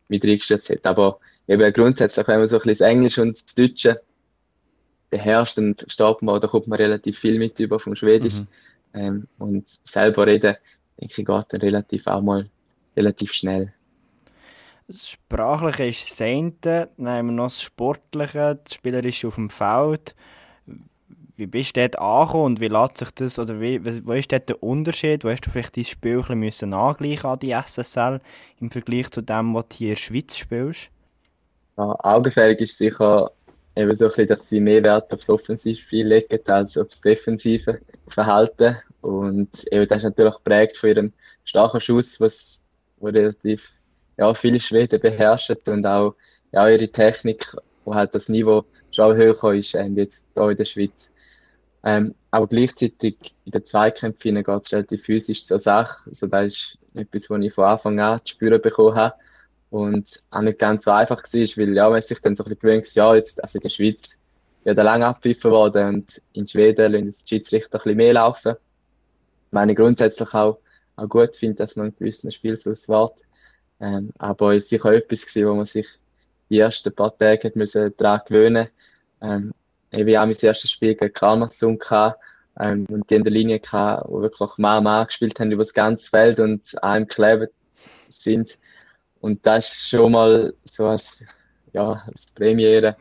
mit 0.08 0.24
reingestürzt 0.24 0.68
hätte. 0.68 0.88
Aber 0.88 1.20
eben 1.46 1.72
grundsätzlich, 1.72 2.26
wenn 2.26 2.38
man 2.38 2.48
so 2.48 2.56
ein 2.56 2.62
bisschen 2.62 2.86
das 2.86 2.92
Englisch 2.92 3.18
und 3.18 3.34
das 3.34 3.54
Deutsche 3.54 4.00
beherrscht, 5.10 5.58
dann 5.58 5.74
versteht 5.74 6.22
man, 6.22 6.40
da 6.40 6.48
kommt 6.48 6.66
man 6.66 6.78
relativ 6.78 7.18
viel 7.18 7.38
mit 7.38 7.60
über 7.60 7.78
vom 7.78 7.94
Schwedisch. 7.94 8.40
Mhm. 8.40 8.46
Ähm, 8.94 9.28
und 9.38 9.68
selber 9.68 10.26
reden, 10.26 10.56
denke 11.00 11.20
ich, 11.20 11.26
geht 11.26 11.26
dann 11.26 11.61
relativ 11.61 12.07
auch 12.07 12.22
mal 12.22 12.48
relativ 12.96 13.33
schnell. 13.33 13.72
Das 14.87 15.09
Sprachliche 15.09 15.87
ist 15.87 16.11
das 16.11 16.20
eine, 16.20 16.52
dann 16.61 17.09
haben 17.09 17.26
wir 17.28 17.33
noch 17.33 17.46
das 17.46 17.62
Sportliche, 17.62 18.61
das 18.62 18.74
Spielerische 18.74 19.28
auf 19.28 19.37
dem 19.37 19.48
Feld. 19.48 20.14
Wie 21.37 21.46
bist 21.46 21.76
du 21.76 21.80
dort 21.80 21.98
angekommen 21.98 22.44
und 22.44 22.61
wie 22.61 22.68
lässt 22.68 22.98
sich 22.98 23.11
das, 23.12 23.38
oder 23.38 23.61
wie, 23.61 23.85
wo 24.07 24.12
ist 24.12 24.30
dort 24.30 24.48
der 24.48 24.62
Unterschied? 24.62 25.24
Wo 25.24 25.30
hast 25.30 25.40
du 25.40 25.50
vielleicht 25.50 25.76
dein 25.76 25.85
Spiel 25.85 26.22
ein 26.28 26.40
bisschen 26.40 26.74
angleichen 26.74 27.28
an 27.28 27.38
die 27.38 27.52
SSL 27.52 28.20
im 28.61 28.70
Vergleich 28.70 29.11
zu 29.11 29.20
dem, 29.20 29.55
was 29.55 29.68
du 29.68 29.76
hier 29.76 29.88
in 29.88 29.95
der 29.95 30.01
Schweiz 30.01 30.36
spielst? 30.36 30.90
Ja, 31.76 31.97
augenfällig 32.05 32.61
ist 32.61 32.78
sicher 32.78 33.32
eben 33.74 33.97
so 33.97 34.05
ein 34.05 34.09
bisschen, 34.09 34.28
dass 34.28 34.49
sie 34.49 34.61
mehr 34.61 34.82
Wert 34.82 35.12
aufs 35.12 35.28
Offensivspiel 35.28 36.07
legen 36.07 36.38
als 36.47 36.78
aufs 36.78 37.01
defensive 37.01 37.80
Verhalten. 38.07 38.76
Und 39.05 39.70
eben 39.70 39.86
das 39.86 39.98
ist 39.98 40.05
natürlich 40.05 40.36
geprägt 40.36 40.78
von 40.78 40.88
ihrem 40.88 41.12
starken 41.44 41.80
Schuss, 41.80 42.18
was 42.20 42.64
relativ 43.02 43.70
ja, 44.16 44.32
viele 44.32 44.59
Schweden 44.59 44.98
beherrschen 44.98 45.59
und 45.66 45.84
auch 45.84 46.14
ja, 46.52 46.66
ihre 46.70 46.88
Technik, 46.88 47.55
wo 47.84 47.94
halt 47.94 48.14
das 48.14 48.30
Niveau 48.30 48.64
schon 48.92 49.14
höher 49.14 49.52
ist, 49.52 49.74
ähm, 49.74 49.96
jetzt 49.98 50.28
hier 50.34 50.48
in 50.48 50.57
der 50.57 50.64
Schweiz. 50.64 51.14
Ähm, 51.84 52.14
aber 52.30 52.46
gleichzeitig 52.46 53.34
in 53.44 53.52
den 53.52 53.64
Zweikämpfen 53.66 54.36
geht 54.36 54.48
es 54.48 54.72
relativ 54.72 55.05
physisch 55.05 55.44
zur 55.44 55.61
Sache. 55.61 56.09
Also 56.09 56.26
das 56.26 56.46
ist 56.46 56.78
etwas, 56.94 57.28
was 57.28 57.42
ich 57.42 57.52
von 57.52 57.64
Anfang 57.64 58.00
an 58.00 58.20
zu 58.24 58.32
spüren 58.32 58.62
bekommen 58.62 58.94
habe. 58.94 59.16
und 59.68 60.22
auch 60.30 60.40
nicht 60.40 60.59
ganz 60.59 60.84
so 60.84 60.92
einfach 60.92 61.22
war, 61.22 61.40
weil 61.57 61.74
ja, 61.74 61.90
man 61.90 62.00
sich 62.00 62.20
dann 62.20 62.36
so 62.36 62.44
ein 62.44 62.48
bisschen 62.48 62.61
gewöhnt, 62.61 62.94
ja, 62.94 63.14
jetzt, 63.14 63.42
also 63.42 63.59
in 63.59 63.62
der 63.64 63.68
Schweiz 63.68 64.18
wird 64.62 64.78
lange 64.78 65.07
abgepfiffen 65.07 65.50
worden 65.50 65.96
und 65.96 66.22
in 66.32 66.48
Schweden 66.48 66.92
lassen 66.92 67.11
die 67.11 67.28
Schiedsrichter 67.28 67.78
ein 67.78 67.82
bisschen 67.82 67.96
mehr 67.98 68.14
laufen. 68.14 68.55
Meine 69.55 69.76
grundsätzlich 69.76 70.34
auch, 70.34 70.59
auch 70.96 71.09
gut 71.09 71.36
finde, 71.36 71.59
dass 71.59 71.76
man 71.76 71.86
einen 71.86 71.96
gewissen 71.96 72.32
Spielfluss 72.32 72.88
wart. 72.88 73.20
Ähm, 73.80 74.11
aber 74.18 74.55
es 74.55 74.64
war 74.64 74.68
sicher 74.68 74.92
etwas 74.92 75.26
gewesen, 75.26 75.48
wo 75.48 75.55
man 75.55 75.66
sich 75.66 75.86
die 76.50 76.59
ersten 76.59 76.92
paar 76.92 77.16
Tage 77.16 77.48
hat 77.48 78.00
daran 78.00 78.20
gewöhnen 78.26 78.68
ähm, 79.22 79.52
Ich 79.90 80.18
auch 80.18 80.26
mein 80.26 80.36
erstes 80.42 80.72
Spiel 80.72 80.96
gegen 80.96 81.12
Kalmarsund 81.12 81.84
ähm, 82.59 82.84
und 82.88 83.09
die 83.09 83.14
in 83.14 83.22
der 83.22 83.32
Linie 83.32 83.61
gehabt, 83.61 84.09
wo 84.09 84.20
wirklich 84.20 84.59
Mann 84.59 84.82
Mann 84.82 85.07
gespielt 85.07 85.38
haben 85.38 85.52
über 85.52 85.62
das 85.62 85.72
ganze 85.72 86.11
Feld 86.11 86.40
und 86.40 86.82
einem 86.82 87.07
geklebt 87.07 87.52
sind. 88.09 88.59
Und 89.20 89.46
das 89.46 89.72
ist 89.72 89.88
schon 89.88 90.11
mal 90.11 90.52
so 90.64 90.86
als, 90.86 91.24
ja, 91.72 92.02
als 92.07 92.26
Premiere, 92.26 92.96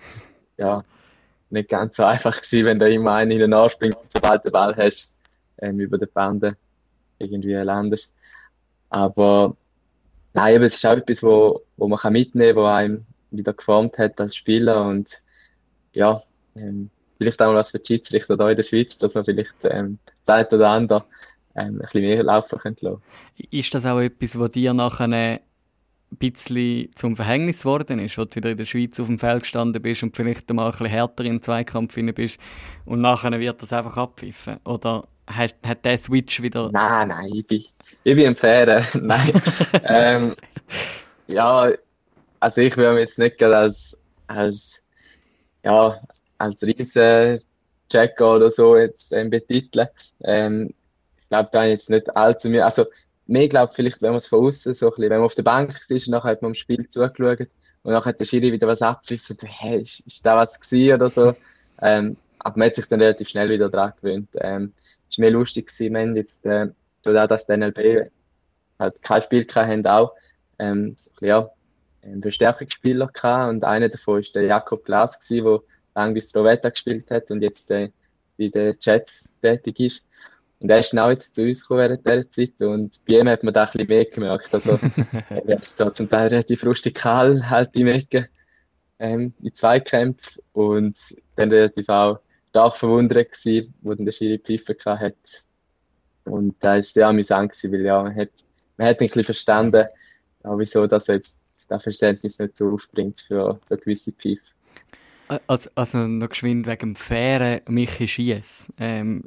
ja, 0.58 0.84
nicht 1.49 1.70
ganz 1.70 1.95
so 1.95 2.04
einfach 2.04 2.36
gewesen, 2.36 2.66
wenn 2.66 2.80
da 2.80 2.86
immer 2.86 3.14
einer 3.14 3.34
hinten 3.34 3.54
anspringt 3.54 3.97
sobald 4.12 4.41
du 4.41 4.49
den 4.49 4.54
Ball 4.54 4.76
hast, 4.76 5.12
ähm, 5.60 5.80
über 5.80 5.97
den 5.97 6.10
Bande 6.14 6.58
irgendwie 7.20 7.54
landest. 7.54 8.12
Aber 8.89 9.56
nein, 10.34 10.56
aber 10.56 10.66
es 10.66 10.76
ist 10.76 10.86
auch 10.86 10.97
etwas, 10.97 11.24
wo, 11.24 11.62
wo 11.78 11.88
man 11.88 11.99
kann 11.99 12.14
mitnehmen 12.14 12.56
kann, 12.56 12.64
wo 12.64 12.68
einem 12.68 13.06
wieder 13.32 13.54
geformt 13.54 13.97
hat 13.97 14.20
als 14.22 14.36
Spieler 14.36 14.86
und 14.86 15.22
ja, 15.93 16.22
ähm, 16.56 16.89
vielleicht 17.18 17.41
auch 17.41 17.47
mal 17.47 17.56
was 17.56 17.72
für 17.72 17.80
die 17.80 17.88
Schiedsrichter 17.88 18.38
da 18.38 18.49
in 18.49 18.56
der 18.56 18.64
Schweiz, 18.64 18.97
dass 18.97 19.16
man 19.16 19.26
vielleicht 19.26 19.56
ähm, 19.64 19.97
Zeit 20.24 20.54
oder 20.54 20.70
andere 20.70 21.06
ähm, 21.56 21.76
ein 21.76 21.80
bisschen 21.80 22.01
mehr 22.01 22.24
laufen 22.24 22.60
könnte 22.60 22.99
Ist 23.51 23.74
das 23.74 23.86
auch 23.86 23.99
etwas, 23.99 24.38
was 24.38 24.51
dir 24.51 24.74
nachher 24.74 25.06
ein 25.06 25.39
bisschen 26.20 26.89
zum 26.95 27.16
Verhängnis 27.16 27.62
geworden 27.62 27.99
ist, 27.99 28.18
wo 28.18 28.26
du 28.26 28.36
wieder 28.36 28.51
in 28.51 28.58
der 28.58 28.66
Schweiz 28.66 28.99
auf 28.99 29.08
dem 29.08 29.20
Feld 29.20 29.43
gestanden 29.43 29.82
bist 29.82 30.04
und 30.04 30.16
vielleicht 30.16 30.51
mal 30.51 30.66
ein 30.66 30.72
bisschen 30.72 30.88
härter 30.88 31.26
im 31.26 31.41
Zweikampf 31.41 31.95
bist 32.16 32.39
und 32.86 33.01
nachher 33.01 33.39
wird 33.39 33.62
das 33.62 33.74
einfach 33.74 33.97
abpfiffen? 33.97 34.58
Oder 34.66 35.08
hat, 35.28 35.56
hat 35.64 35.86
der 35.86 35.98
Switch 35.98 36.42
wieder... 36.42 36.70
Nein, 36.72 37.10
nein, 37.10 37.32
ich 37.34 37.48
bin, 37.48 37.64
ich 38.04 38.16
bin 38.16 38.28
ein 38.28 38.36
Fairer. 38.36 38.84
nein. 38.94 39.32
ähm, 39.84 40.36
ja, 41.28 41.72
also 42.40 42.62
ich 42.62 42.76
würde 42.76 42.94
mich 42.94 43.02
jetzt 43.02 43.20
nicht 43.20 43.42
als, 43.42 44.00
als, 44.28 44.84
ja, 45.64 46.00
als 46.38 46.62
riesen 46.64 47.40
Checker 47.90 48.36
oder 48.36 48.52
so 48.52 48.78
jetzt 48.78 49.12
ähm, 49.14 49.30
betiteln. 49.30 49.88
Ähm, 50.24 50.74
ich 51.18 51.30
glaube, 51.30 51.50
da 51.52 51.64
jetzt 51.64 51.90
nicht 51.90 52.16
allzu 52.16 52.50
mehr, 52.50 52.66
also 52.66 52.86
mehr 53.28 53.48
glaube 53.48 53.74
vielleicht, 53.74 54.02
wenn 54.02 54.10
man 54.10 54.18
es 54.18 54.28
von 54.28 54.46
außen 54.46 54.76
so 54.76 54.88
ein 54.88 54.90
bisschen, 54.92 55.10
wenn 55.10 55.20
man 55.20 55.26
auf 55.26 55.36
der 55.36 55.44
Bank 55.44 55.80
ist, 55.88 56.08
und 56.08 56.12
nachher 56.12 56.32
hat 56.32 56.42
man 56.42 56.52
im 56.52 56.56
Spiel 56.56 56.88
zugeschaut 56.88 57.48
und 57.84 57.92
dann 57.92 58.06
hat 58.06 58.20
der 58.20 58.26
Schiri 58.26 58.52
wieder 58.52 58.68
was 58.68 58.82
abgepfiffen, 58.82 59.38
so, 59.40 59.48
hey, 59.48 59.82
ist, 59.82 60.02
ist 60.02 60.26
da 60.26 60.38
was 60.38 60.60
gewesen 60.60 60.94
oder 60.96 61.10
so. 61.10 61.36
Ähm, 61.82 62.16
aber 62.40 62.60
man 62.60 62.68
hat 62.68 62.76
sich 62.76 62.88
dann 62.88 63.02
relativ 63.02 63.28
schnell 63.28 63.50
wieder 63.50 63.68
dran 63.68 63.92
gewöhnt. 64.00 64.30
Ähm, 64.36 64.72
ist 65.14 65.20
mehr 65.20 65.32
lustig 65.32 65.68
gewesen, 65.68 65.93
wir 65.93 66.01
haben 66.01 66.16
jetzt, 66.16 66.45
äh, 66.45 66.68
auch, 67.05 67.28
dass 67.28 67.45
der 67.45 67.57
NLB 67.57 68.11
halt 68.80 69.01
kein 69.01 69.22
Spiel 69.22 69.45
haben, 69.53 69.86
auch, 69.86 70.14
ähm, 70.59 70.95
so 70.97 71.26
ja, 71.26 71.49
Bestärkungsspieler 72.01 73.07
gehabt 73.07 73.49
und 73.49 73.64
einer 73.64 73.89
davon 73.89 74.20
ist 74.20 74.36
der 74.36 74.43
Jakob 74.43 74.84
Glas 74.84 75.20
gewesen, 75.20 75.45
der 75.45 75.59
lange 75.95 76.14
bis 76.14 76.32
Trovetta 76.32 76.70
gespielt 76.70 77.09
hat 77.11 77.32
und 77.32 77.41
jetzt 77.41 77.72
äh, 77.72 77.89
bei 78.38 78.47
den 78.47 78.76
Jets 78.80 79.30
tätig 79.41 79.80
ist. 79.80 80.03
Und 80.59 80.70
er 80.70 80.80
ist 80.80 80.91
genau 80.91 81.09
jetzt 81.09 81.36
zu 81.36 81.43
uns 81.43 81.61
gekommen 81.61 81.80
während 81.80 82.05
dieser 82.05 82.32
Zeit 82.32 82.61
und 82.61 82.99
bei 83.05 83.20
ihm 83.20 83.28
hat 83.28 83.43
man 83.43 83.53
da 83.53 83.64
ein 83.64 83.72
bisschen 83.72 83.88
mehr 83.88 84.05
gemerkt. 84.05 84.53
Also, 84.53 84.80
er 85.30 85.61
ist 85.61 85.80
da 85.80 85.93
zum 85.93 86.09
Teil 86.09 86.28
relativ 86.28 86.66
rustikal 86.66 87.49
halt 87.49 87.76
im 87.76 87.88
Ecken 87.88 88.28
ähm, 88.99 89.34
in 89.41 89.53
Zweikämpfen 89.53 90.41
und 90.53 90.97
dann 91.36 91.51
relativ 91.51 91.89
auch 91.89 92.20
stark 92.54 92.76
verwundert 92.76 93.32
gewesen, 93.32 93.74
wo 93.82 93.95
der 93.95 94.12
Schiri 94.12 94.38
Pfeife 94.38 94.99
hat. 94.99 95.43
Und 96.26 96.56
da 96.60 96.76
ist 96.76 96.93
sehr 96.93 97.08
amüsant 97.08 97.51
gewesen, 97.51 97.72
weil 97.74 97.82
ja, 97.82 98.04
man 98.04 98.16
hat, 98.16 98.30
man 98.78 98.88
hat 98.88 99.01
ein 99.01 99.08
bisschen 99.08 99.24
verstanden, 99.24 99.88
ja, 100.43 100.60
wieso 100.60 100.86
das 100.86 101.08
jetzt 101.08 101.39
das 101.68 101.82
Verständnis 101.82 102.38
nicht 102.38 102.56
so 102.56 102.70
aufbringt 102.70 103.22
für, 103.22 103.60
für 103.68 103.78
gewisse 103.78 104.12
Pfeife. 104.12 104.41
Also, 105.47 105.70
also 105.74 105.97
noch 105.97 106.30
geschwind 106.30 106.68
wegen 106.68 106.93
dem 106.93 106.95
fairen 106.95 107.62
Michi 107.68 108.08
Schiess. 108.08 108.72
Ähm, 108.78 109.24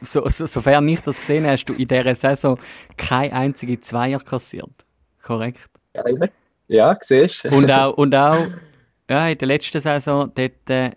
so, 0.00 0.26
so, 0.26 0.46
sofern 0.46 0.88
ich 0.88 1.00
das 1.00 1.18
gesehen 1.18 1.42
habe, 1.42 1.52
hast 1.52 1.66
du 1.66 1.74
in 1.74 1.88
dieser 1.88 2.14
Saison 2.14 2.58
keine 2.96 3.34
einzige 3.34 3.78
Zweier 3.82 4.20
kassiert. 4.20 4.86
Korrekt? 5.22 5.68
Ja, 5.94 6.04
ja 6.68 6.98
siehst 7.02 7.44
Und 7.44 7.70
auch, 7.70 7.94
und 7.98 8.14
auch 8.14 8.46
ja, 9.10 9.28
in 9.28 9.36
der 9.36 9.48
letzten 9.48 9.80
Saison, 9.80 10.32
dort, 10.34 10.70
äh, 10.70 10.92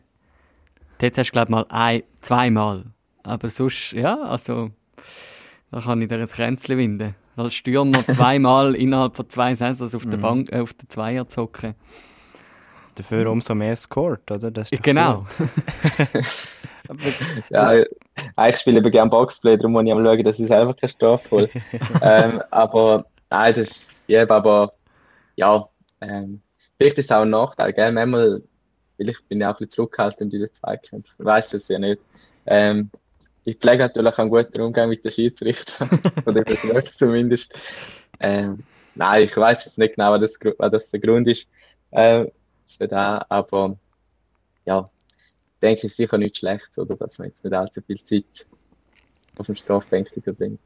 dort 1.04 1.18
hast 1.18 1.30
du, 1.30 1.32
glaube 1.34 1.48
ich, 1.48 1.52
mal 1.52 1.66
ein, 1.70 2.04
zweimal. 2.22 2.86
Aber 3.24 3.50
sonst, 3.50 3.94
ja, 3.94 4.22
also, 4.22 4.72
da 5.72 5.82
kann 5.82 6.02
ich 6.02 6.08
dir 6.08 6.16
ein 6.16 6.28
Kränzchen 6.28 6.78
winden. 6.78 7.16
Als 7.36 7.56
Stürmer 7.56 8.00
zweimal 8.08 8.76
innerhalb 8.76 9.16
von 9.16 9.30
zwei 9.30 9.56
Saisons 9.56 9.96
auf 9.96 10.06
der 10.06 10.18
mhm. 10.18 10.22
Bank, 10.22 10.52
äh, 10.52 10.60
auf 10.60 10.74
der 10.74 10.88
Zweier 10.90 11.28
zocken. 11.28 11.76
Dafür 12.96 13.32
umso 13.32 13.56
mehr 13.56 13.76
scored, 13.76 14.30
oder? 14.30 14.52
genau. 14.84 15.26
ja, 17.50 17.84
eigentlich 18.36 18.60
spiele 18.60 18.82
ich 18.86 18.92
gerne 18.92 19.10
Boxplay, 19.10 19.58
darum 19.58 19.72
muss 19.72 19.86
ich 19.86 19.92
am 19.92 20.06
schauen, 20.06 20.24
dass 20.24 20.40
ich 20.40 20.48
selber 20.48 20.76
keine 20.76 20.90
Strafe 20.92 21.32
hole. 21.32 21.50
ähm, 22.04 22.42
aber 22.52 23.06
nein, 23.32 23.56
das 23.56 23.72
ist, 23.72 23.90
ja, 24.06 24.30
aber 24.30 24.72
ja, 25.36 25.68
ähm, 26.02 26.40
vielleicht 26.78 27.00
ist 27.00 27.06
es 27.06 27.12
auch 27.12 27.24
ein 27.24 27.32
Nachteil, 27.32 27.74
gell? 27.74 27.92
Manchmal, 27.92 28.44
vielleicht 29.04 29.28
bin 29.28 29.42
ich 29.42 29.46
auch 29.46 29.52
ein 29.52 29.58
bisschen 29.58 29.72
zurückhaltend 29.72 30.34
in 30.34 30.42
den 30.42 30.52
Zweikämpfen. 30.52 31.14
Ich 31.18 31.26
weiß 31.26 31.54
es 31.54 31.68
ja 31.68 31.80
nicht. 31.80 32.02
Ähm, 32.46 32.90
ich 33.46 33.58
pflege 33.58 33.84
natürlich 33.84 34.18
einen 34.18 34.30
guten 34.30 34.62
Umgang 34.62 34.90
mit 34.90 35.04
den 35.04 35.12
Schiedsrichtern, 35.12 35.90
oder 36.26 36.44
das 36.44 36.98
zumindest. 36.98 37.60
Ähm, 38.20 38.64
nein, 38.96 39.24
ich 39.24 39.36
weiß 39.36 39.66
jetzt 39.66 39.78
nicht 39.78 39.96
genau, 39.96 40.12
was 40.14 40.22
das, 40.22 40.54
was 40.58 40.72
das 40.72 40.92
der 40.92 41.00
Grund 41.00 41.28
ist 41.28 41.48
äh, 41.92 42.26
für 42.78 42.88
das, 42.88 43.26
aber 43.30 43.78
ja, 44.66 44.90
denke 45.62 45.88
ich 45.88 45.94
sicher 45.94 46.18
nicht 46.18 46.38
schlecht, 46.38 46.78
oder 46.78 46.96
dass 46.96 47.18
man 47.20 47.28
jetzt 47.28 47.44
nicht 47.44 47.54
allzu 47.54 47.82
viel 47.82 48.02
Zeit 48.04 48.46
auf 49.38 49.48
dem 49.48 49.56
Strafbänkel 49.56 50.22
verbringt. 50.22 50.60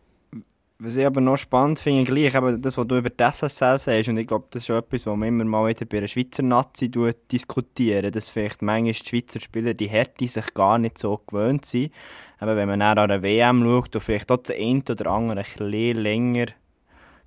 Was 0.79 0.95
ich 0.95 1.07
aber 1.07 1.21
noch 1.21 1.37
spannend 1.37 1.79
finde, 1.79 2.03
gleich 2.03 2.35
eben 2.35 2.61
das, 2.61 2.77
was 2.77 2.87
du 2.87 2.97
über 2.97 3.09
die 3.09 3.23
SSL 3.23 3.79
sagst, 3.79 4.09
und 4.09 4.17
ich 4.17 4.27
glaube, 4.27 4.45
das 4.51 4.61
ist 4.61 4.69
etwas, 4.69 5.07
was 5.07 5.17
man 5.17 5.27
immer 5.27 5.43
mal 5.43 5.67
wieder 5.67 5.87
bei 5.87 5.97
einer 5.97 6.07
Schweizer 6.07 6.43
Nazi 6.43 6.91
diskutieren, 7.31 8.11
dass 8.11 8.29
vielleicht 8.29 8.61
manchmal 8.61 8.93
die 8.93 9.07
Schweizer 9.07 9.39
Spieler 9.39 9.73
die 9.73 9.87
Härte 9.87 10.27
sich 10.27 10.53
gar 10.53 10.77
nicht 10.77 10.99
so 10.99 11.19
gewöhnt 11.25 11.65
sind. 11.65 11.91
Aber 12.37 12.55
wenn 12.55 12.67
man 12.67 12.79
dann 12.79 12.99
an 12.99 13.09
der 13.09 13.23
WM 13.23 13.63
schaut, 13.63 13.95
und 13.95 14.01
vielleicht 14.01 14.31
auch 14.31 14.37
das 14.37 14.55
eine 14.55 14.83
oder 14.87 15.07
andere 15.07 15.39
ein 15.39 15.45
bisschen 15.45 15.97
länger 15.97 16.45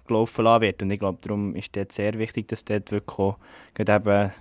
gelaufen 0.06 0.44
wird. 0.44 0.80
Und 0.82 0.90
ich 0.92 1.00
glaube, 1.00 1.18
darum 1.20 1.56
ist 1.56 1.76
es 1.76 1.96
sehr 1.96 2.16
wichtig, 2.20 2.46
dass 2.46 2.64
dort 2.64 2.92
wirklich 2.92 3.34
eben 3.76 4.32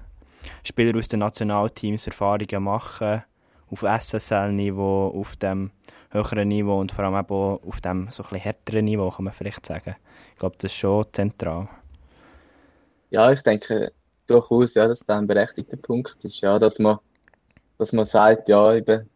Spieler 0.63 0.97
aus 0.97 1.07
den 1.07 1.21
Nationalteams 1.21 2.05
Erfahrungen 2.05 2.63
machen, 2.63 3.23
auf 3.71 3.81
SSL-Niveau, 3.81 5.15
auf 5.19 5.35
dem 5.35 5.71
höheren 6.11 6.47
Niveau 6.47 6.79
und 6.79 6.91
vor 6.91 7.05
allem 7.05 7.15
auch 7.15 7.61
auf 7.63 7.81
dem 7.81 8.07
so 8.09 8.23
ein 8.31 8.37
härteren 8.37 8.85
Niveau, 8.85 9.09
kann 9.09 9.25
man 9.25 9.33
vielleicht 9.33 9.65
sagen. 9.65 9.95
Ich 10.33 10.39
glaube, 10.39 10.55
das 10.59 10.71
ist 10.71 10.77
schon 10.77 11.05
zentral. 11.11 11.67
Ja, 13.11 13.31
ich 13.31 13.41
denke 13.41 13.91
durchaus, 14.27 14.75
ja, 14.75 14.87
dass 14.87 14.99
das 14.99 15.17
ein 15.17 15.27
berechtigter 15.27 15.77
Punkt 15.77 16.23
ist, 16.23 16.41
ja, 16.41 16.59
dass 16.59 16.79
man, 16.79 16.99
dass 17.77 17.93
man 17.93 18.05
sagt, 18.05 18.49
ja, 18.49 18.73
eben, 18.75 19.09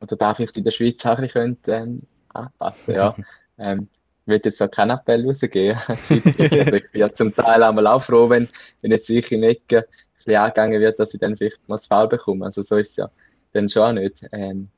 oder 0.00 0.16
darf 0.16 0.40
ich 0.40 0.54
in 0.56 0.64
der 0.64 0.70
Schweiz 0.70 1.04
auch 1.06 1.18
ein 1.18 1.22
bisschen 1.22 1.58
ähm, 1.68 2.02
anpassen, 2.28 2.94
ja. 2.94 3.16
ähm, 3.58 3.88
ich 4.26 4.32
will 4.32 4.40
jetzt 4.44 4.60
da 4.60 4.66
keinen 4.66 4.90
Appell 4.90 5.24
rausgeben. 5.24 5.78
ich 6.10 6.90
bin 6.90 7.00
ja 7.00 7.12
zum 7.12 7.32
Teil 7.34 7.62
einmal 7.62 7.86
auch 7.86 8.02
froh, 8.02 8.28
wenn, 8.28 8.48
wenn 8.80 8.90
jetzt 8.90 9.08
ich 9.08 9.30
in 9.30 9.44
Ecken 9.44 9.78
ein 9.78 9.84
bisschen 10.16 10.34
angegangen 10.34 10.80
wird, 10.80 10.98
dass 10.98 11.14
ich 11.14 11.20
dann 11.20 11.36
vielleicht 11.36 11.66
mal 11.68 11.76
das 11.76 11.86
Fall 11.86 12.08
bekomme. 12.08 12.44
Also 12.44 12.62
so 12.62 12.76
ist 12.76 12.90
es 12.90 12.96
ja 12.96 13.10
dann 13.52 13.68
schon 13.68 13.82
auch 13.82 13.92
nicht. 13.92 14.26
Ähm, 14.32 14.68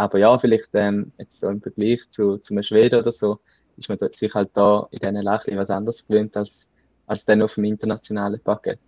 aber 0.00 0.18
ja, 0.18 0.38
vielleicht 0.38 0.70
ähm, 0.72 1.12
jetzt 1.18 1.40
so 1.40 1.48
im 1.50 1.60
Vergleich 1.60 2.08
zu, 2.08 2.38
zu 2.38 2.54
einem 2.54 2.62
Schweden 2.62 3.00
oder 3.00 3.12
so, 3.12 3.38
ist 3.76 3.90
man 3.90 3.98
sich 4.10 4.34
halt 4.34 4.48
da 4.54 4.88
in 4.92 4.98
diesen 4.98 5.16
Lächeln 5.16 5.58
was 5.58 5.68
anderes 5.68 6.06
gewöhnt 6.06 6.34
als, 6.38 6.70
als 7.06 7.26
dann 7.26 7.42
auf 7.42 7.54
dem 7.54 7.64
internationalen 7.64 8.40
Paket. 8.40 8.78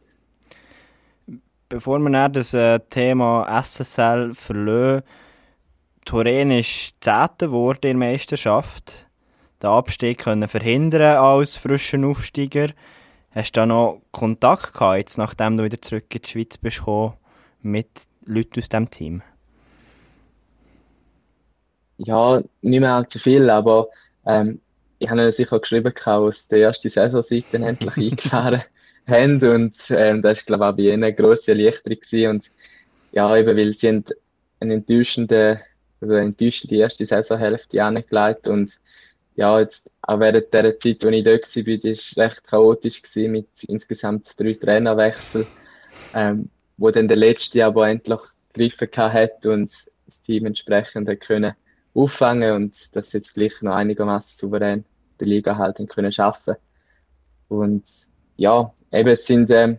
Bevor 1.68 1.98
wir 1.98 2.28
das 2.30 2.54
äh, 2.54 2.80
Thema 2.88 3.46
SSL 3.62 4.34
verlieren, 4.34 5.02
Turin 6.06 6.50
ist 6.50 6.94
Zehnter 7.02 7.46
geworden 7.48 7.88
in 7.88 8.00
der 8.00 8.10
Meisterschaft. 8.10 9.06
Den 9.62 9.68
Abstieg 9.68 10.20
können 10.20 10.48
verhindern 10.48 11.18
als 11.18 11.56
frischen 11.56 12.06
Aufsteiger. 12.06 12.70
Hast 13.32 13.54
du 13.54 13.60
da 13.60 13.66
noch 13.66 14.00
Kontakt 14.12 14.72
gehabt, 14.72 14.96
jetzt, 14.96 15.18
nachdem 15.18 15.58
du 15.58 15.64
wieder 15.64 15.80
zurück 15.80 16.06
in 16.14 16.22
die 16.22 16.28
Schweiz 16.28 16.56
bist 16.56 16.82
mit 17.60 17.88
Leuten 18.24 18.60
aus 18.60 18.68
diesem 18.70 18.90
Team? 18.90 19.22
Ja, 22.05 22.42
nicht 22.62 22.80
mehr 22.80 22.94
allzu 22.94 23.18
viel, 23.18 23.48
aber 23.50 23.88
ähm, 24.26 24.61
ich 24.98 25.11
habe 25.11 25.32
sicher 25.32 25.59
geschrieben, 25.59 25.92
dass 25.94 26.48
der 26.48 26.59
erste 26.59 26.88
Saisonsieg 26.88 27.46
dann 27.53 27.62
endlich 27.62 27.96
eingefahren 28.12 28.62
haben 29.07 29.42
und 29.42 29.76
ähm, 29.90 30.22
das 30.22 30.40
ist 30.40 30.46
glaube 30.46 30.64
ich 30.64 30.70
auch 30.70 30.76
bei 30.76 30.82
ihnen 30.82 31.05
eine 31.05 31.14
grosse 31.14 31.53
Erleichterung 31.53 31.98
gewesen. 31.98 32.30
und 32.30 32.50
ja, 33.12 33.36
eben 33.36 33.57
weil 33.57 33.72
sie 33.72 33.88
haben 33.88 34.05
eine 34.61 34.74
enttäuschende, 34.74 35.61
also 36.00 36.14
eine 36.14 36.26
enttäuschende 36.26 36.76
erste 36.76 37.05
Saisonhälfte 37.05 37.82
angelegt 37.82 38.48
und 38.48 38.78
ja, 39.34 39.59
jetzt 39.61 39.90
auch 40.03 40.20
während 40.20 40.53
der 40.53 40.78
Zeit, 40.78 41.05
wo 41.05 41.09
ich 41.09 41.24
dort 41.24 41.42
war, 41.42 41.66
war 41.66 41.90
es 41.90 42.16
recht 42.16 42.44
chaotisch 42.44 43.03
gewesen, 43.03 43.32
mit 43.32 43.48
insgesamt 43.64 44.38
drei 44.38 44.53
Trainerwechseln, 44.53 45.46
ähm, 46.14 46.50
wo 46.76 46.90
dann 46.90 47.09
der 47.09 47.16
letzte 47.16 47.64
aber 47.64 47.88
endlich 47.88 48.20
gegriffen 48.53 48.88
hat 48.94 49.46
und 49.46 49.70
das 50.05 50.22
Team 50.22 50.46
entsprechend 50.46 51.09
können 51.20 51.55
auffangen 51.95 52.53
und 52.53 52.95
das 52.97 53.12
jetzt 53.12 53.34
gleich 53.34 53.61
noch 53.62 53.74
einigermaßen 53.74 54.38
souverän 54.38 54.84
die 55.20 55.24
Liga 55.26 55.57
halt 55.57 55.78
können 55.88 56.12
schaffen. 56.12 56.57
Und 57.49 57.84
ja, 58.36 58.72
eben 58.90 59.11
es 59.11 59.26
sind 59.26 59.51
ähm, 59.51 59.78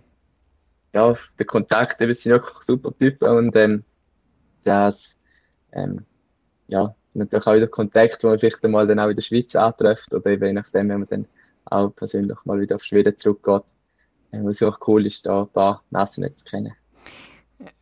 ja 0.94 1.16
der 1.40 1.46
Kontakt, 1.46 2.02
eben 2.02 2.14
sind 2.14 2.32
wirklich 2.32 2.58
super 2.62 2.96
Typen 2.98 3.30
und 3.30 3.56
ähm, 3.56 3.84
das 4.64 5.20
ähm, 5.72 6.06
ja 6.68 6.96
natürlich 7.14 7.48
auch 7.48 7.56
wieder 7.56 7.68
Kontakt, 7.68 8.24
wo 8.24 8.30
man 8.30 8.40
vielleicht 8.40 8.64
mal 8.64 8.88
dann 8.88 9.00
auch 9.00 9.10
in 9.10 9.16
der 9.16 9.22
Schweiz 9.22 9.56
antrifft 9.56 10.14
oder 10.14 10.32
eben 10.32 10.46
je 10.46 10.54
nachdem, 10.54 10.90
wenn 10.90 11.00
man 11.00 11.10
dann 11.10 11.28
auch 11.66 11.90
persönlich 11.90 12.38
mal 12.46 12.60
wieder 12.60 12.76
auf 12.76 12.84
Schweden 12.84 13.18
zurückgeht. 13.18 13.64
Ähm, 14.32 14.46
was 14.46 14.64
auch 14.64 14.80
cool 14.88 15.06
ist, 15.06 15.26
da 15.26 15.42
ein 15.42 15.50
paar 15.50 15.84
Nassen 15.92 16.26
zu 16.36 16.46
kennen. 16.46 16.74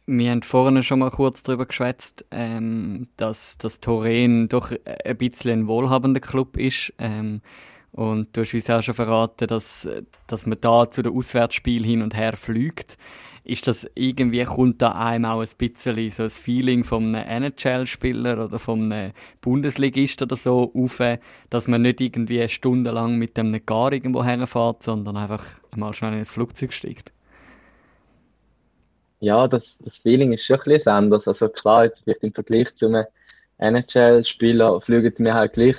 Wir 0.06 0.32
haben 0.32 0.42
vorhin 0.44 0.84
schon 0.84 1.00
mal 1.00 1.10
kurz 1.10 1.44
darüber 1.44 1.66
geschwätzt, 1.66 2.26
ähm, 2.32 3.08
dass 3.18 3.58
das 3.58 3.80
Toren 3.80 4.50
doch 4.50 4.72
ein 5.06 5.18
bisschen 5.18 5.62
ein 5.62 5.68
wohlhabender 5.68 6.20
Club 6.20 6.58
ist. 6.58 6.94
Ähm, 6.98 7.42
und 7.92 8.36
du 8.36 8.42
hast 8.42 8.54
uns 8.54 8.70
auch 8.70 8.82
schon 8.82 8.96
verraten, 8.96 9.48
dass, 9.48 9.88
dass 10.28 10.46
man 10.46 10.60
da 10.62 10.90
zu 10.90 11.02
den 11.02 11.16
Auswärtsspielen 11.16 11.84
hin 11.84 12.02
und 12.02 12.16
her 12.16 12.36
fliegt. 12.36 12.98
Ist 13.44 13.68
das 13.68 13.90
irgendwie, 13.96 14.44
kommt 14.46 14.82
da 14.82 14.92
einem 14.92 15.26
auch 15.26 15.42
ein 15.42 15.48
bisschen 15.58 16.12
so 16.12 16.24
ein 16.24 16.30
Feeling 16.30 16.86
einem 16.92 17.16
NHL-Spieler 17.16 18.46
oder 18.46 18.60
einem 18.70 19.12
Bundesligist 19.42 20.22
oder 20.22 20.36
so 20.36 20.72
auf, 20.76 21.02
dass 21.50 21.68
man 21.68 21.82
nicht 21.82 22.02
irgendwie 22.02 22.48
stundenlang 22.48 23.18
mit 23.18 23.36
dem 23.38 23.60
gar 23.66 23.92
irgendwo 23.92 24.24
herfährt, 24.24 24.84
sondern 24.84 25.18
einfach 25.18 25.44
mal 25.76 25.92
schnell 25.92 26.18
ins 26.18 26.32
Flugzeug 26.32 26.72
steigt? 26.72 27.12
Ja, 29.22 29.48
das, 29.48 29.78
das 29.78 30.00
Feeling 30.00 30.34
ist 30.34 30.46
schon 30.46 30.60
ein 30.60 30.64
bisschen 30.64 30.92
anders. 30.92 31.28
Also 31.28 31.48
klar, 31.48 31.86
jetzt 31.86 32.04
vielleicht 32.04 32.24
im 32.24 32.34
Vergleich 32.34 32.76
zu 32.76 32.88
einem 32.88 33.06
NHL-Spieler 33.60 34.82
fliegen 34.82 35.14
wir 35.20 35.36
halt 35.36 35.54
gleich 35.54 35.76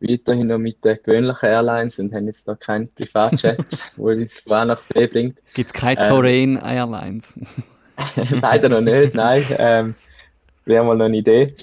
weiterhin 0.00 0.48
noch 0.48 0.58
mit 0.58 0.84
den 0.84 0.98
gewöhnlichen 1.02 1.48
Airlines 1.48 1.98
und 1.98 2.12
haben 2.12 2.26
jetzt 2.26 2.46
da 2.46 2.54
keinen 2.54 2.88
Privatjet, 2.92 3.58
wo 3.96 4.10
uns 4.10 4.40
von 4.40 4.52
A 4.52 4.64
nach 4.66 4.84
B 4.88 5.06
bringt. 5.06 5.38
Gibt 5.54 5.70
es 5.70 5.72
keine 5.72 6.02
ähm, 6.02 6.08
Torain 6.08 6.56
Airlines? 6.58 7.34
Leider 8.30 8.68
noch 8.68 8.82
nicht, 8.82 9.14
nein. 9.14 9.42
Ähm, 9.56 9.94
Wäre 10.66 10.84
mal 10.84 10.96
noch 10.96 11.06
eine 11.06 11.16
Idee. 11.16 11.54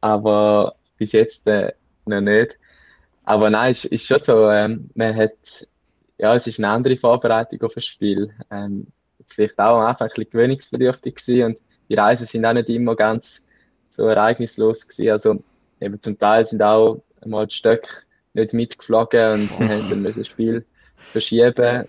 Aber 0.00 0.76
bis 0.96 1.12
jetzt 1.12 1.46
äh, 1.46 1.72
noch 2.06 2.22
nicht. 2.22 2.58
Aber 3.24 3.50
nein, 3.50 3.72
ist, 3.72 3.84
ist 3.84 4.06
schon 4.06 4.18
so, 4.18 4.48
ähm, 4.48 4.88
man 4.94 5.14
hat, 5.14 5.68
ja, 6.16 6.34
es 6.34 6.46
ist 6.46 6.58
eine 6.58 6.68
andere 6.68 6.96
Vorbereitung 6.96 7.60
auf 7.62 7.76
ein 7.76 7.82
Spiel. 7.82 8.32
Ähm, 8.50 8.86
jetzt 9.24 9.34
vielleicht 9.34 9.58
auch 9.58 9.78
am 9.78 9.86
Anfang 9.86 10.08
ein 10.08 10.14
bisschen 10.14 10.30
gewöhnungsbedürftig 10.30 11.14
gewesen 11.16 11.44
und 11.44 11.58
die 11.88 11.94
Reisen 11.94 12.26
sind 12.26 12.44
auch 12.44 12.52
nicht 12.52 12.68
immer 12.68 12.94
ganz 12.94 13.44
so 13.88 14.06
ereignislos 14.06 14.86
gewesen. 14.86 15.10
Also 15.10 15.42
eben 15.80 16.00
zum 16.00 16.18
Teil 16.18 16.44
sind 16.44 16.62
auch 16.62 17.02
mal 17.24 17.46
die 17.46 17.54
Stöcke 17.54 17.88
nicht 18.34 18.52
mitgeflogen 18.52 19.32
und 19.32 19.60
wir 19.60 19.68
haben 19.68 19.90
dann 19.90 20.04
das 20.04 20.26
Spiel 20.26 20.64
verschieben, 20.96 21.84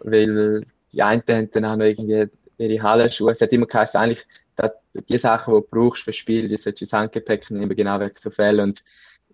weil 0.00 0.64
die 0.92 1.02
einen 1.02 1.22
haben 1.28 1.50
dann 1.50 1.64
auch 1.64 1.76
noch 1.76 1.84
irgendwie 1.84 2.26
ihre 2.58 2.82
Hallenschuhe. 2.82 3.32
Es 3.32 3.40
hat 3.40 3.52
immer 3.52 3.66
geheißen, 3.66 4.00
eigentlich, 4.00 4.26
dass 4.56 4.72
die 5.08 5.18
Sachen, 5.18 5.54
die 5.54 5.60
du 5.60 5.66
brauchst 5.70 6.02
für 6.02 6.12
Spiel, 6.12 6.48
die 6.48 6.56
solltest 6.56 6.80
du 6.80 6.84
ins 6.84 6.92
Handgepäck 6.92 7.50
nehmen, 7.50 7.74
genau 7.74 8.00
wegen 8.00 8.14
so 8.16 8.30
Fällen. 8.30 8.60
Und 8.60 8.82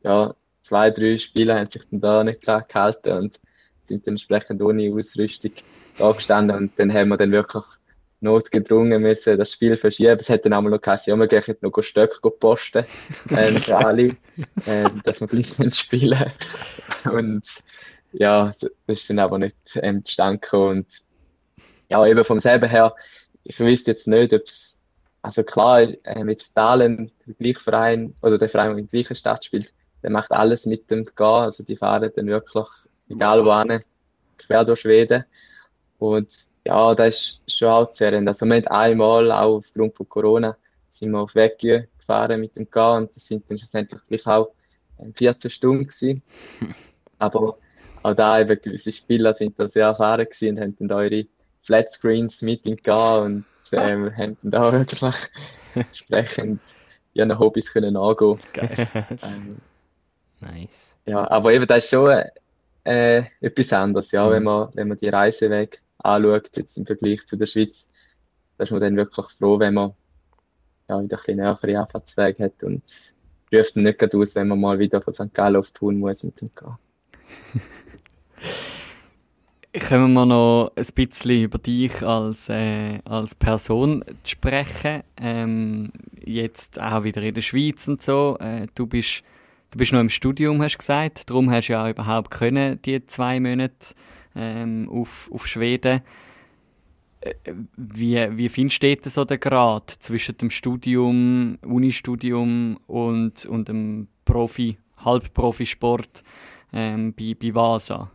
ja, 0.02 0.34
zwei, 0.62 0.90
drei 0.90 1.18
Spieler 1.18 1.58
haben 1.58 1.70
sich 1.70 1.82
dann 1.90 2.00
da 2.00 2.24
nicht 2.24 2.42
klar 2.42 2.62
gehalten 2.62 3.12
und 3.12 3.40
sind 3.84 4.06
dann 4.06 4.14
entsprechend 4.14 4.62
ohne 4.62 4.92
Ausrüstung 4.92 5.52
da 5.98 6.12
gestanden 6.12 6.56
und 6.56 6.72
dann 6.78 6.92
haben 6.92 7.08
wir 7.08 7.16
dann 7.16 7.32
wirklich 7.32 7.64
notgedrungen 8.20 9.02
müssen 9.02 9.38
das 9.38 9.52
Spiel 9.52 9.76
verschieben. 9.76 10.16
Es 10.18 10.28
hätte 10.28 10.48
dann 10.48 10.58
einmal 10.58 10.72
noch 10.72 10.80
geheißen, 10.80 11.10
ja, 11.10 11.16
wir 11.18 11.26
gehen 11.26 11.56
noch 11.60 11.82
Stöcke 11.82 12.30
posten, 12.30 12.84
ähm, 13.30 13.56
für 13.56 13.76
alle, 13.76 14.16
ähm, 14.66 15.00
dass 15.04 15.20
wir 15.20 15.28
gleich 15.28 15.74
spielen. 15.74 16.32
Und 17.04 17.46
ja, 18.12 18.52
das 18.60 18.70
ist 18.86 19.10
dann 19.10 19.18
aber 19.18 19.38
nicht 19.38 19.56
ähm, 19.76 20.02
Und 20.52 20.86
ja, 21.88 22.06
eben 22.06 22.24
vom 22.24 22.40
selben 22.40 22.68
her, 22.68 22.94
ich 23.44 23.60
wüsste 23.60 23.92
jetzt 23.92 24.08
nicht, 24.08 24.32
ob 24.32 24.42
es, 24.42 24.78
also 25.22 25.42
klar, 25.42 25.82
äh, 25.82 26.24
mit 26.24 26.44
Dahlen, 26.56 27.10
der 27.26 27.34
gleiche 27.34 27.60
Verein, 27.60 28.14
oder 28.22 28.38
der 28.38 28.48
Verein, 28.48 28.70
der 28.70 28.78
in 28.78 28.88
der 28.88 29.00
gleichen 29.00 29.16
Stadt 29.16 29.44
spielt, 29.44 29.72
der 30.02 30.10
macht 30.10 30.32
alles 30.32 30.66
mit 30.66 30.90
dem 30.90 31.04
Gehen, 31.04 31.26
also 31.26 31.64
die 31.64 31.76
fahren 31.76 32.10
dann 32.14 32.26
wirklich, 32.26 32.66
egal 33.08 33.44
wo 33.44 33.78
quer 34.38 34.64
durch 34.64 34.80
Schweden. 34.80 35.24
Und 35.98 36.32
ja, 36.64 36.94
das 36.94 37.40
ist 37.46 37.58
schon 37.58 37.68
auch 37.68 37.90
zehrend. 37.90 38.28
Also 38.28 38.46
wir 38.46 38.56
haben 38.56 38.66
einmal, 38.66 39.30
auch 39.30 39.56
aufgrund 39.56 39.94
von 39.94 40.08
Corona, 40.08 40.56
sind 40.88 41.10
wir 41.12 41.20
auf 41.20 41.34
Weggü 41.34 41.86
gefahren 41.98 42.40
mit 42.40 42.56
dem 42.56 42.70
K 42.70 42.96
und 42.96 43.14
das 43.14 43.26
sind 43.26 43.48
dann 43.50 43.58
schlussendlich 43.58 44.26
auch 44.26 44.50
14 45.14 45.50
Stunden 45.50 45.86
gewesen. 45.86 46.22
Aber 47.18 47.58
auch 48.02 48.14
da 48.14 48.40
eben 48.40 48.60
gewisse 48.60 48.92
Spieler 48.92 49.34
sind 49.34 49.58
da 49.58 49.68
sehr 49.68 49.86
erfahren 49.86 50.24
gewesen 50.24 50.56
und 50.56 50.60
haben 50.62 50.76
dann 50.78 50.88
da 50.88 51.02
ihre 51.02 51.26
Flatscreens 51.62 52.42
mit 52.42 52.66
im 52.66 52.76
K 52.76 53.18
und 53.18 53.44
ähm, 53.72 54.16
haben 54.16 54.36
dann 54.42 54.50
da 54.50 54.72
wirklich 54.78 55.14
entsprechend 55.74 56.60
ihren 57.14 57.38
Hobbys 57.38 57.72
können 57.72 57.96
angehen. 57.96 58.38
Geil. 58.52 58.88
Ähm, 59.22 59.56
nice. 60.40 60.92
Ja, 61.06 61.28
aber 61.30 61.52
eben 61.52 61.66
das 61.66 61.84
ist 61.84 61.90
schon 61.90 62.22
äh, 62.84 63.22
etwas 63.40 63.72
anderes, 63.72 64.12
ja, 64.12 64.26
mhm. 64.26 64.30
wenn 64.30 64.42
man, 64.42 64.68
wenn 64.74 64.88
man 64.88 64.98
die 64.98 65.08
Reiseweg 65.08 65.80
anschaut, 65.98 66.56
jetzt 66.56 66.76
im 66.78 66.86
Vergleich 66.86 67.26
zu 67.26 67.36
der 67.36 67.46
Schweiz, 67.46 67.90
da 68.58 68.64
ist 68.64 68.70
man 68.70 68.80
dann 68.80 68.96
wirklich 68.96 69.26
froh, 69.38 69.58
wenn 69.58 69.74
man 69.74 69.92
ja, 70.88 71.02
wieder 71.02 71.16
ein 71.16 71.22
bisschen 71.24 71.36
nähere 71.36 71.80
Anfahrtsweg 71.80 72.38
hat 72.38 72.62
und 72.62 72.82
ruft 73.52 73.76
nicht 73.76 73.98
gerade 73.98 74.18
aus, 74.18 74.34
wenn 74.34 74.48
man 74.48 74.60
mal 74.60 74.78
wieder 74.78 75.00
von 75.00 75.12
St. 75.12 75.34
Gallen 75.34 75.56
auf 75.56 75.70
tun 75.70 75.98
muss 75.98 76.24
mit 76.24 76.40
dem 76.40 76.50
Gehen. 76.54 76.76
Können 79.78 80.14
wir 80.14 80.24
noch 80.24 80.72
ein 80.74 80.86
bisschen 80.94 81.42
über 81.42 81.58
dich 81.58 82.02
als, 82.02 82.48
äh, 82.48 82.98
als 83.04 83.34
Person 83.34 84.04
sprechen? 84.24 85.02
Ähm, 85.18 85.92
jetzt 86.18 86.80
auch 86.80 87.04
wieder 87.04 87.22
in 87.22 87.34
der 87.34 87.42
Schweiz 87.42 87.86
und 87.86 88.00
so. 88.00 88.38
Äh, 88.40 88.68
du, 88.74 88.86
bist, 88.86 89.22
du 89.70 89.78
bist 89.78 89.92
noch 89.92 90.00
im 90.00 90.08
Studium, 90.08 90.62
hast 90.62 90.76
du 90.76 90.78
gesagt. 90.78 91.28
Darum 91.28 91.50
hast 91.50 91.68
du 91.68 91.74
ja 91.74 91.90
überhaupt 91.90 92.30
können, 92.30 92.80
die 92.82 93.04
zwei 93.04 93.38
Monate 93.38 93.94
ähm, 94.36 94.88
auf, 94.90 95.30
auf 95.32 95.46
Schweden. 95.46 96.02
Äh, 97.20 97.34
wie, 97.76 98.28
wie 98.36 98.48
findest 98.48 98.82
du 98.82 99.10
so 99.10 99.24
den 99.24 99.40
Grad 99.40 99.90
zwischen 99.90 100.36
dem 100.38 100.50
Studium, 100.50 101.58
Unistudium 101.62 102.78
und, 102.86 103.46
und 103.46 103.68
dem 103.68 104.08
Profi, 104.24 104.78
Halbprofisport 104.98 106.22
ähm, 106.72 107.14
bei, 107.14 107.34
bei 107.40 107.54
Vasa? 107.54 108.10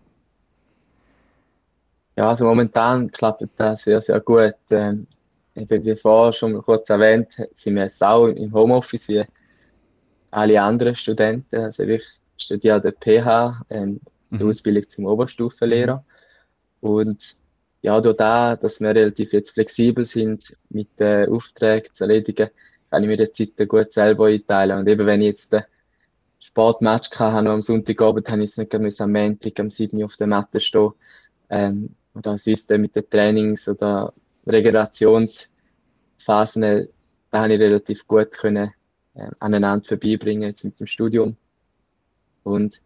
Ja, 2.16 2.30
also 2.30 2.46
momentan 2.46 3.12
klappt 3.12 3.44
das 3.58 3.84
sehr, 3.84 4.02
sehr 4.02 4.20
gut. 4.20 4.56
Ähm, 4.70 5.08
wie 5.56 5.96
vorher 5.96 6.32
schon 6.32 6.62
kurz 6.62 6.90
erwähnt, 6.90 7.36
sind 7.54 7.76
wir 7.76 7.84
jetzt 7.84 8.04
auch 8.04 8.28
im 8.28 8.54
Homeoffice 8.54 9.10
wie 9.10 9.24
alle 10.32 10.62
anderen 10.62 10.96
Studenten. 10.96 11.56
Also 11.56 11.84
ich 11.84 12.04
studiere 12.38 12.82
den 12.82 12.94
PH, 12.94 13.62
ähm, 13.70 14.00
die 14.30 14.44
mhm. 14.44 14.50
Ausbildung 14.50 14.88
zum 14.90 15.06
Oberstufenlehrer. 15.06 16.04
Und 16.82 17.36
ja, 17.82 18.00
durch 18.02 18.18
das, 18.18 18.60
dass 18.60 18.82
wir 18.82 18.90
relativ 18.90 19.34
jetzt 19.34 19.52
flexibel 19.52 20.06
sind, 20.06 20.58
mit 20.70 21.00
den 21.00 21.30
Aufträgen 21.30 21.94
zu 21.94 22.04
erledigen, 22.04 22.50
kann 22.90 23.04
ich 23.04 23.08
mir 23.08 23.18
die 23.18 23.32
Zeit 23.32 23.70
gut 23.70 23.92
selber 23.92 24.28
einteilen. 24.28 24.80
Und 24.80 24.88
eben, 24.88 25.06
wenn 25.06 25.22
ich 25.22 25.28
jetzt 25.28 25.54
den 25.54 25.64
Sportmatch 26.40 27.12
hatte, 27.18 27.44
noch 27.44 27.52
am 27.52 27.62
Sonntagabend, 27.62 28.30
habe 28.30 28.44
ich 28.44 28.52
es 28.52 28.58
nicht 28.58 28.76
am 28.76 29.12
Montag 29.12 29.60
am 29.60 29.70
7 29.70 30.04
auf 30.04 30.18
der 30.18 30.28
Matte 30.28 30.60
stehen. 30.60 30.92
Ähm, 31.50 31.96
oder 32.14 32.38
sonst 32.38 32.70
mit 32.72 32.96
den 32.96 33.10
Trainings- 33.10 33.70
oder 33.70 34.14
Regenerationsphasen, 34.46 36.90
da 37.32 37.42
habe 37.42 37.54
ich 37.54 37.60
relativ 37.60 38.08
gut 38.08 38.32
können, 38.32 38.74
äh, 39.14 39.30
aneinander 39.40 39.86
vorbeibringen, 39.86 40.50
jetzt 40.50 40.66
mit 40.66 40.80
dem 40.80 40.88
Studium. 40.88 41.38
Und 42.44 42.82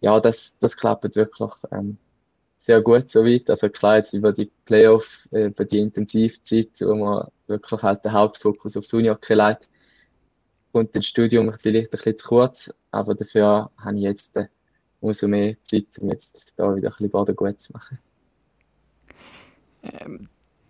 ja, 0.00 0.18
das, 0.18 0.56
das 0.58 0.76
klappt 0.76 1.14
wirklich 1.14 1.52
ähm, 1.70 1.98
sehr 2.60 2.80
gut 2.82 3.10
soweit. 3.10 3.50
Also 3.50 3.68
klar, 3.68 3.96
jetzt 3.96 4.12
über 4.12 4.32
die 4.32 4.50
Playoff, 4.64 5.26
äh, 5.32 5.46
über 5.46 5.64
die 5.64 5.80
Intensivzeit, 5.80 6.70
wo 6.80 6.94
man 6.94 7.26
wirklich 7.48 7.82
halt 7.82 8.04
den 8.04 8.12
Hauptfokus 8.12 8.76
aufs 8.76 8.92
Unihockey 8.94 9.34
legt, 9.34 9.68
und 10.72 10.94
das 10.94 11.06
Studium 11.06 11.52
vielleicht 11.58 11.88
ein 11.88 11.90
bisschen 11.90 12.18
zu 12.18 12.28
kurz, 12.28 12.74
aber 12.90 13.14
dafür 13.14 13.70
habe 13.78 13.96
ich 13.96 14.02
jetzt 14.02 14.36
äh, 14.36 14.46
umso 15.00 15.26
mehr 15.26 15.56
Zeit, 15.62 15.86
um 16.00 16.10
jetzt 16.10 16.52
da 16.56 16.76
wieder 16.76 16.88
ein 16.88 16.92
bisschen 16.92 17.10
Boden 17.10 17.34
gut 17.34 17.60
zu 17.60 17.72
machen. 17.72 17.98
Ähm, 19.82 20.28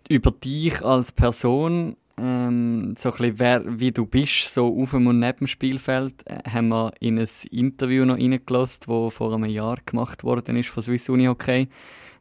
über 0.09 0.31
dich 0.31 0.81
als 0.83 1.11
Person, 1.11 1.97
ähm, 2.17 2.95
so 2.97 3.09
ein 3.09 3.17
bisschen 3.17 3.39
wer, 3.39 3.79
wie 3.79 3.91
du 3.91 4.05
bist, 4.05 4.53
so 4.53 4.67
auf 4.81 4.93
und 4.93 5.19
neben 5.19 5.39
dem 5.39 5.47
Spielfeld, 5.47 6.13
äh, 6.25 6.49
haben 6.49 6.69
wir 6.69 6.91
in 6.99 7.19
ein 7.19 7.29
Interview 7.51 8.05
noch 8.05 8.17
reingelassen, 8.17 8.83
das 8.87 9.13
vor 9.13 9.33
einem 9.33 9.45
Jahr 9.45 9.77
gemacht 9.85 10.23
worden 10.23 10.55
ist 10.55 10.69
von 10.69 10.83
Swiss 10.83 11.09
Uni 11.09 11.25
Hockey. 11.25 11.67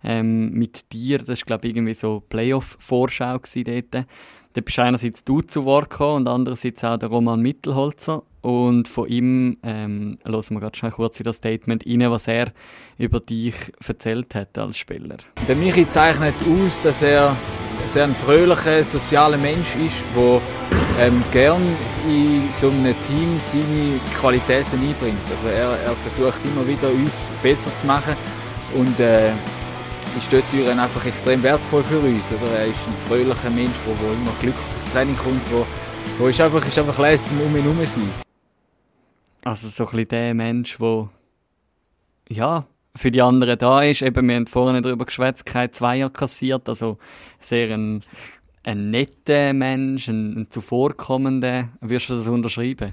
Ähm, 0.03 0.51
mit 0.53 0.93
dir, 0.93 1.19
das 1.19 1.41
war 1.41 1.47
glaube 1.47 1.69
ich 1.69 1.77
irgendwie 1.77 1.95
so 1.95 2.21
Playoff-Vorschau 2.21 3.39
dort. 3.39 4.07
Da 4.53 4.61
bist 4.61 4.79
einerseits 4.81 5.23
du 5.23 5.43
zu 5.43 5.65
Wort 5.65 5.91
gekommen 5.91 6.17
und 6.17 6.29
andererseits 6.29 6.83
auch 6.83 6.97
der 6.97 7.09
Roman 7.09 7.41
Mittelholzer. 7.41 8.23
Und 8.43 8.89
von 8.89 9.07
ihm 9.07 9.59
ähm, 9.63 10.19
hören 10.25 10.45
wir 10.51 10.61
gerade 10.61 10.77
schnell 10.77 10.91
kurz 10.91 11.21
in 11.21 11.25
das 11.25 11.37
Statement 11.37 11.87
rein, 11.87 12.11
was 12.11 12.27
er 12.27 12.53
über 12.99 13.21
dich 13.21 13.55
erzählt 13.87 14.35
hat 14.35 14.57
als 14.59 14.79
Spieler. 14.79 15.19
Der 15.47 15.55
Michi 15.55 15.89
zeichnet 15.89 16.35
aus, 16.41 16.81
dass 16.83 17.03
er 17.03 17.37
sehr 17.87 18.05
ein 18.05 18.15
fröhlicher, 18.15 18.83
sozialer 18.83 19.37
Mensch 19.37 19.77
ist, 19.77 20.03
der 20.17 20.41
ähm, 20.99 21.23
gern 21.33 21.63
in 22.09 22.49
so 22.53 22.71
einem 22.71 22.99
Team 23.01 23.39
seine 23.41 24.01
Qualitäten 24.19 24.81
einbringt. 24.81 25.19
Also 25.31 25.49
er, 25.49 25.79
er 25.79 25.93
versucht 25.97 26.39
immer 26.45 26.67
wieder, 26.67 26.91
uns 26.91 27.31
besser 27.43 27.75
zu 27.77 27.87
machen 27.87 28.17
und 28.75 28.99
äh, 28.99 29.33
ist 30.17 30.33
dort 30.33 30.45
einfach 30.79 31.05
extrem 31.07 31.43
wertvoll 31.43 31.83
für 31.83 31.99
uns. 31.99 32.31
Oder? 32.33 32.59
Er 32.59 32.67
ist 32.67 32.87
ein 32.87 32.95
fröhlicher 33.09 33.51
Mensch, 33.51 33.77
der, 33.87 34.13
immer 34.13 34.33
glücklich 34.41 34.67
ins 34.75 34.93
Training 34.93 35.17
kommt, 35.17 35.43
wo, 35.53 35.67
wo 36.19 36.29
ist 36.29 36.41
einfach, 36.41 36.67
ist 36.67 36.79
einfach 36.79 36.99
leise 36.99 37.25
zum 37.25 37.41
Um 37.41 37.57
ihn 37.57 37.63
herum 37.63 37.87
sein. 37.87 38.11
Also 39.43 39.69
so 39.69 39.85
ein 39.85 39.91
bisschen 39.91 40.09
der 40.09 40.35
Mensch, 40.35 40.79
der 40.79 41.09
ja, 42.29 42.67
für 42.97 43.11
die 43.11 43.23
anderen 43.23 43.59
da 43.59 43.83
ist. 43.83 44.03
Eben, 44.03 44.29
wir 44.29 44.37
haben 44.37 44.47
vorhin 44.47 44.83
darüber 44.83 45.05
geschwätzt, 45.05 45.47
kein 45.47 45.73
Zweier 45.73 46.11
kassiert, 46.11 46.69
also 46.69 46.99
sehr 47.39 47.71
ein, 47.71 48.01
ein 48.65 48.91
netter 48.91 49.53
Mensch, 49.53 50.09
ein, 50.09 50.37
ein 50.37 50.51
zuvorkommender. 50.51 51.69
Würdest 51.81 52.11
du 52.11 52.17
das 52.17 52.29
unterschreiben? 52.29 52.93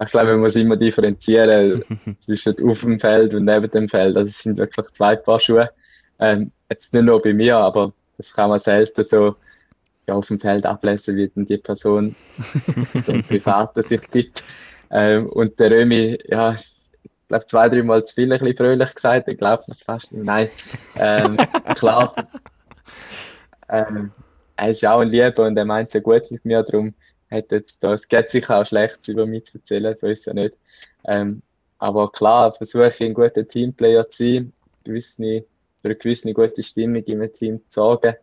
Ich 0.00 0.10
glaube, 0.10 0.32
man 0.32 0.40
muss 0.40 0.56
immer 0.56 0.76
differenzieren 0.76 1.84
zwischen 2.18 2.68
auf 2.68 2.80
dem 2.80 2.98
Feld 2.98 3.34
und 3.34 3.44
neben 3.44 3.70
dem 3.70 3.88
Feld. 3.88 4.16
Also 4.16 4.28
es 4.28 4.38
sind 4.38 4.56
wirklich 4.56 4.86
zwei 4.88 5.16
Paar 5.16 5.38
Schuhe. 5.38 5.70
Ähm, 6.18 6.50
jetzt 6.70 6.92
nicht 6.94 7.04
nur 7.04 7.20
bei 7.20 7.32
mir, 7.32 7.56
aber 7.56 7.92
das 8.16 8.32
kann 8.32 8.50
man 8.50 8.58
selten 8.58 9.04
so 9.04 9.36
ja, 10.06 10.14
auf 10.14 10.28
dem 10.28 10.40
Feld 10.40 10.66
ablesen, 10.66 11.16
wie 11.16 11.28
denn 11.28 11.44
die 11.44 11.58
Person 11.58 12.14
so 13.06 13.12
im 13.12 13.22
Privaten 13.22 13.82
sich 13.82 14.10
gibt. 14.10 14.44
Ähm, 14.90 15.28
und 15.28 15.58
der 15.58 15.70
Römi, 15.70 16.18
ja, 16.26 16.54
ich 16.54 17.28
glaube 17.28 17.46
zwei, 17.46 17.68
dreimal 17.68 18.04
zu 18.04 18.14
viel 18.14 18.32
ein 18.32 18.38
bisschen 18.38 18.56
fröhlich 18.56 18.94
gesagt. 18.94 19.28
Ich 19.28 19.38
glaube 19.38 19.62
das 19.66 19.82
fast 19.82 20.12
nicht. 20.12 20.24
Nein, 20.24 20.48
ähm, 20.96 21.36
klar. 21.74 22.14
Ähm, 23.68 24.10
er 24.56 24.70
ist 24.70 24.84
auch 24.84 25.00
ein 25.00 25.08
Lieber 25.08 25.46
und 25.46 25.56
er 25.56 25.64
meint 25.64 25.88
es 25.88 25.94
ja 25.94 26.00
gut 26.00 26.30
mit 26.30 26.44
mir, 26.44 26.62
darum 26.62 26.94
hat 27.32 27.50
jetzt 27.50 27.82
da, 27.82 27.94
es 27.94 28.08
geht 28.08 28.28
sicher 28.28 28.60
auch 28.60 28.66
Schlechtes 28.66 29.08
über 29.08 29.26
mich 29.26 29.44
zu 29.46 29.58
erzählen, 29.58 29.96
so 29.96 30.06
ist 30.06 30.20
es 30.20 30.26
ja 30.26 30.34
nicht. 30.34 30.54
Ähm, 31.04 31.42
aber 31.78 32.12
klar, 32.12 32.52
versuche 32.52 32.88
ich 32.88 33.00
ein 33.00 33.14
guter 33.14 33.46
Teamplayer 33.46 34.08
zu 34.08 34.24
sein, 34.24 34.52
gewisse, 34.84 35.44
für 35.80 35.88
eine 35.88 35.96
gewisse 35.96 36.32
gute 36.32 36.62
Stimmung 36.62 37.02
im 37.04 37.32
Team 37.32 37.60
zu 37.68 37.80
sorgen, 37.80 38.14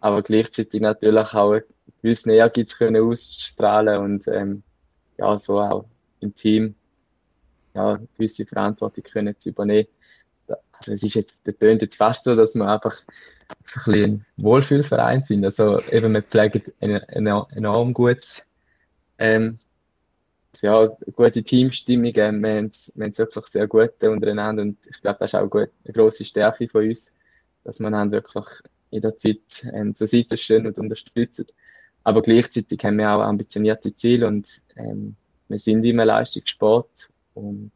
aber 0.00 0.22
gleichzeitig 0.22 0.80
natürlich 0.80 1.32
auch 1.34 1.52
einen 1.52 1.62
gewissen 2.02 2.30
Ehrgeiz 2.30 2.76
können 2.76 3.02
ausstrahlen 3.02 3.98
und 4.02 4.28
ähm, 4.28 4.62
ja, 5.16 5.38
so 5.38 5.60
auch 5.60 5.86
im 6.20 6.34
Team 6.34 6.74
ja, 7.74 7.98
gewisse 8.16 8.44
Verantwortung 8.44 9.04
können 9.04 9.38
zu 9.38 9.50
übernehmen. 9.50 9.88
Also 10.72 10.92
es 10.92 11.02
ist 11.02 11.14
jetzt, 11.14 11.46
der 11.46 11.58
tönt 11.58 11.82
jetzt 11.82 11.96
fast 11.96 12.24
so, 12.24 12.34
dass 12.34 12.54
wir 12.54 12.68
einfach 12.68 12.96
ein 13.48 13.56
bisschen 13.62 14.04
ein 14.04 14.26
Wohlfühlverein 14.36 15.24
sind. 15.24 15.44
Also 15.44 15.80
eben, 15.90 16.14
wir 16.14 16.22
pflegen 16.22 16.62
ein, 16.80 17.02
ein 17.04 17.26
enorm 17.26 17.92
gutes 17.92 18.47
ähm, 19.18 19.58
ja, 20.62 20.86
gute 21.14 21.42
Teamstimmung. 21.42 22.12
Ähm, 22.16 22.42
wir 22.42 22.56
haben 22.56 22.74
es 22.74 22.92
wirklich 23.18 23.46
sehr 23.46 23.66
gut 23.66 24.02
untereinander 24.02 24.62
und 24.62 24.78
ich 24.88 25.00
glaube, 25.00 25.18
das 25.20 25.32
ist 25.32 25.38
auch 25.38 25.48
gut, 25.48 25.70
eine 25.84 25.92
grosse 25.92 26.24
Stärke 26.24 26.68
von 26.68 26.88
uns, 26.88 27.12
dass 27.64 27.80
wir 27.80 27.86
einander 27.88 28.12
wirklich 28.12 28.46
in 28.90 29.02
der 29.02 29.16
Zeit 29.16 29.66
ähm, 29.72 29.94
zur 29.94 30.06
Seite 30.06 30.36
stehen 30.36 30.66
und 30.66 30.78
unterstützen. 30.78 31.46
Aber 32.04 32.22
gleichzeitig 32.22 32.82
haben 32.84 32.98
wir 32.98 33.10
auch 33.10 33.20
ambitionierte 33.20 33.94
Ziele 33.94 34.26
und 34.26 34.62
ähm, 34.76 35.16
wir 35.48 35.58
sind 35.58 35.84
immer 35.84 36.04
Leistungssport 36.04 37.10
und 37.34 37.72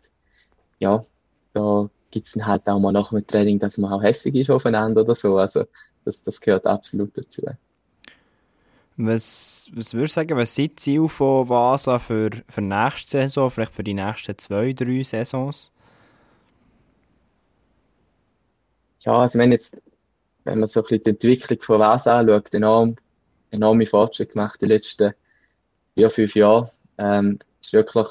ja, 0.78 1.04
da 1.52 1.88
gibt 2.10 2.26
es 2.26 2.32
dann 2.32 2.46
halt 2.46 2.68
auch 2.68 2.78
mal 2.78 2.92
nach 2.92 3.10
dem 3.10 3.26
Training, 3.26 3.58
dass 3.58 3.78
man 3.78 3.92
auch 3.92 4.02
hässlich 4.02 4.34
ist 4.34 4.50
aufeinander 4.50 5.02
oder 5.02 5.14
so. 5.14 5.38
Also 5.38 5.64
das, 6.04 6.22
das 6.22 6.40
gehört 6.40 6.66
absolut 6.66 7.16
dazu. 7.16 7.42
Was, 8.96 9.70
was 9.72 9.94
würdest 9.94 10.16
du 10.16 10.20
sagen, 10.20 10.36
was 10.36 10.54
sind 10.54 10.72
die 10.72 10.76
Ziele 10.76 11.08
von 11.08 11.48
Vasa 11.48 11.98
für, 11.98 12.30
für 12.48 12.60
nächste 12.60 13.10
Saison, 13.10 13.50
vielleicht 13.50 13.74
für 13.74 13.84
die 13.84 13.94
nächsten 13.94 14.36
zwei, 14.36 14.72
drei 14.74 15.02
Saisons? 15.02 15.72
Ja, 19.00 19.18
also 19.18 19.38
wenn 19.38 19.50
jetzt, 19.50 19.82
wenn 20.44 20.60
man 20.60 20.68
so 20.68 20.80
ein 20.80 20.84
bisschen 20.84 21.04
die 21.04 21.10
Entwicklung 21.10 21.60
von 21.62 21.80
Vasa 21.80 22.18
anschaut, 22.18 22.52
enorm, 22.52 22.96
enorme 23.50 23.86
Fortschritte 23.86 24.32
gemacht 24.32 24.60
die 24.60 24.66
letzten 24.66 25.14
vier, 25.94 26.10
fünf 26.10 26.34
Jahre. 26.34 26.70
Ähm, 26.98 27.38
es 27.60 27.68
ist 27.68 27.72
wirklich 27.72 28.06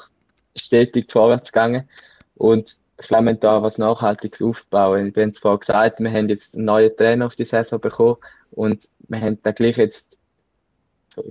stetig 0.56 1.10
vorwärts 1.10 1.52
gegangen. 1.52 1.88
Und 2.34 2.76
ich 3.00 3.08
glaube, 3.08 3.26
wir 3.26 3.34
da 3.34 3.62
was 3.62 3.78
Nachhaltiges 3.78 4.42
aufbauen. 4.42 5.14
Wir 5.14 5.22
haben 5.22 5.30
es 5.30 5.38
vorhin 5.38 5.60
gesagt, 5.60 6.00
wir 6.00 6.10
haben 6.10 6.28
jetzt 6.28 6.54
einen 6.54 6.66
neuen 6.66 6.96
Trainer 6.96 7.26
auf 7.26 7.36
die 7.36 7.44
Saison 7.44 7.80
bekommen 7.80 8.16
und 8.50 8.88
wir 9.08 9.20
haben 9.20 9.38
da 9.42 9.52
gleich 9.52 9.76
jetzt 9.76 10.18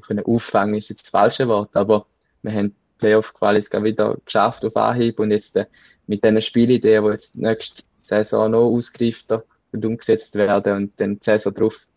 können 0.01 0.25
auffangen 0.25 0.75
ist 0.75 0.89
jetzt 0.89 1.03
das 1.03 1.09
falsche 1.09 1.47
Wort, 1.47 1.75
aber 1.75 2.05
wir 2.41 2.51
haben 2.51 2.75
Playoff-Qualis 2.97 3.71
wieder 3.71 4.17
geschafft 4.25 4.63
auf 4.65 4.77
Anhieb 4.77 5.19
und 5.19 5.31
jetzt 5.31 5.55
äh, 5.57 5.65
mit 6.07 6.23
diesen 6.23 6.41
Spielideen, 6.41 7.03
die 7.03 7.09
jetzt 7.09 7.35
nächste 7.35 7.83
Saison 7.97 8.51
noch 8.51 8.65
ausgereifter 8.65 9.43
und 9.71 9.85
umgesetzt 9.85 10.35
werden 10.35 10.75
und 10.75 10.99
dann 10.99 11.15
die 11.15 11.23
Saison 11.23 11.53
drauf 11.53 11.87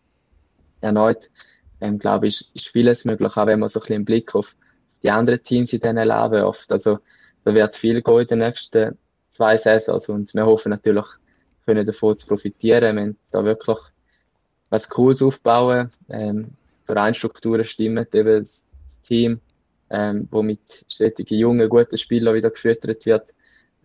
erneut, 0.81 1.29
ähm, 1.81 1.99
glaube 1.99 2.27
ich, 2.27 2.49
ist, 2.53 2.69
vieles 2.69 3.05
möglich, 3.05 3.35
auch 3.37 3.45
wenn 3.45 3.59
man 3.59 3.69
so 3.69 3.79
ein 3.79 3.81
bisschen 3.81 3.95
einen 3.95 4.05
Blick 4.05 4.33
auf 4.35 4.55
die 5.03 5.11
anderen 5.11 5.43
Teams 5.43 5.73
in 5.73 5.79
diesen 5.79 5.97
Leben 5.97 6.31
wirft. 6.31 6.71
Also 6.71 6.99
da 7.43 7.53
wird 7.53 7.75
viel 7.75 8.01
gehen 8.01 8.19
in 8.19 8.27
den 8.27 8.39
nächsten 8.39 8.97
zwei 9.29 9.57
Saisons 9.57 10.09
und 10.09 10.33
wir 10.33 10.45
hoffen 10.45 10.69
natürlich, 10.69 11.05
können 11.65 11.85
davon 11.85 12.17
zu 12.17 12.27
profitieren. 12.27 12.97
Haben 12.97 13.17
da 13.31 13.43
wirklich 13.43 13.79
was 14.69 14.89
Cooles 14.89 15.21
aufbauen. 15.21 15.89
Ähm, 16.09 16.51
Vereinstrukturen 16.85 17.65
stimmen, 17.65 18.05
eben 18.13 18.39
das 18.39 18.65
Team, 19.03 19.39
ähm, 19.89 20.27
wo 20.31 20.41
mit 20.41 20.85
stetigen 20.89 21.37
jungen, 21.37 21.69
guten 21.69 21.97
Spielern 21.97 22.35
wieder 22.35 22.49
gefüttert 22.49 23.05
wird, 23.05 23.33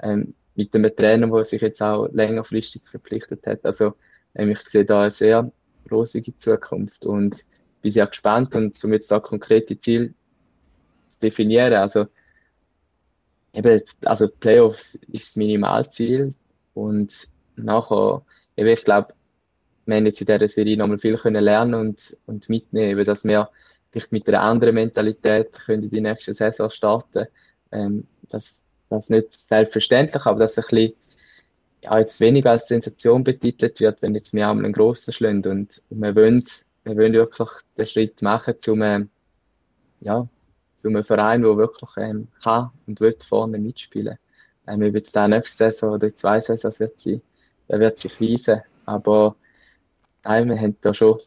ähm, 0.03 0.35
mit 0.55 0.75
einem 0.75 0.95
Trainer, 0.95 1.27
der 1.29 1.45
sich 1.45 1.63
jetzt 1.63 1.83
auch 1.83 2.09
längerfristig 2.13 2.83
verpflichtet 2.91 3.47
hat. 3.47 3.65
Also 3.65 3.95
ähm, 4.35 4.51
ich 4.51 4.61
sehe 4.61 4.85
da 4.85 5.03
eine 5.03 5.11
sehr 5.11 5.51
rosige 5.91 6.37
Zukunft 6.37 7.07
und 7.07 7.45
bin 7.83 7.91
sehr 7.91 8.07
gespannt 8.07 8.55
und 8.57 8.83
um 8.85 8.93
jetzt 8.93 9.11
da 9.11 9.21
konkrete 9.21 9.79
Ziele 9.79 10.13
zu 11.09 11.19
definieren, 11.21 11.75
also 11.75 12.07
eben, 13.53 13.81
also 14.03 14.29
Playoffs 14.29 14.97
ist 15.11 15.31
das 15.31 15.37
Minimalziel 15.37 16.35
und 16.75 17.29
nachher, 17.57 18.23
eben, 18.57 18.69
ich 18.69 18.85
glaube, 18.85 19.15
wir 19.91 19.97
haben 19.97 20.07
jetzt 20.07 20.21
in 20.21 20.27
dieser 20.27 20.49
Serie 20.49 20.77
nochmal 20.77 20.99
viel 20.99 21.17
können 21.17 21.45
lernen 21.45 21.75
und, 21.75 22.17
und 22.27 22.49
mitnehmen, 22.49 23.05
dass 23.05 23.25
wir 23.25 23.51
vielleicht 23.91 24.13
mit 24.13 24.29
einer 24.29 24.43
anderen 24.43 24.75
Mentalität 24.75 25.53
können 25.53 25.91
die 25.91 26.01
nächste 26.01 26.33
Saison 26.33 26.71
starten 26.71 27.27
ähm, 27.73 28.07
das, 28.29 28.63
das 28.89 29.09
nicht 29.09 29.35
selbstverständlich, 29.35 30.25
aber 30.27 30.41
dass 30.41 30.59
ein 30.59 30.63
bisschen, 30.63 30.93
ja, 31.83 31.99
jetzt 31.99 32.21
weniger 32.21 32.51
als 32.51 32.69
Sensation 32.69 33.25
betitelt 33.25 33.81
wird, 33.81 34.03
wenn 34.03 34.15
jetzt 34.15 34.35
wir 34.35 34.49
einmal 34.49 34.65
einen 34.65 34.75
grossen 34.75 35.13
schlagen 35.13 35.45
und, 35.47 35.83
wir 35.91 36.15
wollen, 36.15 36.45
wir 36.85 36.97
wollen 36.97 37.13
wirklich 37.13 37.49
den 37.77 37.87
Schritt 37.87 38.23
machen 38.23 38.55
zu 38.59 38.75
einem, 38.75 39.11
ja, 40.01 40.29
zu 40.77 40.89
einem 40.89 41.05
Verein, 41.05 41.43
der 41.43 41.57
wirklich 41.57 41.91
ähm, 41.97 42.29
kann 42.43 42.71
und 42.87 43.01
will 43.01 43.15
vorne 43.27 43.59
mitspielen. 43.59 44.19
Ähm, 44.67 44.83
ob 44.83 44.95
jetzt 44.95 45.15
der 45.15 45.29
nächste 45.29 45.65
Saison 45.65 45.95
oder 45.95 46.15
zwei 46.15 46.41
Saisons 46.41 46.81
wird 46.81 46.99
sein, 46.99 47.23
der 47.69 47.81
wird 47.81 47.99
sich 47.99 48.21
weisen, 48.21 48.61
aber 48.87 49.37
nein, 50.25 50.49
wir 50.49 50.59
haben 50.59 50.77
da 50.81 50.95
schon 50.95 51.19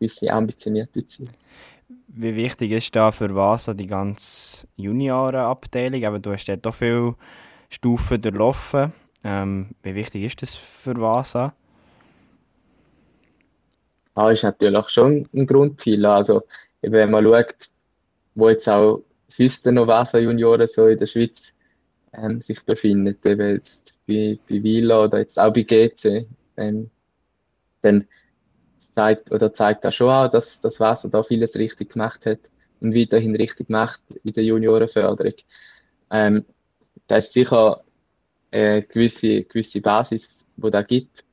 unsere 0.00 0.32
ambitionierte 0.32 1.04
Ziele. 1.06 1.30
Wie 2.08 2.36
wichtig 2.36 2.70
ist 2.72 2.94
da 2.94 3.10
für 3.10 3.34
Vasa 3.34 3.72
die 3.72 3.86
ganze 3.86 4.66
Juniorenabteilung? 4.76 6.04
Aber 6.04 6.18
du 6.18 6.32
hast 6.32 6.46
dort 6.46 6.66
auch 6.66 6.74
viele 6.74 7.14
Stufen 7.70 8.20
durchlaufen. 8.20 8.92
Ähm, 9.24 9.70
wie 9.82 9.94
wichtig 9.94 10.24
ist 10.24 10.42
das 10.42 10.54
für 10.54 10.96
Vasa? 11.00 11.54
Ah, 14.14 14.30
ist 14.30 14.42
natürlich 14.42 14.88
schon 14.90 15.26
ein 15.34 15.46
Grundpfeiler. 15.46 16.16
Also, 16.16 16.42
wenn 16.82 17.10
man 17.10 17.24
schaut, 17.24 17.70
wo 18.34 18.50
jetzt 18.50 18.68
auch 18.68 19.02
sonst 19.28 19.64
noch 19.66 19.86
Vasa 19.86 20.18
Junioren 20.18 20.66
so 20.66 20.88
in 20.88 20.98
der 20.98 21.06
Schweiz 21.06 21.54
ähm, 22.12 22.40
sich 22.40 22.62
befinden, 22.64 23.16
eben 23.24 23.48
jetzt 23.54 24.00
bei, 24.06 24.38
bei 24.48 24.62
Vila 24.62 25.04
oder 25.04 25.20
jetzt 25.20 25.38
auch 25.38 25.52
bei 25.52 25.62
GC, 25.62 26.26
ähm, 26.58 26.90
dann 27.80 28.06
zeigt, 28.92 29.32
oder 29.32 29.52
zeigt 29.52 29.84
das 29.84 29.94
schon 29.94 30.10
auch, 30.10 30.28
dass 30.28 30.60
das 30.60 30.80
Wasser 30.80 31.08
da 31.08 31.22
vieles 31.22 31.56
richtig 31.56 31.92
gemacht 31.92 32.26
hat 32.26 32.38
und 32.80 32.94
weiterhin 32.94 33.36
richtig 33.36 33.68
macht 33.70 34.00
in 34.24 34.32
der 34.32 34.44
Juniorenförderung. 34.44 35.34
Ähm, 36.10 36.44
da 37.06 37.16
ist 37.16 37.32
sicher 37.32 37.82
eine 38.50 38.82
gewisse, 38.82 39.44
gewisse 39.44 39.80
Basis, 39.80 40.46
die 40.56 40.70
da 40.70 40.82
gibt. 40.82 41.24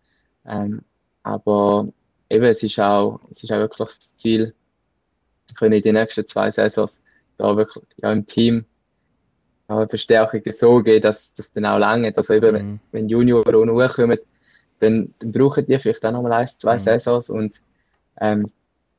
Ähm, 0.45 0.81
aber 1.23 1.87
eben, 2.29 2.45
es 2.45 2.63
ist 2.63 2.79
auch, 2.79 3.19
es 3.29 3.43
ist 3.43 3.51
auch 3.51 3.57
wirklich 3.57 3.87
das 3.87 4.15
Ziel, 4.15 4.53
können 5.55 5.73
in 5.73 5.81
den 5.81 5.95
nächsten 5.95 6.27
zwei 6.27 6.51
Saisons 6.51 7.01
da 7.37 7.55
wirklich 7.55 7.83
ja, 7.97 8.11
im 8.11 8.25
Team 8.25 8.65
ja, 9.67 9.87
Verstärkungen 9.87 10.51
so 10.51 10.81
geben, 10.81 11.01
dass 11.01 11.33
das 11.33 11.51
dann 11.51 11.65
auch 11.65 11.77
lange, 11.77 12.15
also 12.15 12.33
eben, 12.33 12.55
mhm. 12.55 12.79
wenn 12.91 13.09
Junioren 13.09 13.69
auch 13.69 13.89
hochkommen, 13.89 14.19
dann, 14.79 15.13
dann 15.19 15.31
brauchen 15.31 15.65
die 15.65 15.77
vielleicht 15.77 16.05
auch 16.05 16.11
nochmal 16.11 16.33
ein, 16.33 16.47
zwei 16.47 16.75
mhm. 16.75 16.79
Saisons 16.79 17.29
und 17.29 17.61
ähm, 18.19 18.51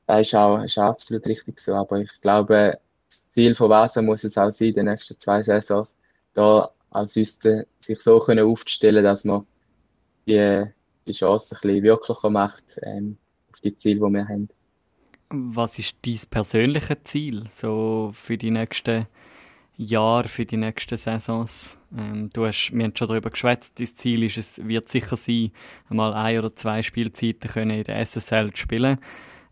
das 0.07 0.29
ist 0.29 0.35
auch, 0.35 0.63
ist 0.63 0.79
auch 0.79 0.91
absolut 0.91 1.27
richtig 1.27 1.61
so. 1.61 1.75
Aber 1.75 2.01
ich 2.01 2.21
glaube, 2.21 2.79
das 3.07 3.31
Ziel 3.31 3.55
von 3.55 3.71
Wasser 3.71 4.03
muss 4.03 4.25
es 4.25 4.39
auch 4.39 4.51
sein, 4.51 4.69
in 4.69 4.75
den 4.75 4.87
nächsten 4.87 5.19
zwei 5.19 5.43
Saisons, 5.43 5.97
da 6.35 6.71
als 6.91 7.15
Süste 7.15 7.67
sich 7.79 8.01
so 8.01 8.19
können 8.19 8.47
aufzustellen, 8.47 9.05
dass 9.05 9.25
man 9.25 9.47
die, 10.27 10.65
die 11.07 11.13
Chance 11.13 11.55
ein 11.55 11.61
bisschen 11.61 11.83
wirklicher 11.83 12.31
macht 12.31 12.79
ähm, 12.83 13.17
auf 13.53 13.61
die 13.61 13.77
Ziele, 13.77 14.01
die 14.01 14.15
wir 14.15 14.29
haben. 14.29 14.49
Was 15.31 15.79
ist 15.79 15.95
dein 16.05 16.19
persönliches 16.29 16.99
Ziel 17.05 17.45
so 17.49 18.11
für 18.13 18.37
die 18.37 18.51
nächsten 18.51 19.07
Jahre, 19.81 20.29
für 20.29 20.45
die 20.45 20.57
nächsten 20.57 20.97
Saisons? 20.97 21.79
Ähm, 21.97 22.31
du 22.33 22.47
hast, 22.47 22.71
wir 22.73 22.85
haben 22.85 22.95
schon 22.95 23.09
darüber 23.09 23.31
geschwätzt, 23.31 23.81
dein 23.81 23.87
Ziel 23.97 24.25
ist 24.25 24.37
es, 24.37 24.67
wird 24.67 24.89
sicher 24.89 25.17
sein, 25.17 25.53
einmal 25.89 26.13
ein 26.13 26.39
oder 26.39 26.55
zwei 26.55 26.83
Spielzeiten 26.83 27.51
können 27.51 27.71
in 27.71 27.85
der 27.85 28.05
SSL 28.05 28.53
zu 28.53 28.59
spielen. 28.59 28.99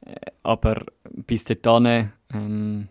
Äh, 0.05 0.15
aber 0.43 0.85
bis 1.05 1.45
dahin 1.45 2.13
ähm, 2.33 2.89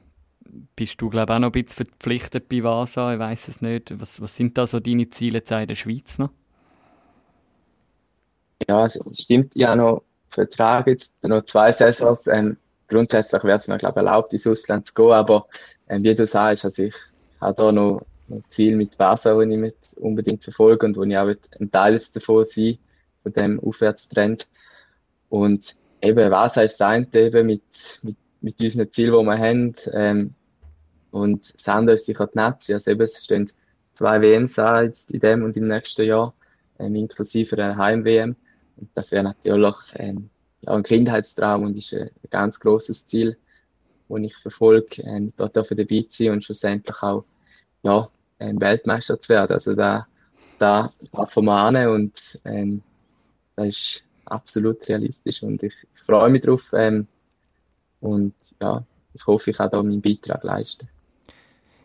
bist 0.75 0.99
du, 0.99 1.09
glaube 1.09 1.31
ich, 1.31 1.35
auch 1.35 1.39
noch 1.39 1.49
ein 1.49 1.63
bisschen 1.63 1.85
verpflichtet 1.85 2.49
bei 2.49 2.63
Vasa. 2.63 3.13
Ich 3.13 3.19
weiß 3.19 3.47
es 3.49 3.61
nicht. 3.61 3.99
Was, 3.99 4.19
was 4.19 4.35
sind 4.35 4.57
da 4.57 4.65
so 4.65 4.79
deine 4.79 5.09
Ziele 5.09 5.39
jetzt 5.39 5.51
in 5.51 5.67
der 5.67 5.75
Schweiz 5.75 6.17
noch? 6.17 6.31
Ja, 8.67 8.85
es 8.85 8.99
stimmt. 9.13 9.55
Ja, 9.55 9.75
noch 9.75 10.03
Vertrag 10.29 10.87
jetzt 10.87 11.23
noch 11.23 11.43
zwei 11.43 11.71
Saisons. 11.71 12.27
Ähm, 12.27 12.57
grundsätzlich 12.87 13.43
wäre 13.43 13.57
es 13.57 13.67
mir, 13.67 13.77
glaube 13.77 13.99
ich, 13.99 14.05
erlaubt, 14.05 14.33
ins 14.33 14.47
Ausland 14.47 14.87
zu 14.87 14.93
gehen, 14.95 15.11
aber 15.11 15.47
äh, 15.87 16.01
wie 16.01 16.15
du 16.15 16.25
sagst, 16.25 16.65
also 16.65 16.83
ich 16.83 16.95
habe 17.41 17.53
da 17.55 17.71
noch, 17.71 18.01
ein 18.29 18.43
Ziel 18.49 18.75
mit 18.75 18.97
Basel, 18.97 19.35
das 19.35 19.53
ich 19.53 19.57
mit 19.57 19.75
unbedingt 19.97 20.43
verfolge 20.43 20.85
und 20.85 20.97
wo 20.97 21.03
ich 21.03 21.17
auch 21.17 21.33
ein 21.59 21.71
Teil 21.71 21.99
davon 22.13 22.43
sein, 22.45 22.77
von 23.23 23.33
dem 23.33 23.59
Aufwärtstrend. 23.59 24.47
Und 25.29 25.75
eben, 26.01 26.31
was 26.31 26.57
heißt 26.57 26.79
das 26.79 26.87
eine, 26.87 27.07
eben 27.13 27.47
mit, 27.47 27.63
mit, 28.03 28.17
mit 28.41 28.61
unseren 28.61 28.91
Zielen, 28.91 29.19
die 29.19 29.25
wir 29.25 29.37
haben, 29.37 29.75
ähm, 29.93 30.33
und 31.11 31.45
senden 31.45 31.89
uns 31.89 32.05
sicher 32.05 32.27
die 32.27 32.37
Netze. 32.37 32.73
Also 32.75 32.91
eben, 32.91 33.01
es 33.01 33.23
stehen 33.23 33.49
zwei 33.93 34.21
WMs 34.21 34.59
an 34.59 34.85
jetzt 34.85 35.11
in 35.11 35.19
dem 35.19 35.43
und 35.43 35.57
im 35.57 35.67
nächsten 35.67 36.05
Jahr, 36.05 36.33
ähm, 36.79 36.95
inklusive 36.95 37.55
einer 37.55 37.77
Heim-WM. 37.77 38.35
Und 38.75 38.89
das 38.93 39.11
wäre 39.11 39.23
natürlich 39.23 39.75
ähm, 39.95 40.29
ja, 40.61 40.73
ein 40.73 40.83
Kindheitstraum 40.83 41.63
und 41.63 41.77
ist 41.77 41.93
ein, 41.93 42.09
ein 42.09 42.29
ganz 42.29 42.59
großes 42.59 43.07
Ziel, 43.07 43.37
das 44.07 44.21
ich 44.21 44.35
verfolge, 44.35 45.01
ähm, 45.03 45.31
dort 45.37 45.55
dabei 45.55 46.05
zu 46.07 46.23
sein 46.23 46.31
und 46.33 46.43
schlussendlich 46.43 47.01
auch 47.01 47.23
ja, 47.83 48.09
ein 48.39 48.59
Weltmeister 48.59 49.19
zu 49.19 49.33
werden. 49.33 49.53
Also 49.53 49.73
da, 49.75 50.07
da 50.59 50.91
schaffen 51.11 51.45
wir 51.45 51.53
an 51.53 51.87
und 51.87 52.39
ähm, 52.45 52.81
das 53.55 53.67
ist 53.67 54.03
absolut 54.25 54.87
realistisch 54.87 55.43
und 55.43 55.63
ich, 55.63 55.75
ich 55.93 56.01
freue 56.01 56.29
mich 56.29 56.41
drauf 56.41 56.73
ähm, 56.73 57.07
und 58.01 58.33
ja, 58.61 58.83
ich 59.13 59.25
hoffe, 59.25 59.51
ich 59.51 59.57
kann 59.57 59.69
da 59.71 59.81
meinen 59.81 60.01
Beitrag 60.01 60.43
leisten. 60.43 60.87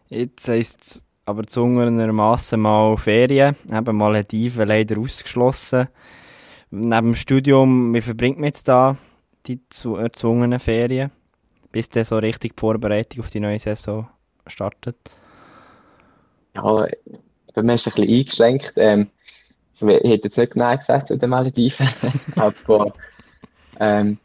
Jetzt 0.09 0.49
heisst 0.49 0.83
es 0.83 1.03
aber 1.25 1.47
zwungenermassen 1.47 2.61
mal 2.61 2.97
Ferien, 2.97 3.57
eben 3.71 3.97
mal 3.97 4.17
hat 4.17 4.33
Ive 4.33 4.65
leider 4.65 4.99
ausgeschlossen 4.99 5.89
neben 6.73 7.09
dem 7.09 7.15
Studium, 7.15 7.95
wie 7.95 8.01
verbringt 8.01 8.39
man 8.39 8.47
jetzt 8.47 8.67
da 8.67 8.97
die 9.47 9.61
erzwungenen 9.85 10.59
Ferien, 10.59 11.11
bis 11.73 11.89
dann 11.89 12.05
so 12.05 12.17
richtig 12.19 12.57
die 12.57 12.61
Vorbereitung 12.61 13.21
auf 13.21 13.31
die 13.31 13.41
neue 13.41 13.59
Saison 13.59 14.09
startet? 14.47 14.97
Ja, 16.55 16.87
bei 17.55 17.63
mir 17.63 17.75
ist 17.75 17.87
es 17.87 17.95
ein 17.95 18.03
bisschen 18.03 18.19
eingeschränkt. 18.19 18.73
Ähm, 18.77 19.11
ich 19.75 19.83
hätte 19.83 20.29
jetzt 20.29 20.39
nicht 20.39 20.57
Nein 20.57 20.79
gesagt 20.79 21.09
zu 21.09 21.17
den 21.17 21.31
Malediven, 21.31 21.89
aber 22.37 22.93
ähm, 23.81 24.19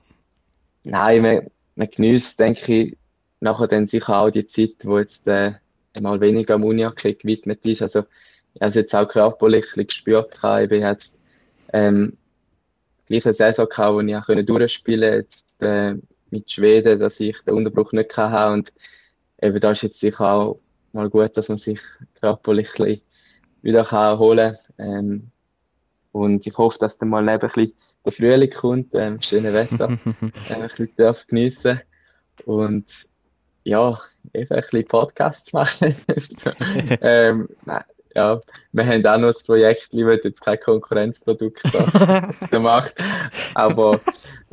nein, 0.84 1.22
man, 1.22 1.48
man 1.76 1.90
genießt, 1.90 2.40
denke 2.40 2.74
ich, 2.74 2.98
nachher 3.40 3.68
dann 3.68 3.88
sicher 3.88 4.20
auch 4.20 4.30
die 4.30 4.46
Zeit, 4.46 4.76
wo 4.84 5.00
jetzt 5.00 5.28
äh, 5.28 5.54
einmal 5.94 6.20
weniger 6.22 6.56
am 6.56 6.64
gewidmet 6.64 7.66
ist. 7.66 7.82
Also, 7.82 8.04
ich 8.54 8.62
habe 8.62 8.70
es 8.70 8.76
jetzt 8.76 8.96
auch 8.96 9.08
körperlich 9.08 9.66
gespürt. 9.74 10.34
Ich 10.34 10.70
bin 10.70 10.82
jetzt 10.82 11.20
ähm, 11.74 12.18
gleiche 13.08 13.34
Saison 13.34 13.68
gehabt, 13.68 13.94
wo 13.94 14.02
ich 14.02 14.16
auch 14.16 14.26
durchspielen 14.26 15.12
konnte, 15.12 15.18
jetzt 15.18 15.64
äh, 15.64 15.96
mit 16.32 16.52
Schweden, 16.52 17.00
dass 17.00 17.20
ich 17.20 17.42
den 17.44 17.56
Unterbruch 17.56 17.92
nicht 17.94 18.16
hatte. 18.18 18.54
Und 18.54 18.74
eben 19.42 19.60
da 19.60 19.72
ist 19.72 19.84
jetzt 19.84 20.00
sicher 20.00 20.32
auch 20.32 20.60
mal 20.94 21.10
gut, 21.10 21.36
dass 21.38 21.50
man 21.50 21.58
sich 21.58 21.82
körperlich 22.20 23.02
wieder 23.62 23.84
kann 23.84 24.20
holen 24.20 24.56
kann. 24.78 24.88
Ähm, 24.88 25.32
und 26.12 26.48
ich 26.48 26.58
hoffe, 26.58 26.80
dass 26.80 26.98
dann 26.98 27.10
mal 27.10 27.28
ein 27.28 27.40
bisschen 27.40 27.74
der 28.04 28.12
Frühling 28.12 28.50
kommt, 28.50 28.96
ähm, 28.96 29.22
schöne 29.22 29.54
Wetter, 29.54 29.90
äh, 30.50 30.54
ein 30.54 30.62
bisschen 30.62 30.90
darf 30.96 31.28
geniessen 31.28 31.82
und 32.46 32.86
ja, 33.64 34.00
eben 34.34 34.56
ein 34.56 34.62
bisschen 34.62 34.86
Podcasts 34.86 35.52
machen. 35.54 35.96
ähm, 37.02 37.50
nein, 37.66 37.84
ja, 38.18 38.42
wir 38.72 38.86
haben 38.86 39.06
auch 39.06 39.18
noch 39.20 39.28
das 39.28 39.44
Projekt, 39.44 39.90
ich 39.92 40.04
will 40.04 40.20
jetzt 40.24 40.42
kein 40.42 40.60
Konkurrenzprodukt 40.60 41.64
auf 41.76 41.94
aber 43.54 44.00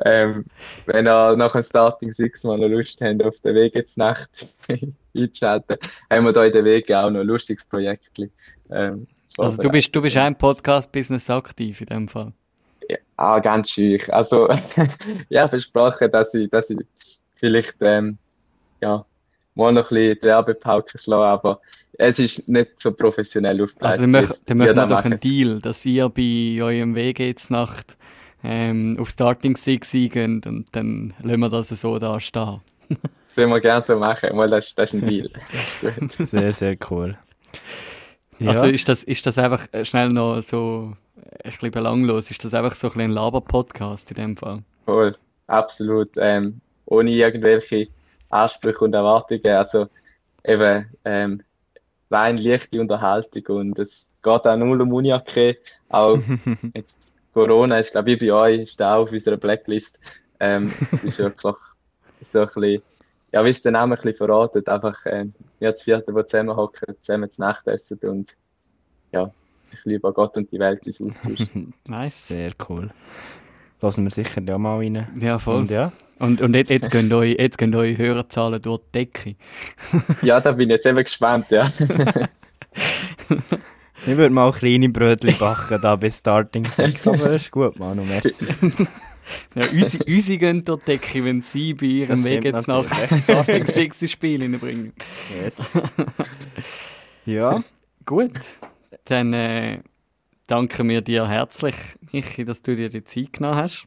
ähm, 0.04 0.44
wenn 0.84 1.06
ihr 1.06 1.34
nach 1.34 1.52
dem 1.52 1.62
Starting 1.62 2.12
Six 2.12 2.44
mal 2.44 2.58
noch 2.58 2.68
Lust 2.68 3.00
habt, 3.00 3.24
auf 3.24 3.40
den 3.40 3.54
Weg 3.54 3.74
jetzt 3.74 3.96
Nacht 3.96 4.48
einzuschalten, 5.16 5.78
haben 6.10 6.24
wir 6.26 6.32
da 6.34 6.44
in 6.44 6.52
der 6.52 6.64
Wege 6.64 6.98
auch 6.98 7.08
noch 7.08 7.20
ein 7.20 7.26
lustiges 7.26 7.64
Projekt. 7.64 8.20
Ähm, 8.70 9.06
also 9.38 9.62
du 9.62 9.70
bist, 9.70 9.96
du 9.96 10.02
bist 10.02 10.18
ein 10.18 10.36
Podcast-Business 10.36 11.30
aktiv 11.30 11.80
in 11.80 11.86
dem 11.86 12.08
Fall? 12.08 12.34
Ja, 12.86 12.98
ah, 13.16 13.38
ganz 13.38 13.70
schüch. 13.70 14.12
Also, 14.12 14.46
ja, 15.30 15.48
versprochen, 15.48 16.10
dass 16.10 16.34
ich, 16.34 16.50
dass 16.50 16.68
ich 16.68 16.80
vielleicht, 17.34 17.76
ähm, 17.80 18.18
ja, 18.82 19.06
mal 19.54 19.72
noch 19.72 19.90
ein 19.90 19.94
bisschen 19.94 20.18
die 20.20 20.26
Werbepauke 20.26 20.98
schlagen, 20.98 21.22
aber 21.24 21.60
es 21.98 22.18
ist 22.18 22.48
nicht 22.48 22.80
so 22.80 22.92
professionell 22.92 23.62
aufgebaut. 23.62 23.92
Also 23.92 24.06
dann, 24.06 24.12
dann 24.46 24.58
machen 24.58 24.76
wir 24.76 24.86
doch 24.86 25.04
einen 25.04 25.20
Deal, 25.20 25.60
dass 25.60 25.84
ihr 25.86 26.08
bei 26.08 26.58
eurem 26.60 26.94
Weg 26.94 27.20
jetzt 27.20 27.50
Nacht 27.50 27.96
ähm, 28.42 28.96
auf 28.98 29.10
Starting 29.10 29.56
Six 29.56 29.92
geht 29.92 30.46
und 30.46 30.66
dann 30.72 31.14
lassen 31.22 31.40
wir 31.40 31.48
das 31.48 31.68
so 31.68 31.98
da 31.98 32.20
stehen. 32.20 32.60
Das 33.34 33.38
würden 33.38 33.50
wir 33.50 33.60
gerne 33.60 33.84
so 33.84 33.96
machen, 33.96 34.30
weil 34.34 34.48
das, 34.48 34.76
das 34.76 34.94
ist 34.94 35.02
ein 35.02 35.08
Deal. 35.08 35.28
Ist 36.18 36.18
sehr, 36.30 36.52
sehr 36.52 36.76
cool. 36.88 37.18
Ja. 38.38 38.52
Also 38.52 38.66
ist 38.68 38.88
das, 38.88 39.02
ist 39.02 39.26
das 39.26 39.38
einfach 39.38 39.66
schnell 39.82 40.10
noch 40.10 40.40
so 40.40 40.92
ein 41.16 41.42
bisschen 41.42 41.72
belanglos? 41.72 42.30
Ist 42.30 42.44
das 42.44 42.54
einfach 42.54 42.76
so 42.76 42.88
ein, 42.88 43.00
ein 43.00 43.10
Laber-Podcast 43.10 44.12
in 44.12 44.16
dem 44.18 44.36
Fall? 44.36 44.62
Voll, 44.84 45.16
absolut. 45.48 46.10
Ähm, 46.16 46.60
ohne 46.86 47.10
irgendwelche 47.10 47.88
Ansprüche 48.34 48.84
und 48.84 48.94
Erwartungen. 48.94 49.46
Also 49.46 49.88
eben 50.44 50.86
ähm, 51.04 51.42
rein 52.10 52.38
leichte 52.38 52.80
Unterhaltung 52.80 53.44
und 53.56 53.78
es 53.78 54.10
geht 54.22 54.46
auch 54.46 54.56
null 54.56 54.80
um 54.80 54.92
Uniacke. 54.92 55.58
Auch 55.88 56.18
jetzt 56.74 57.10
Corona 57.32 57.78
ist, 57.78 57.92
glaube 57.92 58.12
ich, 58.12 58.18
bei 58.18 58.32
euch 58.32 58.60
ist 58.60 58.82
auch 58.82 59.02
auf 59.02 59.12
unserer 59.12 59.36
Blacklist. 59.36 59.98
Ähm, 60.40 60.72
es 60.92 61.04
ist 61.04 61.18
wirklich 61.18 61.56
so 62.20 62.40
ein 62.40 62.46
bisschen, 62.46 62.82
ja, 63.32 63.44
wie 63.44 63.48
es 63.48 63.62
der 63.62 63.72
Name 63.72 63.94
ein 63.94 63.96
bisschen 63.96 64.16
verratet, 64.16 64.68
einfach 64.68 64.98
ähm, 65.06 65.34
ja, 65.60 65.72
das 65.72 65.82
Vierte, 65.82 66.12
die 66.12 66.26
zusammenhocken, 66.26 66.94
zusammen 67.00 67.30
zu 67.30 67.40
Nacht 67.40 67.66
essen 67.66 67.98
und 68.02 68.36
ja, 69.12 69.30
ich 69.72 69.84
liebe 69.84 70.12
Gott 70.12 70.36
und 70.36 70.50
die 70.50 70.58
Welt 70.58 70.86
ins 70.86 71.00
Austausch. 71.00 71.48
nice. 71.86 72.28
Sehr 72.28 72.52
cool. 72.68 72.90
Lassen 73.80 74.04
wir 74.04 74.10
sicher 74.10 74.40
ja 74.42 74.56
mal 74.56 74.78
rein. 74.78 75.08
Ja, 75.20 75.38
voll. 75.38 75.56
Und 75.56 75.70
ja, 75.70 75.92
und, 76.18 76.40
und 76.40 76.54
jetzt, 76.54 76.70
jetzt, 76.70 76.90
gehen 76.90 77.12
eure, 77.12 77.38
jetzt 77.38 77.58
gehen 77.58 77.74
eure 77.74 77.98
Hörerzahlen 77.98 78.62
durch 78.62 78.80
die 78.86 78.92
Decke. 78.92 79.36
ja, 80.22 80.40
da 80.40 80.52
bin 80.52 80.70
ich 80.70 80.76
jetzt 80.76 80.86
eben 80.86 81.02
gespannt, 81.02 81.46
ja. 81.50 81.66
ich 84.06 84.16
würde 84.16 84.34
mal 84.34 84.52
kleine 84.52 84.88
Brötchen 84.88 85.36
backen, 85.38 85.80
da 85.80 85.96
bis 85.96 86.18
Starting 86.18 86.64
6, 86.66 87.06
aber 87.08 87.16
das 87.16 87.42
ist 87.42 87.50
gut, 87.50 87.78
Manu, 87.78 88.04
merci. 88.04 88.44
ja, 89.54 89.66
unsere, 89.72 90.04
unsere 90.04 90.38
gehen 90.38 90.64
durch 90.64 90.80
die 90.80 90.92
Decke, 90.92 91.24
wenn 91.24 91.40
sie 91.40 91.74
bei 91.74 91.86
ihrem 91.86 92.24
Weg 92.24 92.44
jetzt 92.44 92.68
nach 92.68 92.84
Starting 93.22 93.66
6 93.66 94.02
ins 94.02 94.10
Spiel 94.10 94.58
bringen. 94.58 94.92
Yes. 95.42 95.62
ja. 97.26 97.60
Gut, 98.06 98.32
dann 99.06 99.32
äh, 99.32 99.80
danken 100.46 100.88
wir 100.88 101.00
dir 101.00 101.28
herzlich, 101.28 101.74
Michi, 102.12 102.44
dass 102.44 102.60
du 102.62 102.76
dir 102.76 102.88
die 102.88 103.04
Zeit 103.04 103.32
genommen 103.32 103.56
hast. 103.56 103.86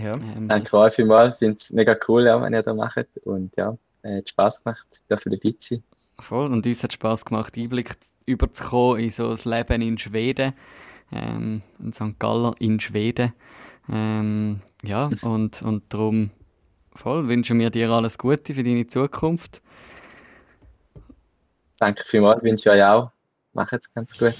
Ja. 0.00 0.12
Ähm, 0.36 0.48
Danke 0.48 0.76
euch 0.76 0.94
vielmals. 0.94 1.34
Ich 1.34 1.38
finde 1.38 1.56
es 1.58 1.70
mega 1.70 1.96
cool, 2.08 2.24
ja, 2.24 2.40
wenn 2.40 2.52
ihr 2.52 2.62
das 2.62 2.76
macht. 2.76 3.06
Und 3.24 3.56
ja, 3.56 3.76
äh, 4.02 4.18
hat 4.18 4.28
Spass 4.28 4.62
gemacht, 4.62 4.86
dafür 5.08 5.32
dabei 5.32 5.54
zu 5.58 5.74
sein. 5.74 5.84
Voll. 6.20 6.52
Und 6.52 6.66
uns 6.66 6.82
hat 6.82 6.92
Spass 6.92 7.24
gemacht, 7.24 7.56
Einblick 7.56 7.96
überzukommen 8.26 9.04
in 9.04 9.10
so 9.10 9.30
das 9.30 9.44
Leben 9.44 9.82
in 9.82 9.98
Schweden. 9.98 10.54
Ähm, 11.10 11.62
in 11.78 11.92
St. 11.92 12.18
Galler 12.18 12.54
in 12.58 12.80
Schweden. 12.80 13.32
Ähm, 13.90 14.60
ja, 14.82 15.10
und, 15.22 15.62
und 15.62 15.92
darum 15.92 16.30
voll 16.94 17.28
wünschen 17.28 17.58
wir 17.58 17.70
dir 17.70 17.90
alles 17.90 18.18
Gute 18.18 18.54
für 18.54 18.62
deine 18.62 18.86
Zukunft. 18.86 19.62
Danke 21.78 22.04
vielmals, 22.04 22.42
wünsche 22.42 22.70
ich 22.70 22.76
euch 22.76 22.84
auch. 22.84 23.10
Macht 23.52 23.72
es 23.72 23.92
ganz 23.92 24.16
gut. 24.16 24.34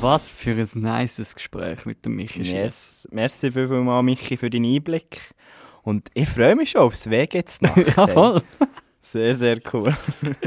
Was 0.00 0.30
für 0.30 0.52
ein 0.52 0.68
nices 0.74 1.34
Gespräch 1.34 1.84
mit 1.84 2.04
dem 2.04 2.16
Michi 2.16 2.44
Schiess. 2.44 2.52
Yes. 2.52 3.08
Merci 3.10 3.52
vielmals, 3.52 4.04
Michi, 4.04 4.36
für 4.36 4.48
deinen 4.48 4.64
Einblick. 4.74 5.20
Und 5.82 6.08
ich 6.14 6.28
freue 6.28 6.56
mich 6.56 6.70
schon 6.70 6.82
aufs 6.82 7.08
Weg 7.10 7.34
jetzt 7.34 7.60
nach. 7.62 7.76
ja, 7.76 8.06
voll. 8.06 8.40
Sehr, 9.02 9.34
sehr 9.34 9.58
cool. 9.72 9.94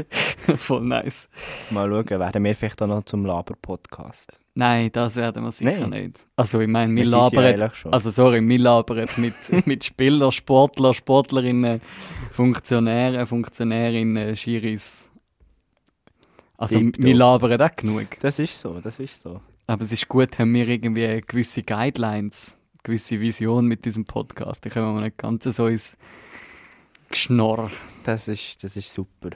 voll 0.56 0.82
nice. 0.82 1.28
Mal 1.70 1.88
schauen, 1.88 2.20
werden 2.20 2.44
wir 2.44 2.54
vielleicht 2.54 2.82
auch 2.82 2.86
noch 2.86 3.04
zum 3.04 3.24
Laber-Podcast. 3.26 4.38
Nein, 4.54 4.90
das 4.92 5.16
werden 5.16 5.44
wir 5.44 5.50
sicher 5.52 5.86
Nein. 5.86 6.04
nicht. 6.06 6.24
Also, 6.36 6.60
ich 6.60 6.68
meine, 6.68 6.94
wir 6.94 7.04
Wir 7.04 7.10
ja 7.10 7.28
labern. 7.28 7.70
schon. 7.74 7.92
Also, 7.92 8.10
sorry, 8.10 8.40
wir 8.46 8.58
labern 8.58 9.08
mit, 9.16 9.34
mit 9.66 9.84
Spielern, 9.84 10.30
Sportler, 10.32 10.94
Sportlerinnen, 10.94 11.80
Funktionären, 12.32 13.26
Funktionärinnen, 13.26 14.36
Schiris. 14.36 15.10
Also, 16.56 16.80
wir 16.80 17.14
labern 17.14 17.60
auch 17.60 17.76
genug. 17.76 18.06
Das 18.20 18.38
ist 18.38 18.60
so, 18.60 18.80
das 18.80 18.98
ist 18.98 19.20
so. 19.20 19.40
Aber 19.66 19.82
es 19.82 19.92
ist 19.92 20.08
gut, 20.08 20.38
haben 20.38 20.54
wir 20.54 20.68
irgendwie 20.68 21.22
gewisse 21.26 21.62
Guidelines, 21.62 22.54
gewisse 22.82 23.20
Vision 23.20 23.66
mit 23.66 23.84
diesem 23.84 24.04
Podcast. 24.04 24.64
Da 24.64 24.70
können 24.70 24.94
wir 24.94 25.00
nicht 25.00 25.18
ganz 25.18 25.44
so 25.44 25.66
ins 25.66 25.96
Geschnorr. 27.08 27.70
Das 28.04 28.28
ist, 28.28 28.62
das 28.62 28.76
ist 28.76 28.92
super. 28.92 29.30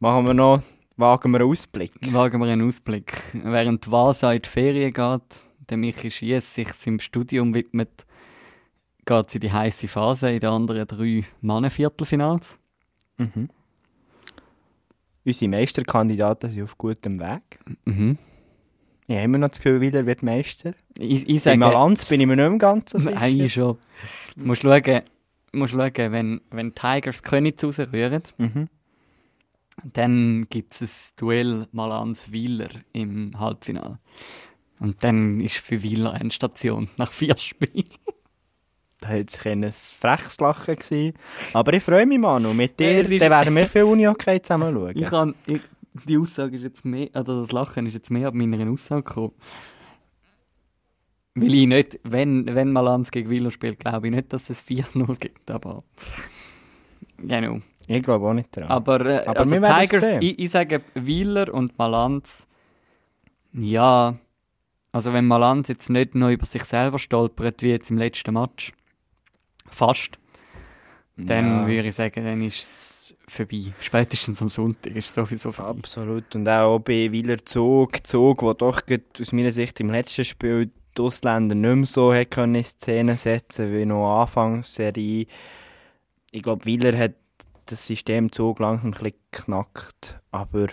Machen 0.00 0.26
wir 0.26 0.34
noch, 0.34 0.62
wagen 0.96 1.30
wir 1.30 1.40
einen 1.40 1.50
Ausblick. 1.50 1.92
Wagen 2.12 2.40
wir 2.40 2.48
einen 2.48 2.66
Ausblick. 2.66 3.12
Während 3.32 3.90
Vasa 3.90 4.32
in 4.32 4.42
die 4.42 4.48
Ferien 4.48 4.92
geht, 4.92 5.46
der 5.70 5.76
Michi 5.76 6.10
Schiess 6.10 6.54
sich 6.54 6.72
seinem 6.72 6.98
Studium 6.98 7.54
widmet, 7.54 8.04
geht 9.06 9.30
sie 9.30 9.38
die 9.38 9.52
heiße 9.52 9.88
Phase 9.88 10.30
in 10.30 10.40
den 10.40 10.50
anderen 10.50 10.86
drei 10.86 11.24
Mannenviertelfinals. 11.40 12.58
Mhm. 13.18 13.48
Unsere 15.24 15.48
Meisterkandidaten 15.50 16.50
sind 16.50 16.62
auf 16.64 16.76
gutem 16.78 17.18
Weg. 17.20 17.58
Mhm. 17.84 18.18
Ich 19.06 19.14
habe 19.16 19.24
immer 19.24 19.38
noch 19.38 19.48
das 19.48 19.58
Gefühl, 19.58 19.80
wieder 19.80 20.06
wird 20.06 20.22
Meister. 20.22 20.72
Ich, 20.98 21.22
ich 21.24 21.28
Im 21.28 21.38
sage, 21.38 21.64
Allianz 21.66 22.04
bin 22.06 22.20
ich 22.20 22.26
mir 22.26 22.36
nicht 22.36 22.48
mehr 22.48 22.58
ganz 22.58 22.90
so 22.90 22.98
sicher. 22.98 23.14
nein, 23.14 23.48
schon. 23.48 23.78
Du 24.36 24.44
musst 24.44 24.62
schauen, 24.62 25.02
musst 25.52 25.72
schauen 25.72 25.92
wenn, 26.12 26.40
wenn 26.50 26.74
Tigers 26.74 27.22
Königs 27.22 27.62
rausrühren, 27.64 28.22
Mhm. 28.38 28.68
dann 29.92 30.46
gibt 30.48 30.80
es 30.80 31.10
ein 31.12 31.16
Duell 31.16 31.66
Malanz-Wieler 31.72 32.68
im 32.92 33.38
Halbfinale. 33.38 33.98
Und 34.80 35.02
dann 35.04 35.40
ist 35.40 35.56
für 35.58 35.82
Wieler 35.82 36.14
Endstation 36.20 36.88
nach 36.96 37.12
vier 37.12 37.36
Spielen. 37.38 37.84
Da 39.04 39.10
war 39.10 39.16
jetzt 39.16 39.46
ein 39.46 39.70
freches 39.70 40.40
Lachen. 40.40 40.76
Gewesen. 40.76 41.12
Aber 41.52 41.74
ich 41.74 41.82
freue 41.82 42.06
mich, 42.06 42.18
Manu. 42.18 42.54
Mit 42.54 42.80
dir 42.80 43.02
dann 43.02 43.20
werden 43.20 43.54
wir 43.54 43.66
viel 43.66 43.82
Uni-Hockey 43.82 44.40
zusammen 44.40 44.74
schauen. 44.74 44.92
Ich 44.96 45.04
kann, 45.04 45.34
ich, 45.46 45.60
die 46.06 46.16
Aussage 46.16 46.56
ist 46.56 46.62
jetzt 46.62 46.86
mehr, 46.86 47.10
oder 47.14 47.42
das 47.42 47.52
Lachen 47.52 47.86
ist 47.86 47.92
jetzt 47.92 48.10
mehr 48.10 48.28
ab 48.28 48.34
meiner 48.34 48.70
Aussage 48.70 49.02
gekommen. 49.02 49.32
Weil 51.34 51.54
ich 51.54 51.66
nicht, 51.66 52.00
wenn, 52.04 52.46
wenn 52.54 52.72
Malanz 52.72 53.10
gegen 53.10 53.28
Wieler 53.28 53.50
spielt, 53.50 53.78
glaube 53.78 54.06
ich 54.06 54.14
nicht, 54.14 54.32
dass 54.32 54.48
es 54.48 54.62
4-0 54.64 55.18
gibt, 55.18 55.50
aber... 55.50 55.82
Genau. 57.18 57.60
Ich 57.86 58.02
glaube 58.02 58.26
auch 58.26 58.32
nicht 58.32 58.56
dran. 58.56 58.64
Aber, 58.64 59.04
äh, 59.04 59.26
Aber 59.26 59.40
also 59.40 59.54
Tigers, 59.54 60.18
ich, 60.20 60.38
ich 60.38 60.50
sage 60.50 60.80
Wieler 60.94 61.52
und 61.52 61.76
Malanz, 61.76 62.46
ja, 63.52 64.16
also 64.92 65.12
wenn 65.12 65.26
Malanz 65.26 65.68
jetzt 65.68 65.90
nicht 65.90 66.14
noch 66.14 66.30
über 66.30 66.46
sich 66.46 66.64
selber 66.64 66.98
stolpert, 66.98 67.62
wie 67.62 67.70
jetzt 67.70 67.90
im 67.90 67.98
letzten 67.98 68.32
Match, 68.32 68.72
fast, 69.68 70.18
dann 71.16 71.62
Ja. 71.62 71.66
würde 71.66 71.88
ich 71.88 71.94
sagen, 71.94 72.24
dann 72.24 72.42
ist 72.42 72.70
es 72.70 73.14
vorbei. 73.28 73.72
Spätestens 73.80 74.40
am 74.42 74.48
Sonntag 74.48 74.94
ist 74.96 75.08
es 75.10 75.14
sowieso 75.14 75.52
vorbei. 75.52 75.70
Absolut. 75.78 76.34
Und 76.34 76.48
auch 76.48 76.78
bei 76.78 77.10
Wieler 77.12 77.44
Zug, 77.44 78.06
Zug, 78.06 78.42
wo 78.42 78.52
doch 78.52 78.82
aus 79.20 79.32
meiner 79.32 79.50
Sicht 79.52 79.80
im 79.80 79.90
letzten 79.90 80.24
Spiel 80.24 80.70
die 80.96 81.02
Ausländer 81.02 81.54
nicht 81.54 81.74
mehr 81.76 81.86
so 81.86 82.14
hat 82.14 82.30
können 82.30 82.54
in 82.54 82.64
Szene 82.64 83.16
setzen 83.16 83.72
wie 83.72 83.84
noch 83.84 84.22
Anfangsserie. 84.22 85.26
Ich 86.30 86.42
glaube, 86.42 86.64
Wieler 86.64 86.96
hat 86.96 87.14
das 87.66 87.86
System 87.86 88.30
Zug 88.30 88.60
langsam 88.60 88.90
ein 88.90 88.92
bisschen 88.92 89.18
geknackt. 89.32 90.20
Aber 90.30 90.68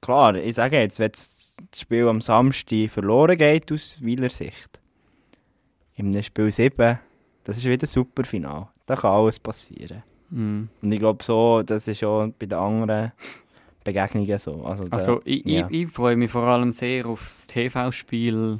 klar, 0.00 0.34
ich 0.36 0.54
sage 0.54 0.78
jetzt, 0.78 0.98
wenn 0.98 1.10
das 1.10 1.56
Spiel 1.74 2.06
am 2.08 2.20
Samstag 2.20 2.90
verloren 2.90 3.36
geht 3.36 3.72
aus 3.72 3.98
Wieler 4.00 4.30
Sicht, 4.30 4.80
im 5.96 6.22
Spiel 6.22 6.52
7, 6.52 6.98
das 7.48 7.56
ist 7.56 7.64
wieder 7.64 7.82
ein 7.84 7.86
super 7.88 8.24
Final. 8.24 8.68
Da 8.84 8.94
kann 8.94 9.10
alles 9.10 9.40
passieren. 9.40 10.02
Mhm. 10.30 10.68
Und 10.82 10.92
ich 10.92 10.98
glaube 10.98 11.24
so, 11.24 11.62
das 11.62 11.88
ist 11.88 12.04
auch 12.04 12.28
bei 12.38 12.44
den 12.46 12.58
anderen 12.58 13.12
Begegnungen 13.84 14.38
so. 14.38 14.64
Also, 14.66 14.84
da- 14.84 14.96
Also 14.96 15.20
ich, 15.24 15.44
ja. 15.46 15.66
ich, 15.70 15.84
ich 15.86 15.90
freue 15.90 16.14
mich 16.16 16.30
vor 16.30 16.42
allem 16.42 16.72
sehr 16.72 17.06
auf 17.06 17.20
das 17.22 17.46
TV-Spiel 17.46 18.58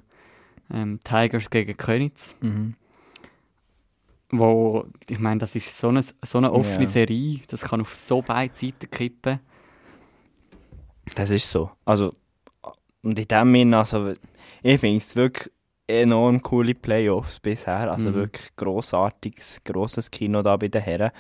ähm, 0.73 0.99
Tigers 1.05 1.51
gegen 1.51 1.77
Königs. 1.77 2.35
Mhm. 2.41 2.75
Wo, 4.31 4.85
ich 5.09 5.19
meine, 5.19 5.39
das 5.41 5.55
ist 5.57 5.79
so 5.79 5.89
eine, 5.89 6.03
so 6.23 6.39
eine 6.39 6.53
offene 6.53 6.85
Ja. 6.85 6.91
Serie, 6.91 7.41
das 7.49 7.63
kann 7.63 7.81
auf 7.81 7.95
so 7.95 8.21
beide 8.23 8.55
Seiten 8.55 8.91
kippen. 8.91 9.41
Das 11.15 11.31
ist 11.31 11.51
so. 11.51 11.71
Also, 11.87 12.13
und 13.03 13.19
in 13.19 13.27
dem 13.29 13.55
Sinne, 13.55 13.79
also, 13.79 14.13
ich 14.63 14.81
finde 14.81 14.97
es 14.99 15.17
wirklich 15.17 15.51
enorm 15.89 16.43
coole 16.43 16.75
Playoffs 16.75 17.41
bisher. 17.41 17.91
Also 17.91 18.11
Mhm. 18.11 18.15
wirklich 18.15 18.55
grossartiges, 18.57 19.61
grosses 19.65 20.11
Kino 20.11 20.43
da 20.43 20.57
bei 20.57 20.69
den 20.69 20.83
Herren. 20.83 21.11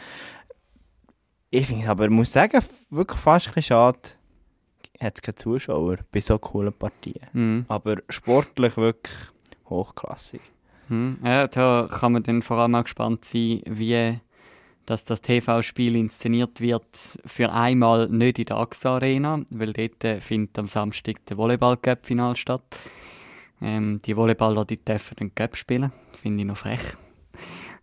Ich 1.50 1.66
finde 1.66 1.84
es 1.84 1.88
aber, 1.88 2.04
ich 2.04 2.10
muss 2.10 2.32
sagen, 2.32 2.62
wirklich 2.90 3.18
fast 3.18 3.48
ein 3.48 3.54
bisschen 3.54 3.68
schade, 3.74 3.98
hat 5.00 5.14
es 5.16 5.22
keine 5.22 5.36
Zuschauer 5.36 5.98
bei 6.12 6.20
so 6.20 6.38
coolen 6.38 6.72
Partien. 6.74 7.26
Mhm. 7.32 7.64
Aber 7.68 7.96
sportlich 8.10 8.76
wirklich 8.76 9.14
hochklassig. 9.68 10.40
Hm. 10.88 11.18
Ja, 11.22 11.46
da 11.48 11.88
kann 11.90 12.12
man 12.12 12.22
dann 12.22 12.40
vor 12.42 12.58
allem 12.58 12.74
auch 12.74 12.84
gespannt 12.84 13.24
sein, 13.24 13.62
wie 13.66 14.18
dass 14.86 15.04
das 15.04 15.20
TV-Spiel 15.20 15.96
inszeniert 15.96 16.62
wird. 16.62 17.18
Für 17.26 17.52
einmal 17.52 18.08
nicht 18.08 18.38
in 18.38 18.46
der 18.46 18.56
AXA 18.56 18.94
Arena, 18.94 19.42
weil 19.50 19.74
dort 19.74 20.02
äh, 20.02 20.18
findet 20.18 20.58
am 20.58 20.66
Samstag 20.66 21.26
der 21.26 21.36
Volleyball-Cup-Final 21.36 22.34
statt. 22.36 22.62
Ähm, 23.60 24.00
die 24.04 24.16
Volleyballer 24.16 24.64
die 24.64 24.82
dürfen 24.82 25.16
den 25.16 25.34
Cup 25.34 25.56
spielen. 25.56 25.92
Finde 26.20 26.40
ich 26.40 26.46
noch 26.46 26.56
frech. 26.56 26.80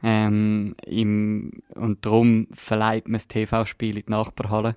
Ähm, 0.03 0.75
im, 0.85 1.51
und 1.73 2.05
darum 2.05 2.47
verleiht 2.53 3.07
man 3.07 3.13
das 3.13 3.27
TV-Spiel 3.27 3.97
in 3.97 4.05
die 4.05 4.11
Nachbarhalle. 4.11 4.75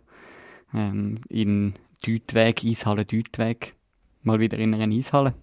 Ähm, 0.74 1.20
in 1.28 1.74
Deutweg, 2.04 2.64
Eishalle 2.64 3.04
Deutweg. 3.04 3.74
Mal 4.22 4.40
wieder 4.40 4.58
in 4.58 4.74
einer 4.74 4.94
Eishalle. 4.94 5.34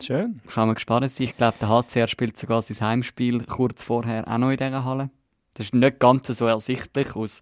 Schön. 0.00 0.40
Kann 0.48 0.68
man 0.68 0.74
gespannt 0.74 1.10
sein. 1.10 1.26
Ich 1.26 1.36
glaube, 1.36 1.56
der 1.60 1.68
HCR 1.68 2.08
spielt 2.08 2.36
sogar 2.36 2.62
sein 2.62 2.88
Heimspiel 2.88 3.44
kurz 3.44 3.82
vorher 3.84 4.26
auch 4.26 4.38
noch 4.38 4.50
in 4.50 4.56
dieser 4.56 4.84
Halle. 4.84 5.10
Das 5.54 5.66
ist 5.66 5.74
nicht 5.74 6.00
ganz 6.00 6.26
so 6.26 6.46
ersichtlich 6.46 7.14
aus 7.14 7.40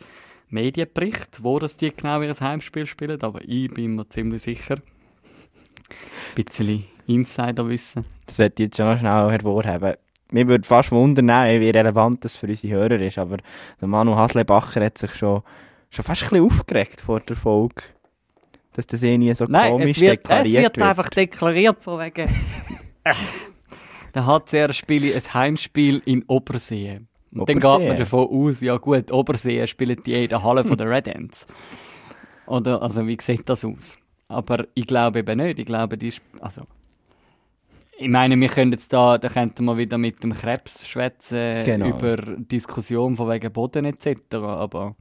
Medienbericht, 0.49 1.43
wo 1.43 1.59
das 1.59 1.77
die 1.77 1.95
genau 1.95 2.21
ihr 2.21 2.35
Heimspiel 2.35 2.87
spielen, 2.87 3.23
aber 3.23 3.41
ich 3.43 3.73
bin 3.73 3.95
mir 3.95 4.09
ziemlich 4.09 4.43
sicher. 4.43 4.77
Ein 6.37 6.45
bisschen 6.45 6.85
Insiderwissen. 7.07 8.05
Das 8.27 8.39
ich 8.39 8.53
jetzt 8.59 8.77
schon 8.77 8.87
noch 8.87 8.99
schnell 8.99 9.31
hervorheben. 9.31 9.95
Mir 10.33 10.47
würde 10.47 10.67
fast 10.67 10.93
wundern, 10.93 11.29
wie 11.29 11.71
relevant 11.71 12.25
das 12.25 12.37
für 12.37 12.47
unsere 12.47 12.75
Hörer 12.75 13.01
ist, 13.01 13.19
aber 13.19 13.39
der 13.81 13.89
Manu 13.89 14.15
Haslebacher 14.15 14.85
hat 14.85 14.97
sich 14.97 15.15
schon, 15.15 15.43
schon 15.91 16.05
fast 16.05 16.23
ein 16.23 16.29
bisschen 16.31 16.47
aufgeregt 16.47 17.01
vor 17.01 17.19
der 17.21 17.35
Folge, 17.35 17.83
dass 18.75 18.87
das 18.87 19.03
eh 19.03 19.19
nie 19.19 19.35
so 19.35 19.47
Nein, 19.47 19.73
komisch 19.73 19.97
es 19.97 20.01
wird, 20.01 20.13
es 20.13 20.23
deklariert 20.23 20.77
wird 20.77 20.87
einfach 20.87 21.09
deklariert 21.09 21.83
von 21.83 21.99
wegen. 21.99 22.29
der 24.15 24.27
HCR 24.27 24.73
spielt 24.73 25.17
ein 25.17 25.35
Heimspiel 25.35 26.01
in 26.05 26.23
Obersee. 26.29 27.01
Und 27.33 27.49
dann 27.49 27.61
geht 27.61 27.89
man 27.89 27.97
davon 27.97 28.29
aus, 28.29 28.61
ja 28.61 28.77
gut, 28.77 29.11
Obersee 29.11 29.67
spielt 29.67 30.07
die 30.07 30.25
in 30.25 30.29
der 30.29 30.43
Halle 30.43 30.65
von 30.65 30.77
der 30.77 30.89
Red 30.89 31.09
Ants. 31.15 31.47
Oder, 32.47 32.83
also 32.83 33.07
wie 33.07 33.19
sieht 33.21 33.49
das 33.49 33.65
aus? 33.65 33.97
Aber 34.31 34.67
ich 34.75 34.87
glaube 34.87 35.19
eben 35.19 35.39
nicht. 35.39 35.59
Ich 35.59 35.67
glaube, 35.67 35.99
die 35.99 36.09
ist, 36.09 36.23
also 36.41 36.63
ich 37.99 38.09
meine, 38.09 38.41
wir 38.41 38.49
können 38.49 38.71
jetzt 38.73 38.93
da, 38.93 39.19
da 39.19 39.29
könnten 39.29 39.65
wir 39.65 39.77
wieder 39.77 39.99
mit 39.99 40.23
dem 40.23 40.33
Krebs 40.33 40.89
schwätzen 40.89 41.65
Genau. 41.65 41.89
über 41.89 42.17
Diskussion 42.17 43.17
von 43.17 43.29
wegen 43.29 43.53
Boden 43.53 43.85
etc. 43.85 44.37
Aber 44.37 44.95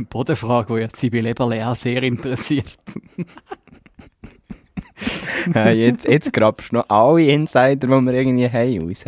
Bodenfrage, 0.10 0.74
die 0.74 0.80
ja 0.80 0.88
Sibyl 0.94 1.26
Eberle 1.26 1.68
auch 1.68 1.76
sehr 1.76 2.02
interessiert. 2.02 2.78
Nein, 5.46 5.78
jetzt, 5.78 6.06
jetzt 6.08 6.32
grabst 6.32 6.72
du 6.72 6.76
noch 6.76 6.88
alle 6.88 7.22
Insider, 7.24 7.76
die 7.76 7.88
wir 7.88 8.12
irgendwie 8.12 8.48
haben, 8.50 8.88
raus. 8.88 9.04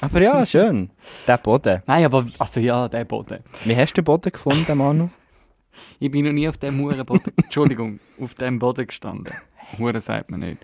Aber 0.00 0.20
ja, 0.22 0.44
schön. 0.46 0.90
Der 1.26 1.38
Boden. 1.38 1.82
Nein, 1.86 2.04
aber, 2.04 2.26
also 2.38 2.60
ja, 2.60 2.88
der 2.88 3.04
Boden. 3.04 3.38
Wie 3.64 3.76
hast 3.76 3.92
du 3.92 4.02
den 4.02 4.04
Boden 4.04 4.30
gefunden, 4.30 4.76
Manu? 4.78 5.08
Ich 5.98 6.10
bin 6.10 6.24
noch 6.24 6.32
nie 6.32 6.48
auf 6.48 6.58
dem 6.58 6.80
Hurenboden, 6.80 7.32
Entschuldigung, 7.36 8.00
auf 8.20 8.34
dem 8.34 8.58
Boden 8.58 8.86
gestanden. 8.86 9.34
Huren 9.78 10.00
sagt 10.00 10.30
man 10.30 10.40
nicht. 10.40 10.58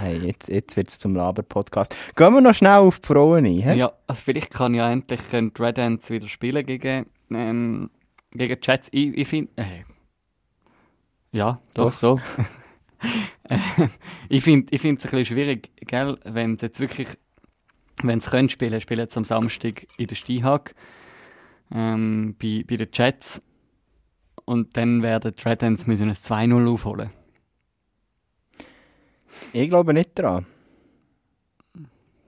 Hey, 0.00 0.18
jetzt 0.18 0.48
jetzt 0.48 0.76
wird 0.76 0.88
es 0.88 0.98
zum 0.98 1.16
Laber-Podcast. 1.16 1.96
Gehen 2.14 2.32
wir 2.34 2.40
noch 2.40 2.54
schnell 2.54 2.78
auf 2.78 3.00
die 3.00 3.06
Frauen 3.06 3.46
ein. 3.46 3.58
hä? 3.58 3.74
Ja, 3.74 3.92
also 4.06 4.22
vielleicht 4.24 4.52
kann 4.52 4.74
ja 4.74 4.90
endlich 4.92 5.20
Red 5.32 5.78
Ants 5.78 6.10
wieder 6.10 6.28
spielen 6.28 6.64
gegen, 6.64 7.06
ähm, 7.30 7.90
gegen 8.30 8.58
Jets. 8.62 8.88
Ich, 8.92 9.16
ich 9.16 9.26
finde, 9.26 9.50
äh, 9.56 9.82
ja, 11.32 11.60
doch, 11.74 11.86
Doch. 11.86 11.92
so. 11.92 12.20
Ich 14.30 14.42
finde 14.42 14.74
es 14.74 14.84
ein 14.84 14.94
bisschen 14.96 15.24
schwierig, 15.26 15.70
gell, 15.80 16.16
wenn 16.24 16.56
sie 16.56 16.66
jetzt 16.66 16.80
wirklich, 16.80 17.08
wenn 18.02 18.20
sie 18.20 18.30
können 18.30 18.48
spielen, 18.48 18.80
spielen 18.80 19.08
sie 19.10 19.16
am 19.16 19.24
Samstag 19.24 19.86
in 19.98 20.06
der 20.06 20.14
Steinhag 20.14 20.74
ähm, 21.70 22.34
bei, 22.40 22.64
bei 22.66 22.76
den 22.76 22.88
Jets 22.92 23.42
und 24.44 24.76
dann 24.76 25.02
werden 25.02 25.34
die 25.36 25.42
Red 25.48 25.62
Ants 25.62 25.86
müssen 25.86 26.08
ein 26.08 26.14
2-0 26.14 26.68
aufholen. 26.72 27.10
Ich 29.52 29.68
glaube 29.68 29.94
nicht 29.94 30.18
daran. 30.18 30.46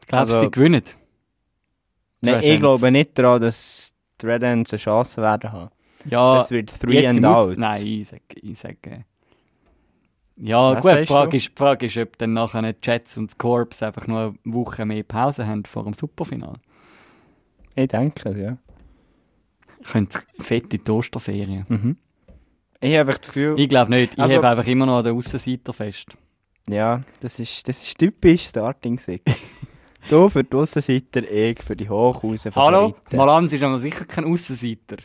Glaubst 0.07 0.33
Also- 0.33 0.41
sie 0.41 0.51
gewinnen? 0.51 0.83
Nein, 2.23 2.43
ich 2.43 2.59
glaube 2.59 2.91
nicht 2.91 3.19
daran, 3.19 3.41
dass 3.41 3.93
die 4.21 4.27
Red 4.27 4.43
Ants 4.45 4.73
eine 4.73 4.79
Chance 4.79 5.21
werden 5.23 5.53
haben. 5.53 5.71
Ja, 6.09 6.41
Es 6.41 6.51
wird 6.51 6.71
three 6.81 7.01
Jetzt 7.01 7.11
and 7.11 7.19
im 7.19 7.25
Aus- 7.25 7.51
out. 7.51 7.59
Nein, 7.59 7.87
ich 7.87 8.09
sage. 8.09 8.23
Ich 8.35 8.59
sag, 8.59 8.87
äh, 8.87 9.01
ja, 10.37 10.77
Was 10.77 10.83
gut, 10.85 10.99
die 11.01 11.07
Frage 11.07 11.37
ist, 11.37 11.49
die 11.49 11.53
Frage 11.57 11.87
ist, 11.87 11.97
ob 11.97 12.17
dann 12.19 12.33
nachher 12.33 12.73
die 12.73 12.79
Jets 12.83 13.17
und 13.19 13.31
das 13.31 13.39
Corps 13.39 13.83
einfach 13.83 14.07
nur 14.07 14.21
eine 14.21 14.35
Woche 14.45 14.85
mehr 14.85 15.03
Pause 15.03 15.47
haben 15.47 15.65
vor 15.65 15.85
dem 15.85 15.95
Superfinale. 15.95 16.61
Ich 17.75 17.89
denke 17.89 18.29
es, 18.31 18.37
ja. 18.37 18.59
Können 19.91 20.09
sie 20.11 20.43
fett 20.43 20.73
in 20.73 20.83
die 20.85 20.91
Osterferien. 20.91 21.67
Mhm. 21.69 21.97
Ich 22.81 22.91
habe 22.93 23.01
einfach 23.01 23.19
das 23.19 23.29
Gefühl, 23.29 23.59
Ich 23.59 23.69
glaube 23.69 23.91
nicht. 23.91 24.15
Ich 24.15 24.21
Also- 24.21 24.37
habe 24.37 24.49
einfach 24.49 24.67
immer 24.67 24.87
noch 24.87 24.99
an 24.99 25.05
den 25.05 25.17
Aussenseiter 25.17 25.73
fest. 25.73 26.17
ja, 26.69 27.01
das 27.21 27.39
ist, 27.41 27.67
das 27.69 27.83
ist 27.83 27.99
typisch 27.99 28.45
Starting 28.47 28.99
Six. 28.99 29.59
du 30.11 30.29
für 30.29 30.45
die 30.45 30.57
Aussenseiter, 30.57 31.23
ich 31.31 31.63
für 31.63 31.75
die 31.77 31.89
Hochhausen 31.89 32.55
Hallo? 32.55 32.95
Malans 33.13 33.53
ist 33.53 33.63
aber 33.63 33.79
sicher 33.79 34.05
kein 34.05 34.25
Aussenseiter. 34.25 34.97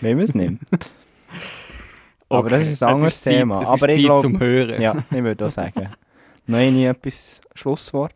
Wenn 0.00 0.16
man 0.16 0.24
es 0.24 0.34
nimmt. 0.34 0.62
Aber 2.28 2.48
das 2.48 2.60
ist 2.62 2.66
ein 2.66 2.72
Es 2.72 2.82
anderes 2.82 3.22
Zeit- 3.22 3.34
Thema. 3.34 3.62
Es 3.62 3.68
Aber 3.68 3.88
ist 3.88 3.96
ich 3.96 4.02
Zeit 4.02 4.04
glaub- 4.06 4.22
zum 4.22 4.40
Hören. 4.40 4.82
Ja, 4.82 5.04
ich 5.10 5.22
würde 5.22 5.46
auch 5.46 5.50
sagen. 5.50 5.88
Noch 6.46 6.58
nie 6.58 6.84
etwas 6.86 7.40
Schlusswort. 7.54 8.14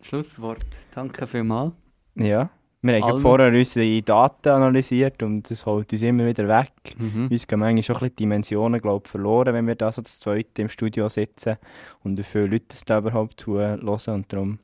Schlusswort. 0.00 0.64
Danke 0.94 1.26
vielmals. 1.26 1.72
Ja. 2.14 2.48
Wir 2.80 2.94
haben 2.94 3.02
Allen- 3.04 3.22
vorher 3.22 3.48
unsere 3.52 4.02
Daten 4.02 4.48
analysiert 4.50 5.22
und 5.24 5.50
das 5.50 5.66
holt 5.66 5.92
uns 5.92 6.00
immer 6.02 6.24
wieder 6.26 6.46
weg. 6.46 6.70
Mhm. 6.96 7.26
Uns 7.30 7.46
gehen 7.46 7.58
manchmal 7.58 7.82
schon 7.82 7.96
ein 7.96 8.00
bisschen 8.00 8.16
die 8.16 8.22
Dimensionen 8.22 8.80
glaub, 8.80 9.08
verloren, 9.08 9.52
wenn 9.52 9.66
wir 9.66 9.74
da 9.74 9.90
so 9.90 10.00
das 10.00 10.20
zweite 10.20 10.62
im 10.62 10.68
Studio 10.68 11.08
sitzen 11.08 11.56
und 12.04 12.16
wie 12.18 12.22
viele 12.22 12.46
Leute 12.46 12.66
es 12.70 12.84
da 12.84 12.98
überhaupt 12.98 13.40
zuhören. 13.40 13.80
Und 13.80 14.32
darum 14.32 14.58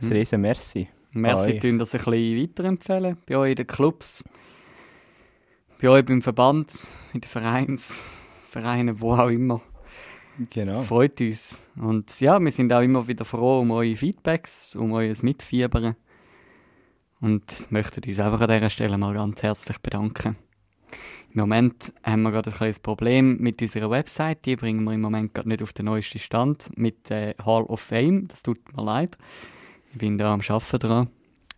ein 0.00 0.06
Mhm. 0.08 0.12
riesen 0.12 0.40
Merci. 0.40 0.88
Merci, 1.12 1.58
tun 1.58 1.78
das 1.78 1.94
ein 1.94 1.98
bisschen 2.04 2.42
weiterempfehlen. 2.42 3.16
Bei 3.26 3.36
euch 3.36 3.50
in 3.50 3.56
den 3.56 3.66
Clubs, 3.66 4.24
bei 5.82 5.88
euch 5.88 6.04
beim 6.06 6.22
Verband, 6.22 6.88
in 7.12 7.20
den 7.20 7.28
Vereins, 7.28 8.06
Vereinen, 8.48 9.00
wo 9.00 9.12
auch 9.14 9.28
immer. 9.28 9.60
Genau. 10.50 10.74
Das 10.74 10.86
freut 10.86 11.20
uns. 11.20 11.60
Und 11.76 12.20
ja, 12.20 12.38
wir 12.40 12.50
sind 12.50 12.72
auch 12.72 12.80
immer 12.80 13.06
wieder 13.06 13.24
froh 13.26 13.60
um 13.60 13.70
eure 13.72 13.94
Feedbacks, 13.96 14.74
um 14.76 14.92
euer 14.92 15.14
Mitfiebern. 15.20 15.96
Und 17.20 17.70
möchten 17.70 18.08
uns 18.08 18.18
einfach 18.18 18.40
an 18.40 18.48
dieser 18.48 18.70
Stelle 18.70 18.96
mal 18.96 19.12
ganz 19.14 19.42
herzlich 19.42 19.78
bedanken. 19.78 20.36
Im 21.32 21.40
Moment 21.40 21.92
haben 22.02 22.22
wir 22.22 22.32
gerade 22.32 22.50
ein 22.50 22.56
kleines 22.56 22.80
Problem 22.80 23.36
mit 23.38 23.62
unserer 23.62 23.90
Website. 23.90 24.44
Die 24.46 24.56
bringen 24.56 24.82
wir 24.84 24.94
im 24.94 25.00
Moment 25.00 25.34
gerade 25.34 25.48
nicht 25.48 25.62
auf 25.62 25.72
den 25.72 25.84
neuesten 25.86 26.18
Stand 26.18 26.76
mit 26.76 27.08
der 27.10 27.36
Hall 27.44 27.62
of 27.64 27.80
Fame. 27.80 28.26
Das 28.26 28.42
tut 28.42 28.58
mir 28.74 28.82
leid. 28.82 29.16
Ich 29.92 29.98
bin 29.98 30.18
da 30.18 30.32
am 30.32 30.40
Arbeiten 30.40 30.78
dran. 30.80 31.08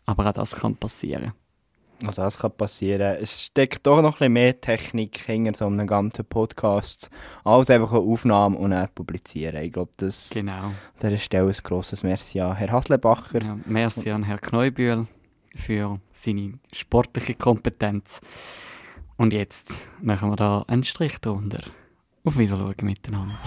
Aber 0.04 0.28
auch 0.28 0.32
das 0.34 0.56
kann 0.56 0.76
passieren. 0.76 1.32
Auch 2.06 2.12
das 2.12 2.38
kann 2.40 2.50
passieren. 2.56 3.16
Es 3.20 3.44
steckt 3.44 3.86
doch 3.86 4.02
noch 4.02 4.14
ein 4.14 4.18
bisschen 4.18 4.32
mehr 4.32 4.60
Technik 4.60 5.16
hinter 5.18 5.54
so 5.54 5.66
einem 5.66 5.86
ganzen 5.86 6.24
Podcast, 6.24 7.08
als 7.44 7.70
einfach 7.70 7.92
eine 7.92 8.00
Aufnahme 8.00 8.58
und 8.58 8.72
dann 8.72 8.88
publizieren. 8.94 9.62
Ich 9.62 9.72
glaube, 9.72 9.92
das 9.98 10.30
Genau. 10.30 10.52
an 10.64 10.74
dieser 11.00 11.16
Stelle 11.18 11.46
ein 11.46 11.56
grosses 11.62 12.02
Merci 12.02 12.40
an 12.40 12.56
Herr 12.56 12.72
Haslebacher. 12.72 13.42
Ja, 13.42 13.58
merci 13.64 14.10
an 14.10 14.24
Herrn 14.24 14.40
Kneubühl 14.40 15.06
für 15.54 16.00
seine 16.12 16.58
sportliche 16.72 17.34
Kompetenz. 17.34 18.20
Und 19.16 19.32
jetzt 19.32 19.88
machen 20.00 20.30
wir 20.30 20.36
da 20.36 20.64
einen 20.66 20.84
Strich 20.84 21.18
drunter. 21.20 21.62
Auf 22.24 22.38
Wiedersehen 22.38 22.74
miteinander. 22.82 23.38